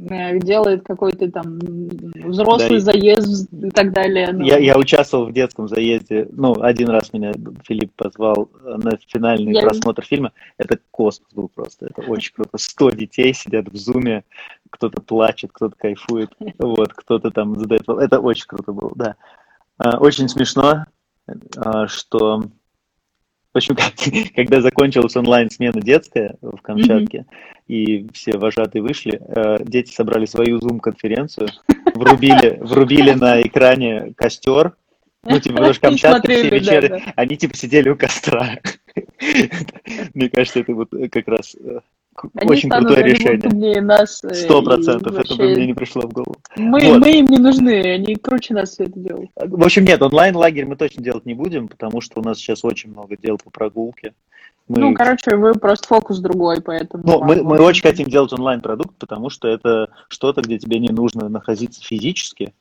делает 0.00 0.82
какой-то 0.84 1.30
там 1.30 1.58
взрослый 1.58 2.78
Да, 2.78 2.92
заезд 2.92 3.52
и 3.52 3.70
так 3.70 3.92
далее. 3.92 4.32
Ну, 4.32 4.44
Я, 4.44 4.58
я 4.58 4.78
участвовал 4.78 5.26
в 5.26 5.32
детском 5.32 5.68
заезде, 5.68 6.28
ну, 6.32 6.60
один 6.60 6.88
раз 6.88 7.12
меня 7.12 7.32
Филипп 7.66 7.92
позвал 7.96 8.50
на 8.62 8.92
финальный 9.06 9.52
Я- 9.52 9.62
просмотр 9.62 10.02
фильма. 10.04 10.32
Это 10.56 10.78
космос 10.90 11.28
был 11.34 11.48
просто, 11.48 11.86
это 11.86 12.02
очень 12.10 12.32
круто. 12.32 12.56
Сто 12.56 12.90
детей 12.90 13.34
сидят 13.34 13.68
в 13.68 13.76
зуме, 13.76 14.24
кто-то 14.70 15.02
плачет, 15.02 15.50
кто-то 15.52 15.74
кайфует, 15.76 16.30
вот, 16.58 16.94
кто-то 16.94 17.30
там 17.30 17.58
задает... 17.58 17.82
Это 17.88 18.20
очень 18.20 18.46
круто 18.46 18.72
было, 18.72 18.92
да. 18.94 19.16
А, 19.78 19.98
Очень 19.98 20.28
смешно, 20.28 20.84
а, 21.56 21.88
что... 21.88 22.44
В 23.52 23.56
общем, 23.56 23.76
когда 24.36 24.60
закончилась 24.60 25.16
онлайн-смена 25.16 25.80
детская 25.80 26.36
в 26.40 26.58
Камчатке, 26.58 27.26
и 27.66 28.06
все 28.12 28.38
вожатые 28.38 28.82
вышли, 28.82 29.20
э, 29.20 29.58
дети 29.64 29.92
собрали 29.92 30.26
свою 30.26 30.60
зум-конференцию, 30.60 31.48
врубили, 31.94 32.58
врубили 32.60 33.12
на 33.12 33.42
экране 33.42 34.12
костер, 34.16 34.74
ну, 35.22 35.38
типа, 35.38 35.56
потому 35.56 35.74
что 35.74 35.82
Камчатка 35.88 36.28
все 36.28 36.40
смотрели, 36.42 36.50
да, 36.50 36.56
вечеры, 36.56 36.88
да. 36.88 37.12
они, 37.16 37.36
типа, 37.36 37.56
сидели 37.56 37.88
у 37.90 37.96
костра. 37.96 38.58
Мне 40.14 40.30
кажется, 40.30 40.60
это 40.60 40.74
вот 40.74 40.90
как 41.12 41.28
раз 41.28 41.56
э, 41.60 41.80
Они 42.34 42.50
очень 42.50 42.68
крутое 42.68 43.02
решение. 43.04 43.80
нас. 43.80 44.22
э, 44.24 44.34
Сто 44.34 44.62
процентов, 44.62 45.12
это 45.18 45.34
бы 45.34 45.44
вообще 45.44 45.56
мне 45.56 45.66
не 45.66 45.74
пришло 45.74 46.02
в 46.02 46.12
голову. 46.12 46.36
Мы, 46.56 46.90
Вот. 46.90 47.00
мы 47.00 47.12
им 47.12 47.26
не 47.26 47.38
нужны, 47.38 47.80
они 47.94 48.16
круче 48.16 48.54
нас 48.54 48.70
все 48.70 48.84
это 48.84 48.98
делают. 48.98 49.30
В 49.36 49.64
общем, 49.64 49.84
нет, 49.84 50.02
онлайн-лагерь 50.02 50.66
мы 50.66 50.76
точно 50.76 51.02
делать 51.02 51.24
не 51.24 51.34
будем, 51.34 51.68
потому 51.68 52.00
что 52.00 52.20
у 52.20 52.22
нас 52.22 52.38
сейчас 52.38 52.64
очень 52.64 52.90
много 52.90 53.16
дел 53.16 53.38
по 53.42 53.50
прогулке. 53.50 54.12
Мы, 54.68 54.78
Ну, 54.78 54.94
короче, 54.94 55.36
вы 55.36 55.54
просто 55.54 55.88
фокус 55.88 56.18
другой, 56.18 56.60
поэтому... 56.60 57.02
ну, 57.04 57.24
мы, 57.24 57.42
мы 57.42 57.58
очень 57.58 57.82
хотим 57.82 58.06
делать 58.06 58.32
онлайн-продукт, 58.32 58.96
потому 58.98 59.28
что 59.30 59.48
это 59.48 59.88
что-то, 60.08 60.42
где 60.42 60.58
тебе 60.58 60.78
не 60.78 60.90
нужно 60.90 61.28
находиться 61.28 61.82
физически. 61.82 62.52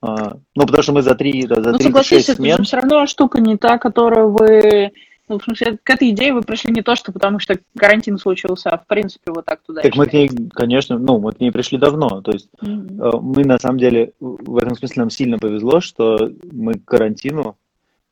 А, 0.00 0.36
ну, 0.54 0.66
потому 0.66 0.82
что 0.82 0.92
мы 0.92 1.02
за 1.02 1.14
три, 1.14 1.42
за 1.46 1.56
Ну, 1.56 1.78
36 1.78 1.82
согласись, 1.84 2.28
это 2.28 2.36
смен... 2.36 2.56
же 2.56 2.64
все 2.64 2.76
равно 2.76 3.06
штука 3.06 3.40
не 3.40 3.56
та, 3.56 3.78
которую 3.78 4.30
вы... 4.30 4.92
Ну, 5.32 5.38
в 5.38 5.44
смысле, 5.44 5.78
к 5.82 5.88
этой 5.88 6.10
идее 6.10 6.34
вы 6.34 6.42
пришли 6.42 6.70
не 6.72 6.82
то, 6.82 6.94
что 6.94 7.10
потому 7.10 7.38
что 7.38 7.58
карантин 7.74 8.18
случился, 8.18 8.68
а 8.68 8.76
в 8.76 8.86
принципе 8.86 9.32
вот 9.32 9.46
так 9.46 9.62
туда 9.62 9.80
Так 9.80 9.96
мы 9.96 10.06
к 10.06 10.12
ней, 10.12 10.28
конечно, 10.52 10.98
ну, 10.98 11.18
мы 11.18 11.32
к 11.32 11.40
ней 11.40 11.50
пришли 11.50 11.78
давно. 11.78 12.20
То 12.20 12.32
есть 12.32 12.50
э, 12.60 12.66
мы 12.66 13.44
на 13.46 13.58
самом 13.58 13.78
деле, 13.78 14.12
в 14.20 14.58
этом 14.58 14.74
смысле 14.74 15.00
нам 15.00 15.10
сильно 15.10 15.38
повезло, 15.38 15.80
что 15.80 16.30
мы 16.50 16.74
к 16.74 16.84
карантину 16.84 17.56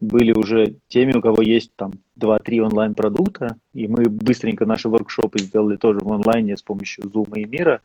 были 0.00 0.33
уже 0.33 0.76
теми, 0.88 1.12
у 1.12 1.20
кого 1.20 1.42
есть 1.42 1.72
там 1.76 1.92
2-3 2.18 2.61
онлайн-продукта, 2.61 3.56
и 3.74 3.87
мы 3.87 4.04
быстренько 4.04 4.64
наши 4.64 4.88
воркшопы 4.88 5.40
сделали 5.40 5.76
тоже 5.76 6.00
в 6.00 6.11
онлайне 6.11 6.56
с 6.56 6.62
помощью 6.62 7.04
Zoom 7.04 7.38
и 7.38 7.44
Мира. 7.44 7.83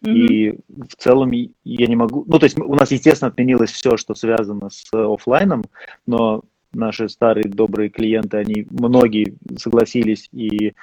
Мгм. 0.00 0.14
И 0.14 0.58
в 0.68 0.96
целом 0.96 1.30
я 1.30 1.86
не 1.86 1.96
могу... 1.96 2.24
Ну, 2.26 2.38
то 2.38 2.44
есть 2.44 2.58
у 2.58 2.74
нас, 2.74 2.90
естественно, 2.90 3.30
отменилось 3.30 3.70
все, 3.70 3.98
что 3.98 4.14
связано 4.14 4.70
с 4.70 4.88
оффлайном, 4.94 5.64
но 6.06 6.42
наши 6.72 7.08
старые 7.08 7.48
добрые 7.48 7.88
клиенты, 7.88 8.36
они 8.36 8.66
многие 8.70 9.36
согласились 9.56 10.28
и 10.32 10.74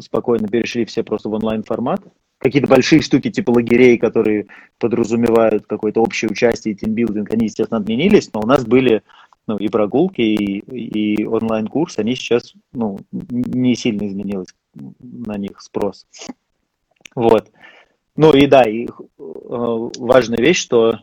спокойно 0.00 0.48
перешли 0.48 0.84
все 0.84 1.02
просто 1.02 1.28
в 1.28 1.34
онлайн-формат. 1.34 2.02
Какие-то 2.38 2.68
большие 2.68 3.00
штуки 3.00 3.30
типа 3.30 3.50
лагерей, 3.50 3.98
которые 3.98 4.46
подразумевают 4.78 5.66
какое-то 5.66 6.02
общее 6.02 6.30
участие 6.30 6.74
тимбилдинг, 6.74 7.32
они, 7.32 7.46
естественно, 7.46 7.80
отменились, 7.80 8.30
но 8.32 8.40
у 8.40 8.46
нас 8.46 8.64
были 8.64 9.02
ну, 9.46 9.56
и 9.56 9.68
прогулки, 9.68 10.20
и, 10.20 10.58
и 10.58 11.24
онлайн-курс, 11.24 11.98
они 11.98 12.14
сейчас 12.14 12.52
ну, 12.72 12.98
не 13.10 13.74
сильно 13.74 14.06
изменилось 14.06 14.48
на 14.74 15.38
них 15.38 15.60
спрос. 15.60 16.06
Вот. 17.14 17.50
Ну 18.16 18.32
и 18.32 18.46
да, 18.46 18.62
и 18.62 18.86
э, 18.86 18.88
важная 19.18 20.38
вещь, 20.38 20.60
что 20.60 21.00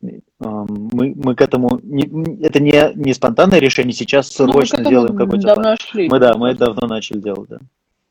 мы, 0.00 1.14
мы 1.16 1.34
к 1.34 1.40
этому... 1.40 1.80
Не, 1.82 2.42
это 2.44 2.60
не, 2.60 2.92
не 2.94 3.14
спонтанное 3.14 3.58
решение, 3.58 3.92
сейчас 3.92 4.36
Ну, 4.38 4.48
срочно 4.52 4.76
этому 4.76 4.90
делаем 4.90 5.16
какой-то 5.16 5.42
план. 5.42 5.54
давно 5.56 5.76
шли. 5.80 6.08
Мы, 6.08 6.18
да, 6.18 6.34
мы 6.36 6.50
это 6.50 6.66
давно 6.66 6.86
начали 6.86 7.18
делать, 7.18 7.48
да. 7.48 7.58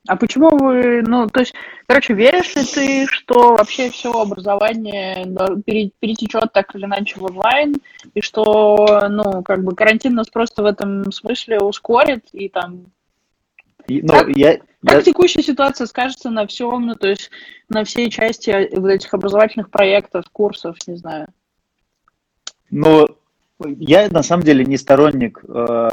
А 0.07 0.15
почему 0.17 0.49
вы, 0.55 1.01
ну, 1.01 1.27
то 1.27 1.39
есть, 1.39 1.55
короче, 1.87 2.13
веришь 2.13 2.55
ли 2.55 2.63
ты, 2.63 3.07
что 3.07 3.55
вообще 3.55 3.89
все 3.89 4.11
образование 4.11 5.25
перетечет 5.65 6.53
так 6.53 6.75
или 6.75 6.85
иначе 6.85 7.19
в 7.19 7.23
онлайн, 7.23 7.75
и 8.13 8.21
что, 8.21 9.07
ну, 9.09 9.41
как 9.41 9.63
бы 9.63 9.73
карантин 9.75 10.13
нас 10.13 10.29
просто 10.29 10.61
в 10.61 10.65
этом 10.67 11.11
смысле 11.11 11.59
ускорит, 11.59 12.25
и 12.33 12.49
там 12.49 12.85
ну, 13.87 14.07
Как- 14.07 14.29
я, 14.29 14.57
Как 14.57 14.97
я- 14.97 15.01
текущая 15.01 15.41
ситуация 15.43 15.87
скажется 15.87 16.29
на 16.29 16.45
всем, 16.45 16.85
ну, 16.85 16.93
то 16.95 17.07
есть 17.07 17.31
на 17.69 17.83
всей 17.83 18.09
части 18.11 18.69
вот 18.77 18.89
этих 18.89 19.11
образовательных 19.13 19.69
проектов, 19.71 20.25
курсов, 20.31 20.75
не 20.87 20.97
знаю. 20.97 21.27
Ну, 22.75 23.07
я 23.77 24.09
на 24.09 24.21
самом 24.21 24.43
деле 24.43 24.65
не 24.65 24.75
сторонник 24.75 25.41
э, 25.47 25.89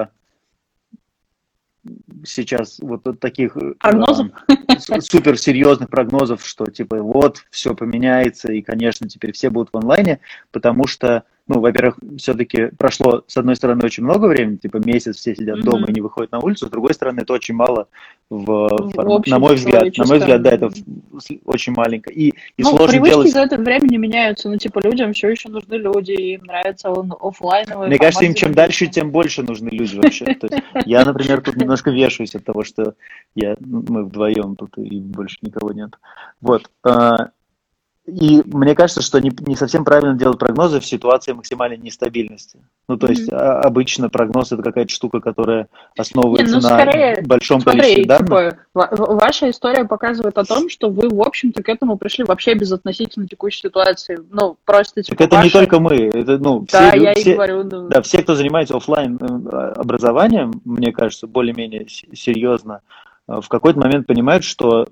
сейчас 2.25 2.81
вот 2.81 3.07
от 3.07 3.21
таких 3.21 3.57
э, 3.57 3.75
Прогнозов? 3.79 4.33
э, 4.49 5.01
суперсерьезных 5.01 5.89
прогнозов, 5.89 6.45
что 6.45 6.67
типа 6.67 7.01
вот 7.01 7.45
все 7.51 7.77
поменяется 7.77 8.53
и, 8.53 8.63
конечно, 8.63 9.09
теперь 9.09 9.33
все 9.33 9.49
будут 9.51 9.73
в 9.73 9.77
онлайне, 9.77 10.19
потому 10.51 10.89
что 10.89 11.23
ну, 11.49 11.61
во-первых, 11.61 11.99
все-таки 12.19 12.67
прошло, 12.79 13.25
с 13.27 13.37
одной 13.37 13.57
стороны, 13.57 13.85
очень 13.85 14.05
много 14.05 14.27
времени, 14.27 14.57
типа 14.57 14.77
месяц 14.77 15.17
все 15.17 15.35
сидят 15.35 15.59
mm-hmm. 15.59 15.63
дома 15.63 15.87
и 15.89 15.93
не 15.93 16.01
выходят 16.01 16.31
на 16.33 16.39
улицу, 16.39 16.67
с 16.67 16.71
другой 16.71 16.95
стороны, 16.95 17.21
это 17.21 17.33
очень 17.33 17.55
мало, 17.55 17.89
в, 18.31 18.69
в 18.69 19.23
на 19.27 19.39
мой 19.39 19.57
взгляд, 19.57 19.97
на 19.97 20.07
мой 20.07 20.19
взгляд, 20.19 20.43
да, 20.43 20.51
это 20.53 20.71
очень 21.45 21.73
маленько. 21.73 22.11
И, 22.11 22.29
и 22.29 22.63
ну, 22.63 22.71
сложно 22.71 22.89
привычки 22.89 23.11
делать... 23.11 23.33
за 23.33 23.41
это 23.41 23.57
время 23.57 23.87
не 23.89 23.99
меняются, 23.99 24.49
ну, 24.49 24.57
типа, 24.57 24.81
людям 24.85 25.13
все 25.13 25.31
еще 25.31 25.49
нужны 25.49 25.75
люди, 25.75 26.13
им 26.13 26.45
нравится 26.45 26.91
он 26.91 27.13
офлайновый. 27.21 27.89
Мне 27.89 27.99
кажется, 27.99 28.25
им 28.25 28.35
чем 28.35 28.55
дальше, 28.55 28.87
тем 28.87 29.11
больше 29.11 29.43
нужны 29.43 29.69
люди 29.71 29.97
вообще. 29.97 30.37
Я, 30.87 31.05
например, 31.05 31.41
тут 31.41 31.57
немножко 31.57 31.91
вешаюсь 31.91 32.35
от 32.35 32.45
того, 32.45 32.65
что 32.65 32.95
я, 33.35 33.57
ну, 33.61 33.85
мы 33.89 34.05
вдвоем 34.05 34.57
тут 34.57 34.79
и 34.79 35.01
больше 35.01 35.39
никого 35.43 35.73
нет. 35.73 35.99
Вот. 36.41 36.71
И 38.05 38.43
мне 38.47 38.75
кажется, 38.75 39.01
что 39.01 39.21
не, 39.21 39.31
не 39.47 39.55
совсем 39.55 39.85
правильно 39.85 40.15
делать 40.15 40.37
прогнозы 40.37 40.81
в 40.81 40.85
ситуации 40.85 41.33
максимальной 41.33 41.79
нестабильности. 41.79 42.59
Ну, 42.89 42.97
то 42.97 43.07
есть 43.07 43.31
mm-hmm. 43.31 43.61
обычно 43.61 44.09
прогноз 44.09 44.51
это 44.51 44.61
какая-то 44.61 44.91
штука, 44.91 45.21
которая 45.21 45.69
основывается 45.97 46.57
не, 46.57 46.63
ну, 46.63 46.69
скорее, 46.69 47.21
на 47.21 47.29
большом 47.29 47.61
смотри, 47.61 47.81
количестве 47.81 48.05
данных. 48.07 48.55
Типа, 48.75 48.89
ваша 49.15 49.51
история 49.51 49.85
показывает 49.85 50.37
о 50.37 50.45
том, 50.45 50.69
что 50.69 50.91
вы, 50.91 51.11
в 51.11 51.23
общем-то, 51.23 51.63
к 51.63 51.69
этому 51.69 51.97
пришли 51.97 52.25
вообще 52.25 52.55
без 52.55 52.73
относительно 52.73 53.29
текущей 53.29 53.61
ситуации. 53.61 54.19
Ну, 54.31 54.57
просто 54.65 55.05
типа. 55.05 55.17
Так 55.17 55.27
это 55.29 55.37
ваша... 55.37 55.47
не 55.47 55.53
только 55.53 55.79
мы. 55.79 55.95
Это, 55.95 56.39
ну, 56.39 56.67
все, 56.67 56.79
да, 56.79 56.95
я 56.95 57.15
все, 57.15 57.31
и 57.31 57.35
говорю. 57.35 57.63
Да. 57.63 57.83
да, 57.83 58.03
все, 58.03 58.23
кто 58.23 58.35
занимается 58.35 58.77
офлайн 58.77 59.17
э, 59.17 59.57
образованием, 59.77 60.61
мне 60.65 60.91
кажется, 60.91 61.29
более-менее 61.29 61.87
серьезно, 61.89 62.81
э, 63.29 63.41
в 63.41 63.49
какой-то 63.49 63.79
момент 63.79 64.09
понимают, 64.09 64.43
что 64.43 64.89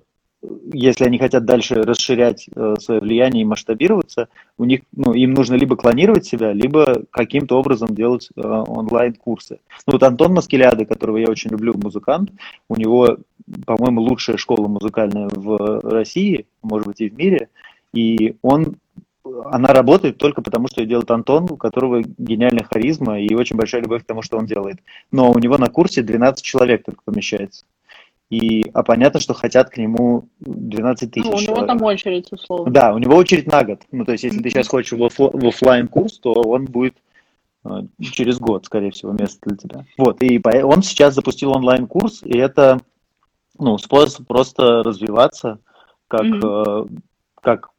если 0.72 1.05
они 1.05 1.18
хотят 1.18 1.45
дальше 1.45 1.82
расширять 1.82 2.49
э, 2.55 2.74
свое 2.80 3.01
влияние 3.01 3.43
и 3.43 3.47
масштабироваться, 3.47 4.28
у 4.57 4.64
них, 4.64 4.80
ну, 4.93 5.12
им 5.12 5.34
нужно 5.34 5.55
либо 5.55 5.76
клонировать 5.76 6.24
себя, 6.24 6.53
либо 6.53 7.03
каким-то 7.11 7.59
образом 7.59 7.95
делать 7.95 8.30
э, 8.34 8.41
онлайн-курсы. 8.41 9.61
Ну, 9.86 9.93
вот 9.93 10.03
Антон 10.03 10.34
Маскеляды, 10.34 10.86
которого 10.86 11.18
я 11.18 11.28
очень 11.28 11.51
люблю, 11.51 11.74
музыкант, 11.76 12.30
у 12.68 12.76
него, 12.76 13.18
по-моему, 13.66 14.01
лучшая 14.01 14.38
школа 14.38 14.66
музыкальная 14.68 15.28
в 15.30 15.80
России, 15.80 16.47
может 16.62 16.86
быть, 16.86 17.01
и 17.01 17.11
в 17.11 17.16
мире, 17.16 17.49
и 17.93 18.36
он 18.43 18.76
она 19.45 19.68
работает 19.68 20.16
только 20.16 20.41
потому, 20.41 20.68
что 20.68 20.80
ее 20.80 20.88
делает 20.88 21.11
Антон, 21.11 21.47
у 21.51 21.57
которого 21.57 22.03
гениальная 22.03 22.64
харизма 22.64 23.20
и 23.20 23.34
очень 23.34 23.57
большая 23.57 23.82
любовь 23.82 24.03
к 24.03 24.07
тому, 24.07 24.22
что 24.22 24.38
он 24.38 24.47
делает. 24.47 24.78
Но 25.12 25.30
у 25.30 25.38
него 25.38 25.59
на 25.59 25.66
курсе 25.66 26.03
12 26.03 26.43
человек 26.43 26.84
только 26.84 27.03
помещается. 27.05 27.64
И, 28.31 28.70
а 28.74 28.85
понятно, 28.85 29.18
что 29.18 29.35
хотят 29.35 29.70
к 29.70 29.76
нему 29.76 30.28
12 30.39 31.11
тысяч. 31.11 31.26
Ну, 31.26 31.37
у 31.37 31.41
него 31.41 31.66
там 31.66 31.83
очередь, 31.83 32.31
условно. 32.31 32.72
Да, 32.72 32.95
у 32.95 32.99
него 32.99 33.16
очередь 33.16 33.49
на 33.49 33.64
год. 33.64 33.83
Ну, 33.91 34.05
то 34.05 34.12
есть, 34.12 34.22
если 34.22 34.41
ты 34.41 34.51
сейчас 34.51 34.68
хочешь 34.68 34.93
в, 34.93 35.03
оф- 35.03 35.33
в 35.33 35.47
офлайн 35.49 35.89
курс, 35.89 36.18
то 36.20 36.33
он 36.33 36.66
будет 36.66 36.95
э, 37.64 37.70
через 38.01 38.39
год, 38.39 38.66
скорее 38.66 38.93
всего, 38.93 39.11
место 39.11 39.39
для 39.43 39.57
тебя. 39.57 39.85
Вот, 39.99 40.22
и 40.22 40.41
он 40.62 40.83
сейчас 40.83 41.14
запустил 41.14 41.51
онлайн-курс, 41.51 42.22
и 42.22 42.39
это, 42.39 42.81
ну, 43.59 43.78
способ 43.78 44.28
просто 44.28 44.85
развиваться, 44.85 45.59
как, 46.07 46.22
mm-hmm. 46.22 46.87
э, 46.87 46.99
как 47.41 47.70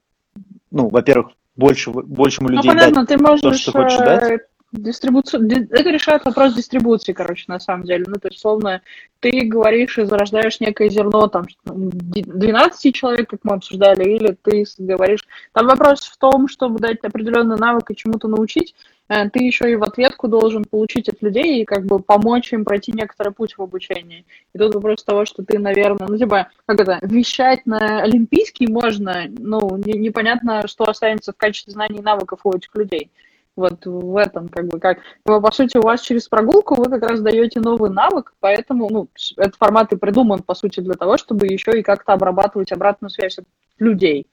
ну, 0.72 0.88
во-первых, 0.88 1.32
больше, 1.56 1.91
большему 1.91 2.49
ну, 2.49 2.56
людей 2.56 2.72
ну, 2.72 2.78
понятно, 2.78 3.02
дать 3.02 3.10
ты 3.10 3.24
можешь, 3.24 3.41
то, 3.41 3.54
что 3.54 3.72
ты 3.72 3.78
хочешь 3.78 3.97
дать. 3.99 4.41
Дистрибуцию, 4.72 5.49
это 5.69 5.89
решает 5.89 6.24
вопрос 6.24 6.53
дистрибуции, 6.53 7.11
короче, 7.11 7.43
на 7.47 7.59
самом 7.59 7.84
деле. 7.84 8.05
Ну, 8.07 8.15
то 8.15 8.30
есть, 8.30 8.39
словно, 8.39 8.82
ты 9.19 9.41
говоришь 9.41 9.97
и 9.97 10.05
зарождаешь 10.05 10.61
некое 10.61 10.89
зерно, 10.89 11.28
там, 11.28 11.45
12 11.65 12.95
человек, 12.95 13.30
как 13.30 13.41
мы 13.43 13.55
обсуждали, 13.55 14.03
или 14.03 14.38
ты 14.41 14.63
говоришь... 14.78 15.28
Там 15.51 15.67
вопрос 15.67 16.05
в 16.05 16.17
том, 16.17 16.47
чтобы 16.47 16.80
дать 16.80 16.99
определенный 17.03 17.57
навык 17.57 17.91
и 17.91 17.95
чему-то 17.97 18.30
научить, 18.30 18.74
э, 19.09 19.30
ты 19.30 19.43
еще 19.43 19.69
и 19.69 19.76
в 19.76 19.84
ответку 19.84 20.30
должен 20.30 20.63
получить 20.63 21.09
от 21.09 21.22
людей 21.22 21.61
и 21.61 21.65
как 21.65 21.86
бы 21.86 21.99
помочь 21.99 22.53
им 22.53 22.63
пройти 22.63 22.93
некоторый 22.93 23.34
путь 23.34 23.57
в 23.57 23.61
обучении. 23.61 24.26
И 24.55 24.57
тут 24.57 24.74
вопрос 24.74 25.03
того, 25.03 25.26
что 25.26 25.43
ты, 25.43 25.59
наверное, 25.59 26.07
ну, 26.07 26.17
типа, 26.17 26.47
как 26.65 26.80
это, 26.80 26.99
вещать 27.01 27.65
на 27.65 28.01
Олимпийский 28.01 28.67
можно, 28.67 29.26
ну, 29.28 29.76
не, 29.76 29.99
непонятно, 29.99 30.65
что 30.67 30.86
останется 30.86 31.34
в 31.34 31.38
качестве 31.38 31.74
знаний 31.74 31.99
и 31.99 32.01
навыков 32.01 32.39
у 32.45 32.53
этих 32.53 32.74
людей. 32.76 33.11
Вот 33.58 33.86
в 33.86 34.16
этом, 34.16 34.47
как 34.47 34.68
бы, 34.68 34.80
как, 34.80 34.99
по 35.24 35.52
сути, 35.52 35.78
у 35.78 35.82
вас 35.82 36.02
через 36.02 36.28
прогулку 36.30 36.76
вы 36.76 36.86
как 36.86 37.04
раз 37.04 37.20
даете 37.22 37.60
новый 37.60 37.89
навык, 37.89 38.34
поэтому, 38.39 38.88
ну, 38.89 39.10
этот 39.36 39.56
формат 39.56 39.91
и 39.91 39.97
придуман, 39.97 40.41
по 40.41 40.56
сути, 40.56 40.80
для 40.80 40.93
того, 40.93 41.18
чтобы 41.18 41.47
еще 41.47 41.78
и 41.78 41.84
как-то 41.84 42.14
обрабатывать 42.14 42.72
обратную 42.72 43.10
связь 43.10 43.39
от 43.39 43.45
людей. 43.78 44.28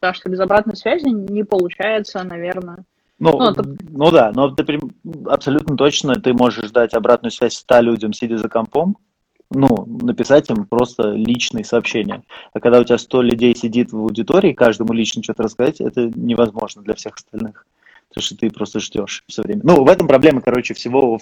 Потому 0.00 0.14
что 0.14 0.28
без 0.28 0.40
обратной 0.40 0.76
связи 0.76 1.08
не 1.08 1.44
получается, 1.44 2.24
наверное. 2.24 2.84
Ну, 3.20 3.38
ну, 3.38 3.50
это... 3.50 3.64
ну 3.90 4.10
да, 4.10 4.32
но 4.34 4.50
ты 4.50 4.80
абсолютно 5.26 5.76
точно 5.76 6.16
ты 6.16 6.32
можешь 6.34 6.72
дать 6.72 6.94
обратную 6.94 7.30
связь 7.30 7.54
100 7.54 7.80
людям, 7.80 8.12
сидя 8.12 8.38
за 8.38 8.48
компом, 8.48 8.98
ну, 9.50 9.68
написать 9.86 10.50
им 10.50 10.66
просто 10.66 11.12
личные 11.12 11.64
сообщения. 11.64 12.24
А 12.52 12.58
когда 12.58 12.80
у 12.80 12.84
тебя 12.84 12.98
100 12.98 13.22
людей 13.22 13.54
сидит 13.54 13.92
в 13.92 13.98
аудитории, 13.98 14.52
каждому 14.52 14.92
лично 14.92 15.22
что-то 15.22 15.44
рассказать, 15.44 15.80
это 15.80 16.10
невозможно 16.16 16.82
для 16.82 16.94
всех 16.94 17.14
остальных 17.14 17.64
потому 18.14 18.26
что 18.26 18.36
ты 18.36 18.50
просто 18.50 18.78
ждешь 18.78 19.24
все 19.26 19.42
время. 19.42 19.62
Ну, 19.64 19.84
в 19.84 19.88
этом 19.88 20.06
проблема, 20.06 20.40
короче, 20.40 20.72
всего 20.74 21.18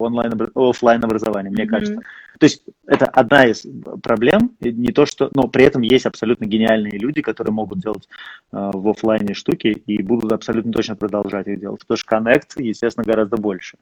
онлайн, 0.00 0.32
офлайн 0.54 1.04
образования, 1.04 1.50
мне 1.50 1.64
mm-hmm. 1.64 1.68
кажется. 1.68 2.00
То 2.38 2.46
есть 2.46 2.64
это 2.86 3.06
одна 3.06 3.46
из 3.46 3.64
проблем, 4.02 4.56
не 4.60 4.92
то 4.92 5.06
что, 5.06 5.30
но 5.34 5.46
при 5.46 5.64
этом 5.64 5.82
есть 5.82 6.06
абсолютно 6.06 6.46
гениальные 6.46 6.98
люди, 6.98 7.22
которые 7.22 7.52
могут 7.52 7.78
делать 7.78 8.08
э, 8.52 8.70
в 8.72 8.88
офлайне 8.88 9.34
штуки 9.34 9.68
и 9.68 10.02
будут 10.02 10.32
абсолютно 10.32 10.72
точно 10.72 10.96
продолжать 10.96 11.46
их 11.46 11.60
делать, 11.60 11.80
потому 11.80 11.98
что 11.98 12.06
коннект, 12.06 12.58
естественно, 12.58 13.04
гораздо 13.04 13.36
больше. 13.36 13.76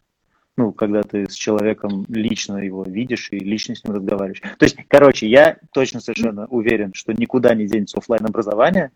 Ну, 0.59 0.72
когда 0.72 1.03
ты 1.05 1.31
с 1.31 1.35
человеком 1.35 2.05
лично 2.09 2.57
его 2.57 2.83
видишь 2.83 3.29
и 3.31 3.39
лично 3.39 3.76
с 3.76 3.85
ним 3.85 3.95
разговариваешь. 3.95 4.41
То 4.41 4.64
есть, 4.64 4.76
короче, 4.89 5.29
я 5.29 5.57
точно 5.72 6.01
совершенно 6.01 6.47
уверен, 6.47 6.93
что 6.95 7.12
никуда 7.12 7.55
не 7.55 7.68
денется 7.68 7.99
офлайн 7.99 8.26
образование. 8.26 8.91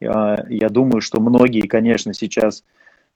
Я 0.00 0.68
думаю, 0.70 1.00
что 1.00 1.20
многие, 1.20 1.66
конечно, 1.66 2.14
сейчас 2.14 2.64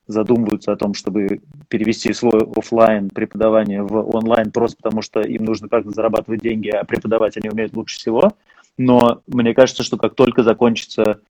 задумываются 0.07 0.73
о 0.73 0.77
том, 0.77 0.95
чтобы 0.95 1.41
перевести 1.69 2.13
свой 2.13 2.43
офлайн 2.57 3.09
преподавание 3.09 3.83
в 3.83 4.17
онлайн 4.17 4.51
просто 4.51 4.77
потому, 4.83 5.01
что 5.01 5.21
им 5.21 5.45
нужно 5.45 5.69
как-то 5.69 5.91
зарабатывать 5.91 6.43
деньги, 6.43 6.69
а 6.71 6.85
преподавать 6.85 7.37
они 7.37 7.51
умеют 7.51 7.77
лучше 7.77 7.99
всего. 7.99 8.33
Но 8.77 9.23
мне 9.27 9.55
кажется, 9.55 9.85
что 9.85 9.97
как 9.97 10.15
только 10.15 10.43
закончится 10.43 11.21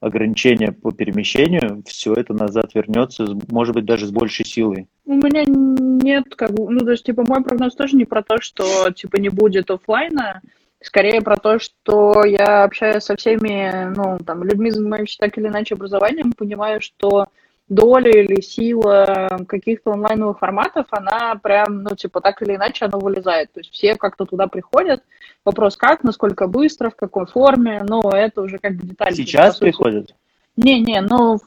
ограничение 0.00 0.72
по 0.72 0.92
перемещению, 0.92 1.82
все 1.86 2.14
это 2.14 2.32
назад 2.32 2.74
вернется, 2.74 3.26
может 3.50 3.74
быть, 3.74 3.84
даже 3.84 4.06
с 4.06 4.10
большей 4.10 4.46
силой. 4.46 4.88
У 5.04 5.14
меня 5.14 5.44
нет, 5.44 6.34
как 6.36 6.52
бы, 6.52 6.70
ну, 6.70 6.80
то 6.80 6.92
есть, 6.92 7.04
типа, 7.04 7.24
мой 7.26 7.42
прогноз 7.42 7.74
тоже 7.74 7.96
не 7.96 8.06
про 8.06 8.22
то, 8.22 8.36
что, 8.40 8.90
типа, 8.92 9.16
не 9.16 9.28
будет 9.28 9.70
офлайна, 9.70 10.40
скорее 10.82 11.20
про 11.20 11.36
то, 11.36 11.58
что 11.58 12.24
я 12.24 12.64
общаюсь 12.64 13.04
со 13.04 13.16
всеми, 13.16 13.92
ну, 13.96 14.18
там, 14.24 14.44
людьми, 14.44 14.70
занимающимися 14.70 15.18
так 15.20 15.38
или 15.38 15.48
иначе 15.48 15.74
образованием, 15.74 16.32
понимаю, 16.32 16.80
что 16.80 17.26
доля 17.68 18.10
или 18.10 18.40
сила 18.40 19.28
каких-то 19.46 19.92
онлайновых 19.92 20.38
форматов, 20.38 20.86
она 20.90 21.36
прям, 21.36 21.84
ну, 21.84 21.94
типа, 21.94 22.20
так 22.20 22.42
или 22.42 22.56
иначе, 22.56 22.86
она 22.86 22.98
вылезает. 22.98 23.52
То 23.52 23.60
есть 23.60 23.72
все 23.72 23.94
как-то 23.94 24.26
туда 24.26 24.48
приходят. 24.48 25.02
Вопрос 25.44 25.76
как, 25.76 26.02
насколько 26.02 26.48
быстро, 26.48 26.90
в 26.90 26.96
какой 26.96 27.26
форме, 27.26 27.82
но 27.86 28.10
это 28.12 28.42
уже 28.42 28.58
как 28.58 28.74
бы 28.74 28.86
детали. 28.86 29.14
Сейчас 29.14 29.56
приходят? 29.56 30.14
Не-не, 30.62 31.00
ну, 31.00 31.38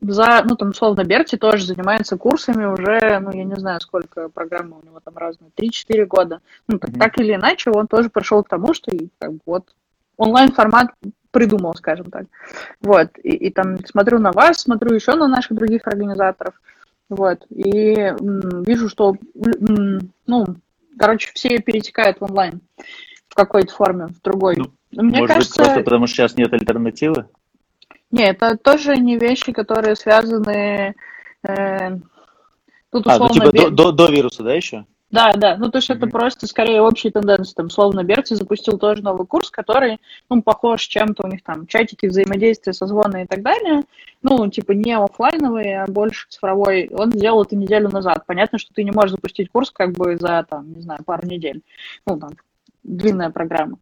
за, 0.00 0.42
ну, 0.44 0.56
там, 0.56 0.70
условно, 0.70 1.04
Берти 1.04 1.36
тоже 1.36 1.66
занимается 1.66 2.16
курсами 2.16 2.64
уже, 2.64 3.20
ну, 3.20 3.30
я 3.32 3.44
не 3.44 3.54
знаю, 3.54 3.80
сколько 3.80 4.28
программы 4.28 4.78
у 4.82 4.84
него 4.84 4.98
там 4.98 5.16
разные, 5.16 5.52
3-4 5.56 6.04
года. 6.06 6.40
Ну, 6.66 6.78
так, 6.78 6.90
mm-hmm. 6.90 6.98
так 6.98 7.18
или 7.20 7.34
иначе, 7.34 7.70
он 7.70 7.86
тоже 7.86 8.10
пришел 8.10 8.42
к 8.42 8.48
тому, 8.48 8.74
что 8.74 8.90
и, 8.90 9.08
как 9.18 9.32
вот 9.46 9.72
онлайн-формат 10.16 10.88
придумал, 11.30 11.74
скажем 11.74 12.06
так. 12.06 12.26
Вот, 12.80 13.10
и, 13.22 13.30
и 13.36 13.50
там 13.50 13.78
смотрю 13.86 14.18
на 14.18 14.32
вас, 14.32 14.62
смотрю 14.62 14.94
еще 14.94 15.14
на 15.14 15.28
наших 15.28 15.56
других 15.56 15.86
организаторов, 15.86 16.54
вот, 17.08 17.46
и 17.50 17.92
м, 17.94 18.64
вижу, 18.64 18.88
что, 18.88 19.14
м, 19.34 20.10
ну, 20.26 20.44
короче, 20.98 21.30
все 21.34 21.60
перетекают 21.60 22.18
в 22.18 22.24
онлайн 22.24 22.60
в 23.28 23.34
какой-то 23.36 23.72
форме, 23.72 24.06
в 24.06 24.20
другой. 24.22 24.56
Ну, 24.56 25.02
Мне 25.02 25.20
может 25.20 25.36
кажется... 25.36 25.60
быть, 25.60 25.66
просто 25.66 25.84
потому 25.84 26.06
что 26.08 26.16
сейчас 26.16 26.36
нет 26.36 26.52
альтернативы? 26.52 27.26
Нет, 28.16 28.36
это 28.40 28.56
тоже 28.56 28.96
не 28.96 29.18
вещи, 29.18 29.52
которые 29.52 29.96
связаны... 29.96 30.94
Э, 31.42 31.96
тут 32.90 33.06
условно... 33.06 33.26
А, 33.26 33.28
ну, 33.28 33.34
типа 33.34 33.52
до, 33.52 33.70
до, 33.70 33.92
до 33.92 34.10
вируса, 34.10 34.42
да, 34.42 34.54
еще? 34.54 34.86
Да, 35.08 35.32
да, 35.34 35.56
ну 35.56 35.70
то 35.70 35.78
есть 35.78 35.88
mm-hmm. 35.88 35.96
это 35.96 36.06
просто 36.08 36.46
скорее 36.48 36.82
общие 36.82 37.12
тенденции. 37.12 37.54
Там, 37.54 37.70
словно 37.70 38.02
Берти 38.02 38.34
запустил 38.34 38.76
тоже 38.76 39.02
новый 39.02 39.26
курс, 39.26 39.50
который, 39.50 40.00
ну, 40.28 40.42
похож 40.42 40.82
чем-то 40.82 41.26
у 41.26 41.30
них 41.30 41.44
там 41.44 41.66
чатики, 41.68 42.06
взаимодействия, 42.06 42.72
созвоны 42.72 43.22
и 43.22 43.26
так 43.26 43.42
далее. 43.42 43.84
Ну, 44.22 44.48
типа 44.50 44.72
не 44.72 44.96
офлайновый, 44.96 45.76
а 45.76 45.86
больше 45.86 46.26
цифровой. 46.28 46.88
Он 46.92 47.12
сделал 47.12 47.42
это 47.42 47.54
неделю 47.54 47.88
назад. 47.88 48.24
Понятно, 48.26 48.58
что 48.58 48.74
ты 48.74 48.82
не 48.82 48.90
можешь 48.90 49.12
запустить 49.12 49.50
курс 49.50 49.70
как 49.70 49.92
бы 49.92 50.16
за, 50.16 50.44
там, 50.48 50.72
не 50.72 50.80
знаю, 50.80 51.00
пару 51.04 51.24
недель. 51.26 51.62
Ну, 52.04 52.18
там, 52.18 52.30
длинная 52.82 53.30
программа. 53.30 53.78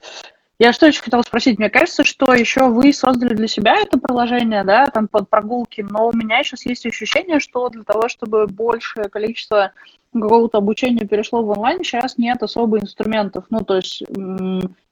Я 0.58 0.72
что 0.72 0.86
еще 0.86 1.02
хотела 1.02 1.22
спросить? 1.22 1.58
Мне 1.58 1.68
кажется, 1.68 2.04
что 2.04 2.32
еще 2.32 2.68
вы 2.68 2.92
создали 2.92 3.34
для 3.34 3.48
себя 3.48 3.74
это 3.76 3.98
приложение, 3.98 4.62
да, 4.62 4.86
там 4.86 5.08
под 5.08 5.28
прогулки, 5.28 5.84
но 5.88 6.08
у 6.08 6.12
меня 6.12 6.44
сейчас 6.44 6.64
есть 6.64 6.86
ощущение, 6.86 7.40
что 7.40 7.68
для 7.70 7.82
того, 7.82 8.08
чтобы 8.08 8.46
большее 8.46 9.08
количество 9.08 9.72
какого-то 10.12 10.58
обучения 10.58 11.06
перешло 11.06 11.42
в 11.42 11.50
онлайн, 11.50 11.82
сейчас 11.82 12.18
нет 12.18 12.40
особо 12.40 12.78
инструментов. 12.78 13.46
Ну, 13.50 13.60
то 13.64 13.76
есть 13.76 14.02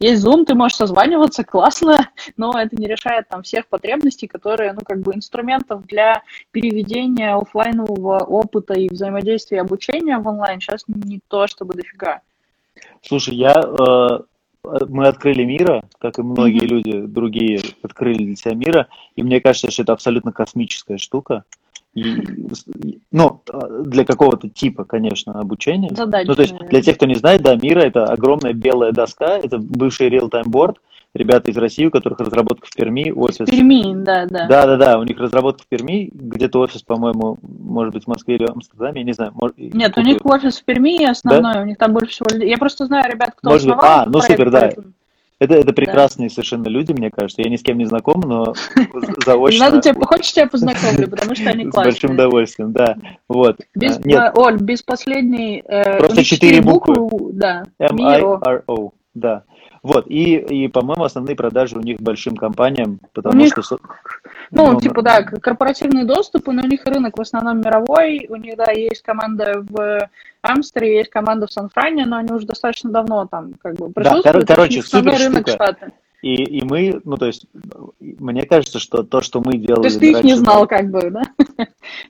есть 0.01 0.25
Zoom, 0.25 0.45
ты 0.45 0.55
можешь 0.55 0.77
созваниваться, 0.77 1.45
классно, 1.45 2.11
но 2.37 2.59
это 2.59 2.75
не 2.75 2.89
решает 2.89 3.29
там 3.29 3.45
всех 3.45 3.69
потребностей, 3.69 4.27
которые, 4.27 4.73
ну, 4.73 4.81
как 4.85 5.01
бы 5.01 5.15
инструментов 5.15 5.87
для 5.87 6.23
переведения 6.51 7.37
офлайнового 7.37 8.19
опыта 8.25 8.75
и 8.75 8.89
взаимодействия 8.89 9.61
обучения 9.61 10.19
в 10.19 10.27
онлайн 10.27 10.61
сейчас 10.61 10.83
не 10.89 11.21
то, 11.29 11.47
чтобы 11.47 11.75
дофига. 11.75 12.21
Слушай, 13.03 13.35
я 13.37 13.61
э, 13.61 14.19
мы 14.65 15.09
открыли 15.09 15.45
мира, 15.45 15.83
как 15.99 16.19
и 16.19 16.23
многие 16.23 16.63
mm-hmm. 16.63 16.67
люди 16.67 17.01
другие 17.07 17.61
открыли 17.83 18.25
для 18.25 18.37
себя 18.37 18.55
мира, 18.55 18.89
и 19.17 19.23
мне 19.23 19.41
кажется, 19.41 19.71
что 19.71 19.83
это 19.83 19.93
абсолютно 19.93 20.33
космическая 20.33 20.99
штука. 20.99 21.45
И, 21.95 23.01
ну, 23.11 23.43
для 23.85 24.05
какого-то 24.05 24.49
типа, 24.49 24.85
конечно, 24.85 25.39
обучения. 25.39 25.91
Задачи, 25.95 26.27
ну, 26.27 26.35
то 26.35 26.43
есть, 26.43 26.57
для 26.57 26.81
тех, 26.81 26.97
кто 26.97 27.07
не 27.07 27.17
знает, 27.17 27.43
да, 27.43 27.55
Мира– 27.57 27.81
это 27.81 28.07
огромная 28.07 28.55
белая 28.55 28.93
доска, 28.93 29.37
это 29.37 29.59
бывший 29.59 30.09
real-time 30.09 30.47
board, 30.47 30.77
ребята 31.15 31.51
из 31.51 31.57
России, 31.59 31.85
у 31.85 31.91
которых 31.91 32.21
разработка 32.21 32.67
в 32.67 32.75
Перми, 32.75 33.11
офис... 33.11 33.41
В 33.41 33.45
Перми, 33.45 34.03
да, 34.03 34.25
да. 34.25 34.47
Да-да-да, 34.47 34.99
у 34.99 35.05
них 35.05 35.19
разработка 35.19 35.65
в 35.65 35.67
Перми, 35.67 36.09
где-то 36.13 36.61
офис, 36.61 36.83
по-моему, 36.83 37.37
может 37.43 37.93
быть, 37.93 38.05
в 38.05 38.09
Москве 38.09 38.37
или 38.37 38.47
в 38.47 38.53
Амстердаме, 38.53 39.01
я 39.01 39.07
не 39.07 39.13
знаю. 39.13 39.33
Может, 39.35 39.59
Нет, 39.59 39.97
у 39.99 40.01
них 40.01 40.25
офис 40.25 40.61
в 40.61 40.65
Перми 40.65 41.05
основной, 41.05 41.55
да? 41.55 41.61
у 41.61 41.65
них 41.67 41.77
там 41.77 41.93
больше 41.93 42.13
всего... 42.13 42.43
Я 42.43 42.57
просто 42.57 42.87
знаю 42.87 43.13
ребят, 43.13 43.35
кто 43.37 43.51
может 43.51 43.69
основал 43.69 43.85
А, 43.85 44.07
ну 44.07 44.21
супер, 44.21 44.51
да. 44.51 44.61
Поэтому... 44.61 44.93
Это, 45.43 45.55
это 45.55 45.73
прекрасные 45.73 46.29
да. 46.29 46.35
совершенно 46.35 46.69
люди, 46.69 46.93
мне 46.93 47.11
кажется. 47.11 47.43
Я 47.43 47.51
ни 47.51 47.57
с 47.57 47.63
кем 47.63 47.77
не 47.77 47.85
знаком, 47.85 48.21
но 48.21 48.55
заочно... 49.27 49.65
Надо 49.65 49.81
тебе, 49.81 49.95
хочешь, 50.07 50.33
тебя 50.33 50.47
познакомлю, 50.47 51.11
потому 51.11 51.35
что 51.35 51.51
они 51.51 51.65
классные. 51.71 51.93
С 51.93 51.95
большим 51.97 52.15
удовольствием, 52.15 52.73
да. 52.73 52.97
Вот. 53.29 53.59
Без, 53.75 53.99
Нет. 54.05 54.33
Э, 54.37 54.41
Оль, 54.41 54.59
без 54.59 54.83
последней... 54.83 55.65
Э, 55.67 55.99
Просто 55.99 56.23
четыре 56.23 56.61
буквы. 56.61 57.09
Да. 57.33 57.65
M-I-R-O, 57.81 58.93
да. 59.15 59.43
Вот, 59.83 60.07
и, 60.07 60.37
и 60.37 60.69
по-моему, 60.69 61.03
основные 61.05 61.35
продажи 61.35 61.77
у 61.77 61.81
них 61.81 62.01
большим 62.01 62.37
компаниям, 62.37 63.01
потому 63.13 63.37
них, 63.37 63.53
что... 63.53 63.79
Ну, 64.53 64.73
ну, 64.73 64.81
типа, 64.81 65.03
да, 65.03 65.23
корпоративные 65.23 66.05
доступы, 66.05 66.53
но 66.53 66.63
у 66.63 66.67
них 66.67 66.85
рынок 66.85 67.19
в 67.19 67.21
основном 67.21 67.61
мировой, 67.61 68.27
у 68.29 68.37
них, 68.37 68.57
да, 68.57 68.71
есть 68.71 69.03
команда 69.03 69.65
в 69.69 70.09
Амстере, 70.43 70.99
есть 70.99 71.11
команда 71.11 71.49
в 71.49 71.53
Сан-Фране, 71.53 72.07
но 72.07 72.19
они 72.19 72.33
уже 72.33 72.47
достаточно 72.47 72.91
давно 72.91 73.27
там 73.27 73.55
как 73.61 73.75
бы 73.75 73.91
присутствуют. 73.91 74.47
Да, 74.47 74.55
короче, 74.55 74.83
супер 74.83 75.19
рынок 75.19 75.49
штука. 75.49 75.51
Штаты. 75.51 75.93
И, 76.23 76.35
и 76.35 76.65
мы, 76.65 77.01
ну, 77.05 77.17
то 77.17 77.27
есть, 77.27 77.47
мне 77.99 78.47
кажется, 78.47 78.79
что 78.79 79.03
то, 79.03 79.21
что 79.21 79.43
мы 79.45 79.59
делали... 79.59 79.83
То 79.83 79.89
есть 79.89 79.99
ты 79.99 80.11
их 80.13 80.23
не 80.23 80.37
знал, 80.37 80.69
как 80.69 80.89
бы, 80.89 81.11
да? 81.11 81.23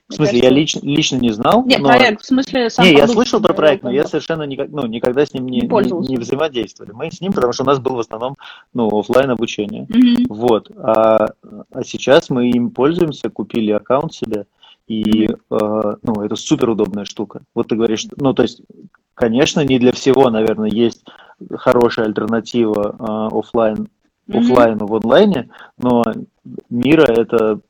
В 0.07 0.13
смысле, 0.13 0.39
я 0.39 0.49
лично, 0.51 0.81
лично 0.83 1.17
не 1.17 1.31
знал. 1.31 1.65
Нет, 1.65 1.81
но... 1.81 1.89
проект, 1.89 2.21
в 2.21 2.25
смысле, 2.25 2.69
сам 2.69 2.85
Не, 2.85 2.93
я 2.93 3.07
слышал 3.07 3.41
про 3.41 3.55
проект, 3.55 3.81
но 3.81 3.89
я 3.89 4.05
совершенно 4.05 4.43
никак, 4.43 4.69
ну, 4.69 4.85
никогда 4.85 5.25
с 5.25 5.33
ним 5.33 5.47
не, 5.47 5.61
не, 5.61 6.07
не 6.07 6.17
взаимодействовали. 6.17 6.91
Мы 6.93 7.09
с 7.11 7.21
ним, 7.21 7.33
потому 7.33 7.53
что 7.53 7.63
у 7.63 7.65
нас 7.65 7.79
был 7.79 7.95
в 7.95 7.99
основном, 7.99 8.35
ну, 8.75 8.87
офлайн 8.87 9.31
обучение. 9.31 9.87
Mm-hmm. 9.87 10.25
Вот. 10.29 10.69
А, 10.77 11.33
а 11.71 11.83
сейчас 11.83 12.29
мы 12.29 12.51
им 12.51 12.69
пользуемся, 12.69 13.31
купили 13.31 13.71
аккаунт 13.71 14.13
себе, 14.13 14.45
и, 14.87 15.25
э, 15.25 15.35
ну, 15.49 16.21
это 16.21 16.35
супер 16.35 16.69
удобная 16.69 17.05
штука. 17.05 17.41
Вот 17.55 17.69
ты 17.69 17.75
говоришь, 17.75 18.05
ну, 18.17 18.35
то 18.35 18.43
есть, 18.43 18.61
конечно, 19.15 19.61
не 19.61 19.79
для 19.79 19.91
всего, 19.91 20.29
наверное, 20.29 20.69
есть 20.69 21.03
хорошая 21.55 22.05
альтернатива 22.05 22.95
э, 22.99 23.37
офлайн 23.39 23.87
офлайну 24.29 24.85
в 24.85 24.95
онлайне, 24.95 25.49
но 25.77 26.03
Мира 26.69 27.03
это 27.03 27.61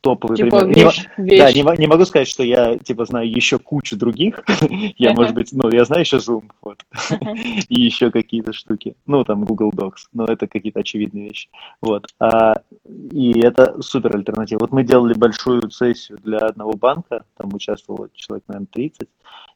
топовый 0.00 0.36
типа 0.36 0.60
пример. 0.60 0.86
Вещь, 0.86 1.08
не, 1.18 1.24
вещь. 1.24 1.40
Да, 1.40 1.52
не, 1.52 1.78
не 1.80 1.86
могу 1.88 2.04
сказать, 2.04 2.28
что 2.28 2.44
я 2.44 2.78
типа 2.78 3.04
знаю 3.04 3.28
еще 3.28 3.58
кучу 3.58 3.96
других. 3.96 4.44
я, 4.98 5.14
может 5.14 5.34
быть, 5.34 5.48
ну, 5.52 5.68
я 5.68 5.84
знаю 5.84 6.02
еще 6.02 6.18
Zoom, 6.18 6.44
вот. 6.62 6.84
и 7.68 7.80
еще 7.80 8.12
какие-то 8.12 8.52
штуки. 8.52 8.94
Ну, 9.06 9.24
там 9.24 9.44
Google 9.44 9.72
Docs, 9.72 10.10
но 10.12 10.26
это 10.26 10.46
какие-то 10.46 10.80
очевидные 10.80 11.28
вещи. 11.28 11.48
Вот. 11.82 12.06
А, 12.20 12.62
и 13.10 13.40
это 13.40 13.82
супер 13.82 14.14
альтернатива. 14.16 14.60
Вот 14.60 14.70
мы 14.70 14.84
делали 14.84 15.14
большую 15.14 15.68
сессию 15.70 16.18
для 16.22 16.38
одного 16.38 16.74
банка, 16.74 17.24
там 17.36 17.52
участвовало 17.52 18.10
человек, 18.14 18.44
наверное, 18.46 18.68
30, 18.72 19.08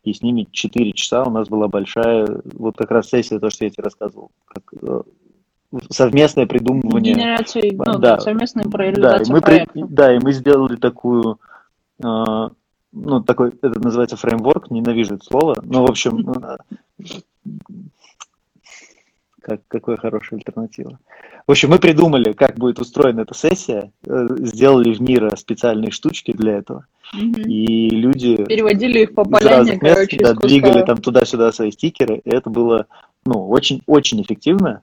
и 0.03 0.13
с 0.13 0.21
ними 0.21 0.49
4 0.51 0.93
часа 0.95 1.23
у 1.23 1.31
нас 1.31 1.49
была 1.49 1.69
большая, 1.69 2.27
вот 2.45 2.77
как 2.77 2.91
раз 2.91 3.09
сессия, 3.09 3.39
то, 3.39 3.51
что 3.51 3.65
я 3.65 3.71
тебе 3.71 3.85
рассказывал, 3.85 4.33
как 4.47 4.65
э, 4.83 5.03
совместное 5.91 6.47
придумывание. 6.47 7.15
Генерация, 7.15 7.73
ну, 7.73 7.99
да, 7.99 8.19
совместная 8.21 8.65
реализация 8.65 9.27
да, 9.27 9.33
мы 9.33 9.41
при, 9.41 9.67
да, 9.75 10.15
и 10.15 10.19
мы 10.19 10.33
сделали 10.33 10.77
такую, 10.77 11.39
э, 12.03 12.49
ну, 12.93 13.23
такой, 13.23 13.51
это 13.51 13.81
называется 13.81 14.17
фреймворк, 14.17 14.71
ненавижу 14.71 15.17
это 15.17 15.25
слово, 15.25 15.63
но, 15.63 15.85
в 15.85 15.91
общем, 15.91 16.31
э, 16.31 16.57
как, 19.41 19.61
какая 19.69 19.97
хорошая 19.97 20.39
альтернатива. 20.39 20.99
В 21.47 21.51
общем, 21.51 21.71
мы 21.71 21.79
придумали, 21.79 22.33
как 22.33 22.57
будет 22.57 22.81
устроена 22.81 23.21
эта 23.21 23.35
сессия, 23.35 23.93
э, 24.07 24.27
сделали 24.39 24.95
в 24.95 25.01
Мира 25.01 25.37
специальные 25.37 25.91
штучки 25.91 26.33
для 26.33 26.59
этого. 26.59 26.87
Угу. 27.13 27.43
И 27.43 27.91
люди 27.91 28.43
переводили 28.45 29.01
их 29.01 29.15
по 29.15 29.25
поляне, 29.25 29.79
короче, 29.79 30.17
мест, 30.19 30.35
да, 30.35 30.47
двигали 30.47 30.85
там 30.85 30.99
туда-сюда 30.99 31.53
свои 31.53 31.71
стикеры, 31.71 32.23
и 32.25 32.31
это 32.31 32.49
было 32.49 32.87
ну, 33.27 33.49
очень-очень 33.49 34.23
эффективно 34.23 34.83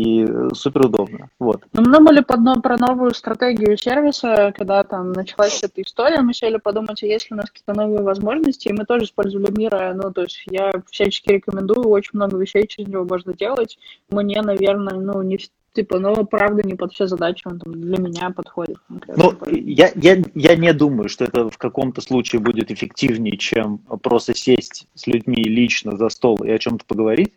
и 0.00 0.26
супер 0.54 0.86
удобно. 0.86 1.28
Вот. 1.38 1.62
Ну, 1.72 1.82
мы 1.82 1.92
думали 1.92 2.20
под, 2.20 2.62
про 2.62 2.76
новую 2.78 3.14
стратегию 3.14 3.76
сервиса, 3.76 4.52
когда 4.56 4.82
там 4.84 5.12
началась 5.12 5.62
эта 5.62 5.82
история, 5.82 6.22
мы 6.22 6.32
сели 6.32 6.56
подумать, 6.56 7.02
а 7.02 7.06
есть 7.06 7.30
ли 7.30 7.34
у 7.34 7.36
нас 7.36 7.50
какие-то 7.50 7.74
новые 7.74 8.02
возможности, 8.02 8.68
и 8.68 8.72
мы 8.72 8.84
тоже 8.84 9.04
использовали 9.04 9.50
Мира, 9.50 9.92
ну, 9.94 10.10
то 10.12 10.22
есть 10.22 10.42
я 10.50 10.70
всячески 10.90 11.30
рекомендую, 11.30 11.88
очень 11.88 12.12
много 12.14 12.38
вещей 12.38 12.66
через 12.66 12.88
него 12.88 13.04
можно 13.04 13.34
делать. 13.34 13.78
Мне, 14.10 14.40
наверное, 14.42 14.94
ну, 14.94 15.20
не 15.22 15.38
типа, 15.72 15.98
ну, 15.98 16.24
правда, 16.24 16.66
не 16.66 16.74
под 16.74 16.92
все 16.92 17.06
задачи 17.06 17.46
он 17.46 17.58
там 17.60 17.72
для 17.80 17.98
меня 17.98 18.30
подходит. 18.30 18.78
Ну, 18.88 19.34
я, 19.46 19.90
я, 19.94 20.22
я 20.34 20.56
не 20.56 20.72
думаю, 20.72 21.08
что 21.08 21.24
это 21.24 21.50
в 21.50 21.58
каком-то 21.58 22.00
случае 22.00 22.40
будет 22.40 22.70
эффективнее, 22.70 23.36
чем 23.36 23.78
просто 24.02 24.34
сесть 24.34 24.86
с 24.94 25.06
людьми 25.06 25.44
лично 25.44 25.96
за 25.96 26.08
стол 26.08 26.42
и 26.42 26.50
о 26.50 26.58
чем-то 26.58 26.84
поговорить, 26.86 27.34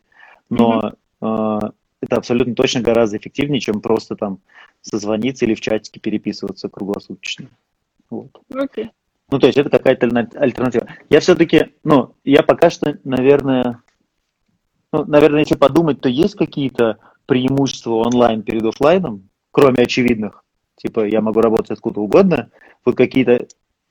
но 0.49 0.93
mm-hmm 1.21 1.73
это 2.03 2.17
абсолютно 2.17 2.53
точно 2.53 2.81
гораздо 2.81 3.17
эффективнее, 3.17 3.59
чем 3.59 3.81
просто 3.81 4.15
там 4.15 4.39
созвониться 4.81 5.45
или 5.45 5.55
в 5.55 5.61
чатике 5.61 5.99
переписываться 5.99 6.69
круглосуточно. 6.69 7.47
Вот. 8.09 8.29
Okay. 8.51 8.89
Ну, 9.31 9.39
то 9.39 9.47
есть 9.47 9.57
это 9.57 9.69
какая-то 9.69 10.07
альтернатива. 10.35 10.87
Я 11.09 11.19
все-таки, 11.21 11.73
ну, 11.83 12.15
я 12.23 12.43
пока 12.43 12.69
что, 12.69 12.97
наверное, 13.03 13.81
ну, 14.91 15.05
наверное, 15.05 15.39
если 15.39 15.55
подумать, 15.55 16.01
то 16.01 16.09
есть 16.09 16.35
какие-то 16.35 16.97
преимущества 17.25 17.93
онлайн 17.93 18.43
перед 18.43 18.63
офлайном, 18.63 19.29
кроме 19.51 19.83
очевидных. 19.83 20.43
Типа, 20.75 21.07
я 21.07 21.21
могу 21.21 21.39
работать 21.41 21.71
откуда 21.71 22.01
угодно. 22.01 22.49
Вот 22.83 22.97
какие-то 22.97 23.47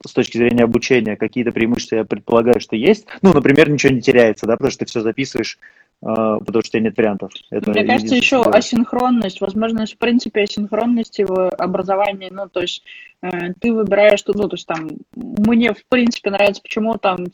с 0.06 0.12
точки 0.12 0.36
зрения 0.36 0.64
обучения, 0.64 1.16
какие-то 1.16 1.52
преимущества 1.52 1.96
я 1.96 2.04
предполагаю, 2.04 2.60
что 2.60 2.76
есть. 2.76 3.06
Ну, 3.22 3.32
например, 3.32 3.70
ничего 3.70 3.92
не 3.92 4.02
теряется, 4.02 4.46
да, 4.46 4.54
потому 4.54 4.70
что 4.70 4.80
ты 4.80 4.86
все 4.86 5.00
записываешь 5.00 5.58
потому 6.02 6.62
что 6.64 6.80
нет 6.80 6.96
вариантов. 6.96 7.30
Это 7.50 7.70
Мне 7.70 7.84
кажется, 7.84 8.16
еще 8.16 8.42
асинхронность, 8.42 9.40
возможность, 9.40 9.94
в 9.94 9.98
принципе, 9.98 10.42
асинхронности 10.42 11.22
в 11.22 11.48
образовании, 11.50 12.28
ну, 12.30 12.48
то 12.48 12.60
есть 12.60 12.82
э, 13.22 13.52
ты 13.60 13.72
выбираешь, 13.72 14.22
ну, 14.26 14.48
то 14.48 14.54
есть 14.54 14.66
там, 14.66 14.90
мне, 15.14 15.72
в 15.72 15.84
принципе, 15.88 16.30
нравится, 16.30 16.62
почему 16.62 16.96
там 16.98 17.26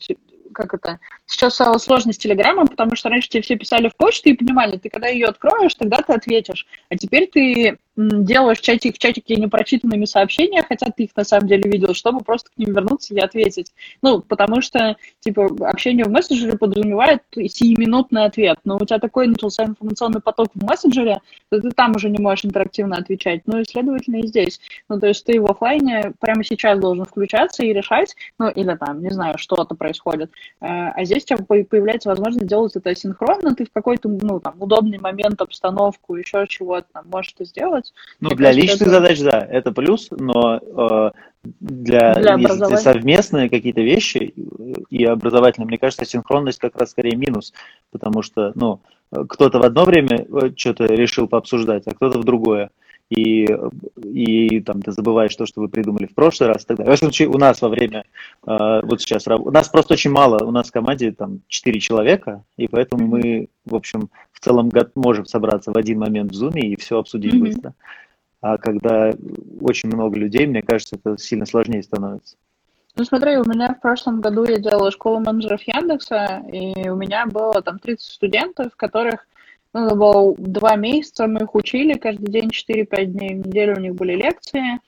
как 0.53 0.73
это, 0.73 0.99
сейчас 1.25 1.55
стало 1.55 1.77
сложно 1.77 2.11
с 2.11 2.17
Телеграмом, 2.17 2.67
потому 2.67 2.95
что 2.95 3.09
раньше 3.09 3.29
тебе 3.29 3.43
все 3.43 3.55
писали 3.55 3.87
в 3.87 3.95
почту 3.95 4.29
и 4.29 4.33
понимали, 4.33 4.77
ты 4.77 4.89
когда 4.89 5.07
ее 5.07 5.27
откроешь, 5.27 5.75
тогда 5.75 5.97
ты 5.97 6.13
ответишь. 6.13 6.67
А 6.89 6.97
теперь 6.97 7.27
ты 7.27 7.77
делаешь 7.99 8.59
чатик, 8.59 8.95
в 8.95 8.99
чатике 8.99 9.35
непрочитанными 9.35 10.05
сообщения, 10.05 10.63
хотя 10.67 10.87
ты 10.87 11.03
их 11.03 11.15
на 11.15 11.23
самом 11.23 11.47
деле 11.47 11.69
видел, 11.69 11.93
чтобы 11.93 12.21
просто 12.21 12.49
к 12.51 12.57
ним 12.57 12.73
вернуться 12.73 13.13
и 13.13 13.19
ответить. 13.19 13.73
Ну, 14.01 14.21
потому 14.21 14.61
что, 14.61 14.95
типа, 15.19 15.49
общение 15.67 16.05
в 16.05 16.09
мессенджере 16.09 16.57
подразумевает 16.57 17.23
сиюминутный 17.33 18.25
ответ. 18.25 18.59
Но 18.63 18.77
у 18.77 18.85
тебя 18.85 18.99
такой 18.99 19.27
начался 19.27 19.65
информационный 19.65 20.21
поток 20.21 20.49
в 20.53 20.63
мессенджере, 20.63 21.19
что 21.47 21.61
ты 21.61 21.71
там 21.71 21.95
уже 21.95 22.09
не 22.09 22.19
можешь 22.19 22.45
интерактивно 22.45 22.97
отвечать. 22.97 23.41
Ну 23.45 23.59
и, 23.59 23.65
следовательно, 23.65 24.17
и 24.17 24.27
здесь. 24.27 24.59
Ну, 24.87 24.99
то 24.99 25.07
есть 25.07 25.25
ты 25.25 25.39
в 25.41 25.45
офлайне 25.45 26.13
прямо 26.19 26.43
сейчас 26.43 26.79
должен 26.79 27.05
включаться 27.05 27.63
и 27.63 27.73
решать, 27.73 28.15
ну, 28.37 28.49
или 28.49 28.75
там, 28.75 29.01
не 29.01 29.09
знаю, 29.09 29.37
что-то 29.37 29.75
происходит. 29.75 30.31
Э, 30.61 30.89
а 30.89 31.03
здесь 31.03 31.23
у 31.23 31.27
тебя 31.27 31.63
появляется 31.63 32.09
возможность 32.09 32.47
делать 32.47 32.75
это 32.75 32.95
синхронно, 32.95 33.55
ты 33.55 33.65
в 33.65 33.71
какой-то, 33.71 34.09
ну, 34.09 34.39
там, 34.39 34.55
удобный 34.59 34.99
момент, 34.99 35.41
обстановку, 35.41 36.15
еще 36.15 36.45
чего-то 36.47 36.87
там 36.93 37.05
можешь 37.11 37.33
это 37.35 37.45
сделать, 37.45 37.88
делать. 38.19 38.33
Ну, 38.33 38.37
для 38.37 38.51
личных 38.51 38.81
это... 38.81 38.89
задач, 38.89 39.19
да, 39.21 39.47
это 39.49 39.71
плюс, 39.71 40.09
но 40.11 40.59
э, 40.61 41.11
для, 41.59 42.15
для 42.15 42.33
если 42.35 42.75
совместные 42.75 43.49
какие-то 43.49 43.81
вещи 43.81 44.33
и 44.89 45.05
образовательные, 45.05 45.67
мне 45.67 45.77
кажется, 45.77 46.05
синхронность 46.05 46.59
как 46.59 46.75
раз 46.77 46.91
скорее 46.91 47.15
минус, 47.15 47.53
потому 47.91 48.21
что, 48.21 48.51
ну, 48.55 48.81
кто-то 49.11 49.59
в 49.59 49.63
одно 49.63 49.85
время 49.85 50.27
что-то 50.55 50.85
решил 50.85 51.27
пообсуждать, 51.27 51.87
а 51.87 51.93
кто-то 51.93 52.19
в 52.19 52.23
другое 52.23 52.69
и, 53.09 53.47
и 54.03 54.59
там 54.61 54.81
ты 54.81 54.91
забываешь 54.91 55.35
то, 55.35 55.45
что 55.45 55.61
вы 55.61 55.67
придумали 55.67 56.05
в 56.05 56.13
прошлый 56.13 56.49
раз 56.49 56.63
далее. 56.77 56.91
В 56.91 56.93
общем 56.93 57.07
случае, 57.07 57.27
у 57.27 57.37
нас 57.37 57.61
во 57.61 57.69
время, 57.69 58.03
э, 58.45 58.81
вот 58.83 59.01
сейчас, 59.01 59.27
у 59.27 59.51
нас 59.51 59.67
просто 59.69 59.93
очень 59.93 60.11
мало, 60.11 60.43
у 60.45 60.51
нас 60.51 60.69
в 60.69 60.71
команде 60.71 61.11
там 61.11 61.41
4 61.47 61.79
человека, 61.79 62.43
и 62.57 62.67
поэтому 62.67 63.07
мы, 63.07 63.49
в 63.65 63.75
общем, 63.75 64.09
в 64.39 64.45
целом 64.45 64.71
можем 64.95 65.25
собраться 65.25 65.71
в 65.71 65.77
один 65.77 65.99
момент 65.99 66.31
в 66.31 66.41
Zoom 66.41 66.57
и 66.59 66.75
все 66.77 66.99
обсудить 66.99 67.33
mm-hmm. 67.33 67.39
быстро. 67.39 67.73
А 68.41 68.57
когда 68.57 69.13
очень 69.59 69.89
много 69.89 70.17
людей, 70.17 70.47
мне 70.47 70.61
кажется, 70.61 70.95
это 70.95 71.17
сильно 71.17 71.45
сложнее 71.45 71.83
становится. 71.83 72.37
Ну 72.95 73.03
смотри, 73.03 73.37
у 73.37 73.43
меня 73.43 73.73
в 73.73 73.81
прошлом 73.81 74.21
году 74.21 74.45
я 74.45 74.59
делала 74.59 74.91
школу 74.91 75.19
менеджеров 75.19 75.61
Яндекса, 75.63 76.43
и 76.51 76.89
у 76.89 76.95
меня 76.95 77.25
было 77.25 77.61
там 77.61 77.79
30 77.79 78.05
студентов, 78.05 78.75
которых 78.75 79.27
ну, 79.73 79.85
это 79.85 79.95
было 79.95 80.35
два 80.37 80.75
месяца, 80.75 81.27
мы 81.27 81.41
их 81.41 81.53
учили 81.53 81.93
каждый 81.93 82.31
день 82.31 82.49
4-5 82.49 83.05
дней 83.05 83.35
в 83.35 83.47
неделю, 83.47 83.77
у 83.77 83.79
них 83.79 83.95
были 83.95 84.15
лекции 84.15 84.79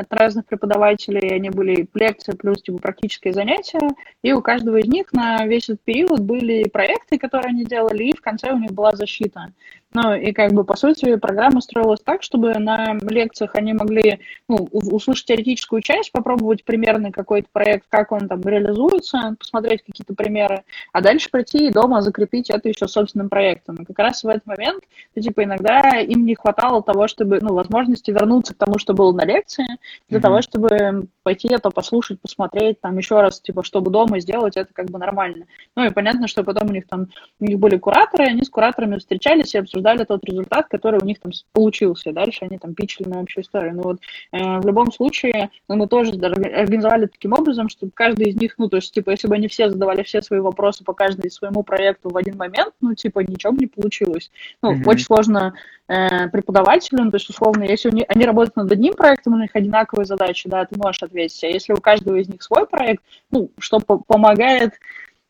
от 0.00 0.12
разных 0.12 0.46
преподавателей, 0.46 1.34
они 1.34 1.50
были 1.50 1.86
лекции 1.94 2.32
плюс 2.32 2.62
типа 2.62 2.78
практические 2.78 3.32
занятия, 3.32 3.80
и 4.22 4.32
у 4.32 4.40
каждого 4.40 4.76
из 4.76 4.88
них 4.88 5.12
на 5.12 5.46
весь 5.46 5.68
этот 5.68 5.82
период 5.82 6.20
были 6.20 6.68
проекты, 6.68 7.18
которые 7.18 7.50
они 7.50 7.64
делали, 7.64 8.04
и 8.04 8.16
в 8.16 8.20
конце 8.20 8.52
у 8.52 8.58
них 8.58 8.72
была 8.72 8.92
защита. 8.92 9.52
Ну, 9.92 10.14
и 10.14 10.30
как 10.30 10.52
бы, 10.52 10.62
по 10.62 10.76
сути, 10.76 11.16
программа 11.16 11.60
строилась 11.60 12.00
так, 12.00 12.22
чтобы 12.22 12.54
на 12.54 12.96
лекциях 13.02 13.56
они 13.56 13.72
могли 13.72 14.20
ну, 14.46 14.68
услышать 14.70 15.26
теоретическую 15.26 15.82
часть, 15.82 16.12
попробовать 16.12 16.64
примерный 16.64 17.10
какой-то 17.10 17.48
проект, 17.52 17.86
как 17.88 18.12
он 18.12 18.28
там 18.28 18.40
реализуется, 18.42 19.34
посмотреть 19.36 19.82
какие-то 19.82 20.14
примеры, 20.14 20.62
а 20.92 21.00
дальше 21.00 21.28
прийти 21.28 21.66
и 21.66 21.72
дома 21.72 22.02
закрепить 22.02 22.50
это 22.50 22.68
еще 22.68 22.86
собственным 22.86 23.28
проектом. 23.28 23.76
И 23.76 23.84
как 23.84 23.98
раз 23.98 24.22
в 24.22 24.28
этот 24.28 24.46
момент, 24.46 24.84
ну, 25.16 25.22
типа, 25.22 25.42
иногда 25.42 25.98
им 25.98 26.24
не 26.24 26.36
хватало 26.36 26.84
того, 26.84 27.08
чтобы, 27.08 27.40
ну, 27.40 27.54
возможности 27.54 28.12
вернуться 28.12 28.54
к 28.54 28.58
тому, 28.58 28.78
что 28.78 28.94
было 28.94 29.10
на 29.12 29.24
лекции, 29.24 29.66
для 30.08 30.18
mm-hmm. 30.18 30.22
того, 30.22 30.42
чтобы 30.42 31.08
пойти 31.24 31.48
это 31.52 31.70
послушать, 31.70 32.20
посмотреть, 32.20 32.80
там, 32.80 32.96
еще 32.96 33.20
раз, 33.20 33.40
типа, 33.40 33.64
чтобы 33.64 33.90
дома 33.90 34.20
сделать, 34.20 34.56
это 34.56 34.72
как 34.72 34.86
бы 34.86 35.00
нормально. 35.00 35.46
Ну, 35.74 35.84
и 35.84 35.90
понятно, 35.90 36.28
что 36.28 36.44
потом 36.44 36.68
у 36.68 36.72
них 36.72 36.86
там, 36.86 37.08
у 37.40 37.44
них 37.44 37.58
были 37.58 37.76
кураторы, 37.76 38.26
они 38.26 38.44
с 38.44 38.48
кураторами 38.48 38.96
встречались 38.96 39.54
и 39.56 39.58
обсуждали 39.58 39.79
обсуждали 39.80 40.04
тот 40.04 40.24
результат, 40.24 40.68
который 40.68 41.00
у 41.00 41.04
них 41.04 41.18
там 41.20 41.32
получился. 41.52 42.12
Дальше 42.12 42.40
они 42.42 42.58
там 42.58 42.74
пичили 42.74 43.08
на 43.08 43.20
общую 43.20 43.44
историю. 43.44 43.74
Ну 43.74 43.82
вот 43.82 44.00
э, 44.32 44.58
в 44.60 44.66
любом 44.66 44.92
случае 44.92 45.50
ну, 45.68 45.76
мы 45.76 45.88
тоже 45.88 46.12
организовали 46.12 47.06
таким 47.06 47.32
образом, 47.32 47.68
чтобы 47.68 47.92
каждый 47.94 48.30
из 48.30 48.36
них, 48.36 48.54
ну 48.58 48.68
то 48.68 48.76
есть 48.76 48.92
типа 48.92 49.10
если 49.10 49.28
бы 49.28 49.34
они 49.34 49.48
все 49.48 49.68
задавали 49.68 50.02
все 50.02 50.22
свои 50.22 50.40
вопросы 50.40 50.84
по 50.84 50.92
каждому 50.92 51.30
своему 51.30 51.62
проекту 51.62 52.10
в 52.10 52.16
один 52.16 52.36
момент, 52.36 52.74
ну 52.80 52.94
типа 52.94 53.20
ничего 53.20 53.52
бы 53.52 53.60
не 53.60 53.66
получилось. 53.66 54.30
Ну 54.62 54.74
mm-hmm. 54.74 54.88
очень 54.88 55.04
сложно 55.04 55.54
э, 55.88 56.28
преподавателям, 56.28 57.10
то 57.10 57.16
есть 57.16 57.28
условно, 57.30 57.64
если 57.64 57.88
они, 57.90 58.04
они 58.08 58.24
работают 58.24 58.56
над 58.56 58.72
одним 58.72 58.94
проектом, 58.94 59.34
у 59.34 59.38
них 59.38 59.50
одинаковые 59.54 60.06
задачи, 60.06 60.48
да, 60.48 60.64
ты 60.64 60.78
можешь 60.78 61.02
ответить. 61.02 61.42
А 61.44 61.48
если 61.48 61.72
у 61.72 61.76
каждого 61.76 62.16
из 62.16 62.28
них 62.28 62.42
свой 62.42 62.66
проект, 62.66 63.02
ну 63.30 63.50
что 63.58 63.80
по 63.80 63.98
помогает 63.98 64.74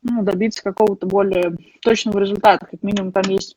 ну, 0.02 0.22
добиться 0.22 0.62
какого-то 0.62 1.06
более 1.06 1.56
точного 1.82 2.20
результата, 2.20 2.66
как 2.66 2.82
минимум 2.82 3.12
там 3.12 3.24
есть 3.28 3.56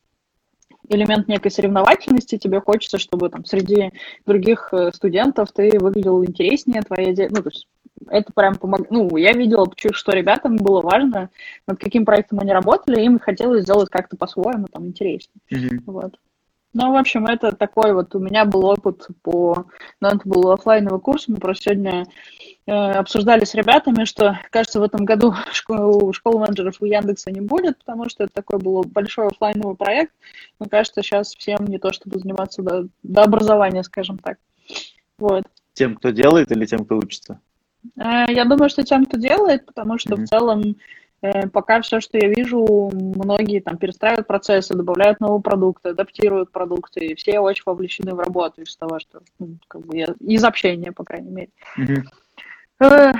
элемент 0.89 1.27
некой 1.27 1.51
соревновательности, 1.51 2.37
тебе 2.37 2.59
хочется, 2.59 2.97
чтобы 2.97 3.29
там 3.29 3.45
среди 3.45 3.91
других 4.25 4.69
э, 4.71 4.91
студентов 4.93 5.51
ты 5.53 5.77
выглядел 5.79 6.23
интереснее, 6.23 6.81
твоя 6.81 7.29
ну, 7.29 7.41
то 7.41 7.49
есть 7.49 7.67
это 8.09 8.31
прям 8.33 8.55
помог... 8.55 8.89
Ну, 8.89 9.15
я 9.17 9.31
видела, 9.33 9.67
что 9.91 10.11
ребятам 10.11 10.57
было 10.57 10.81
важно, 10.81 11.29
над 11.67 11.79
каким 11.79 12.05
проектом 12.05 12.39
они 12.39 12.51
работали, 12.51 13.01
им 13.01 13.19
хотелось 13.19 13.63
сделать 13.63 13.89
как-то 13.89 14.17
по-своему, 14.17 14.67
там, 14.67 14.87
интереснее. 14.87 15.41
Mm-hmm. 15.51 15.83
Вот. 15.85 16.15
Ну, 16.73 16.91
в 16.91 16.95
общем, 16.97 17.27
это 17.27 17.51
такой 17.51 17.93
вот 17.93 18.15
у 18.15 18.19
меня 18.19 18.45
был 18.45 18.65
опыт 18.65 19.07
по... 19.21 19.67
Ну, 20.01 20.07
это 20.07 20.21
был 20.25 20.51
офлайновый 20.51 20.99
курс, 20.99 21.27
мы 21.27 21.37
просто 21.37 21.65
сегодня 21.65 22.05
э, 22.65 22.71
обсуждали 22.71 23.45
с 23.45 23.53
ребятами, 23.53 24.05
что, 24.05 24.39
кажется, 24.49 24.79
в 24.79 24.83
этом 24.83 25.05
году 25.05 25.35
школу, 25.51 26.11
школу 26.13 26.39
менеджеров 26.39 26.77
у 26.79 26.85
Яндекса 26.85 27.31
не 27.31 27.41
будет, 27.41 27.77
потому 27.77 28.09
что 28.09 28.23
это 28.23 28.33
такой 28.33 28.57
был 28.57 28.83
большой 28.83 29.27
офлайновый 29.27 29.75
проект. 29.75 30.13
Но, 30.59 30.65
кажется, 30.65 31.03
сейчас 31.03 31.35
всем 31.35 31.65
не 31.67 31.77
то, 31.77 31.93
чтобы 31.93 32.19
заниматься 32.19 32.63
до, 32.63 32.87
до 33.03 33.21
образования, 33.21 33.83
скажем 33.83 34.17
так. 34.17 34.37
Вот. 35.19 35.43
Тем, 35.73 35.95
кто 35.95 36.09
делает 36.09 36.51
или 36.51 36.65
тем, 36.65 36.85
кто 36.85 36.97
учится? 36.97 37.39
Э, 37.97 38.25
я 38.29 38.45
думаю, 38.45 38.69
что 38.69 38.83
тем, 38.83 39.05
кто 39.05 39.17
делает, 39.17 39.67
потому 39.67 39.99
что 39.99 40.15
mm-hmm. 40.15 40.23
в 40.23 40.27
целом 40.27 40.75
пока 41.51 41.81
все, 41.81 41.99
что 42.01 42.17
я 42.17 42.27
вижу, 42.27 42.91
многие 42.93 43.61
там 43.61 43.77
перестраивают 43.77 44.27
процессы, 44.27 44.73
добавляют 44.73 45.19
новые 45.19 45.41
продукты, 45.41 45.89
адаптируют 45.89 46.51
продукты, 46.51 47.05
и 47.05 47.15
все 47.15 47.39
очень 47.39 47.63
вовлечены 47.65 48.13
в 48.13 48.19
работу 48.19 48.61
из 48.61 48.75
того, 48.75 48.99
что, 48.99 49.21
ну, 49.39 49.57
как 49.67 49.85
бы 49.85 49.97
я, 49.97 50.07
из 50.19 50.43
общения, 50.43 50.91
по 50.91 51.03
крайней 51.03 51.31
мере. 51.31 51.49
Mm-hmm. 51.77 53.15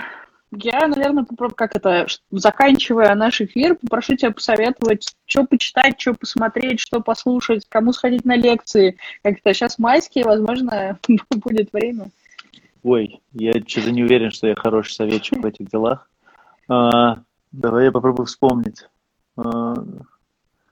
Я, 0.55 0.87
наверное, 0.87 1.25
как 1.55 1.75
это, 1.75 2.05
заканчивая 2.29 3.15
наш 3.15 3.41
эфир, 3.41 3.75
попрошу 3.75 4.15
тебя 4.15 4.31
посоветовать, 4.31 5.15
что 5.25 5.45
почитать, 5.45 5.99
что 5.99 6.13
посмотреть, 6.13 6.79
что 6.79 6.99
послушать, 6.99 7.65
кому 7.69 7.91
сходить 7.91 8.23
на 8.25 8.35
лекции. 8.35 8.97
Как-то 9.23 9.53
сейчас 9.53 9.79
майские, 9.79 10.25
возможно, 10.25 10.99
будет 11.31 11.73
время. 11.73 12.11
Ой, 12.83 13.21
я 13.31 13.53
что-то 13.65 13.91
не 13.91 14.03
уверен, 14.03 14.29
что 14.29 14.47
я 14.47 14.55
хороший 14.55 14.91
советчик 14.91 15.39
в 15.39 15.45
этих 15.45 15.69
делах. 15.69 16.09
Давай 17.53 17.85
я 17.85 17.91
попробую 17.91 18.25
вспомнить. 18.25 18.87
А, 19.37 19.75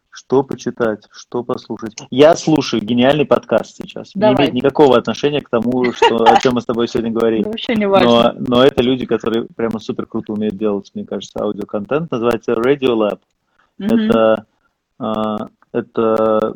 что 0.10 0.44
почитать, 0.44 1.08
что 1.12 1.44
послушать. 1.44 1.96
Я 2.10 2.36
слушаю 2.36 2.82
гениальный 2.82 3.26
подкаст 3.26 3.78
сейчас. 3.78 4.12
Давай. 4.16 4.36
Не 4.36 4.42
имеет 4.42 4.54
никакого 4.56 4.98
отношения 4.98 5.42
к 5.42 5.50
тому, 5.50 5.94
что, 5.94 6.26
о 6.26 6.40
чем 6.40 6.56
мы 6.56 6.62
с 6.62 6.66
тобой 6.66 6.88
сегодня 6.88 7.12
говорили. 7.12 7.44
вообще 7.46 7.76
не 7.76 7.88
важно. 7.88 8.34
Но, 8.34 8.56
но 8.58 8.64
это 8.64 8.82
люди, 8.82 9.06
которые 9.06 9.46
прямо 9.56 9.80
супер 9.80 10.08
круто 10.08 10.34
умеют 10.34 10.58
делать, 10.58 10.92
мне 10.96 11.06
кажется, 11.06 11.40
аудиоконтент. 11.40 12.12
Называется 12.12 12.54
Radio 12.54 12.96
Lab. 12.96 13.20
Mm-hmm. 13.80 14.10
Это, 14.10 14.46
а, 14.98 15.38
это 15.72 16.56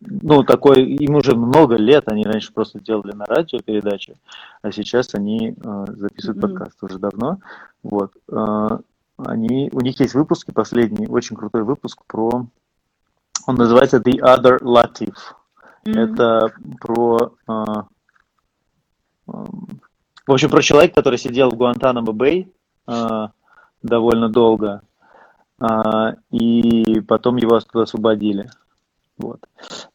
ну, 0.00 0.44
такой, 0.44 0.84
им 0.84 1.16
уже 1.16 1.34
много 1.34 1.74
лет, 1.76 2.04
они 2.06 2.22
раньше 2.22 2.52
просто 2.52 2.78
делали 2.78 3.12
на 3.12 3.24
радио 3.26 3.58
передачи, 3.58 4.14
а 4.62 4.70
сейчас 4.70 5.14
они 5.14 5.50
э, 5.50 5.84
записывают 5.88 6.38
mm-hmm. 6.38 6.40
подкаст 6.40 6.82
уже 6.84 6.98
давно. 6.98 7.38
Вот. 7.82 8.12
Э, 8.30 8.78
они, 9.18 9.68
у 9.72 9.80
них 9.80 9.98
есть 10.00 10.14
выпуски, 10.14 10.52
последний, 10.52 11.06
очень 11.06 11.36
крутой 11.36 11.64
выпуск 11.64 12.00
про, 12.06 12.46
он 13.46 13.54
называется 13.54 13.98
The 13.98 14.20
Other 14.20 14.60
Latif. 14.60 15.14
Mm-hmm. 15.84 15.98
Это 15.98 16.52
про, 16.80 17.34
э, 17.48 17.52
э, 19.28 19.32
в 20.26 20.32
общем, 20.32 20.50
про 20.50 20.62
человека, 20.62 20.94
который 20.96 21.18
сидел 21.18 21.50
в 21.50 21.56
Гуантанамо 21.56 22.12
Бэй 22.12 22.52
э, 22.86 23.26
довольно 23.82 24.28
долго, 24.28 24.82
э, 25.60 25.66
и 26.30 27.00
потом 27.00 27.36
его 27.36 27.56
оттуда 27.56 27.84
освободили. 27.84 28.50
Вот. 29.16 29.40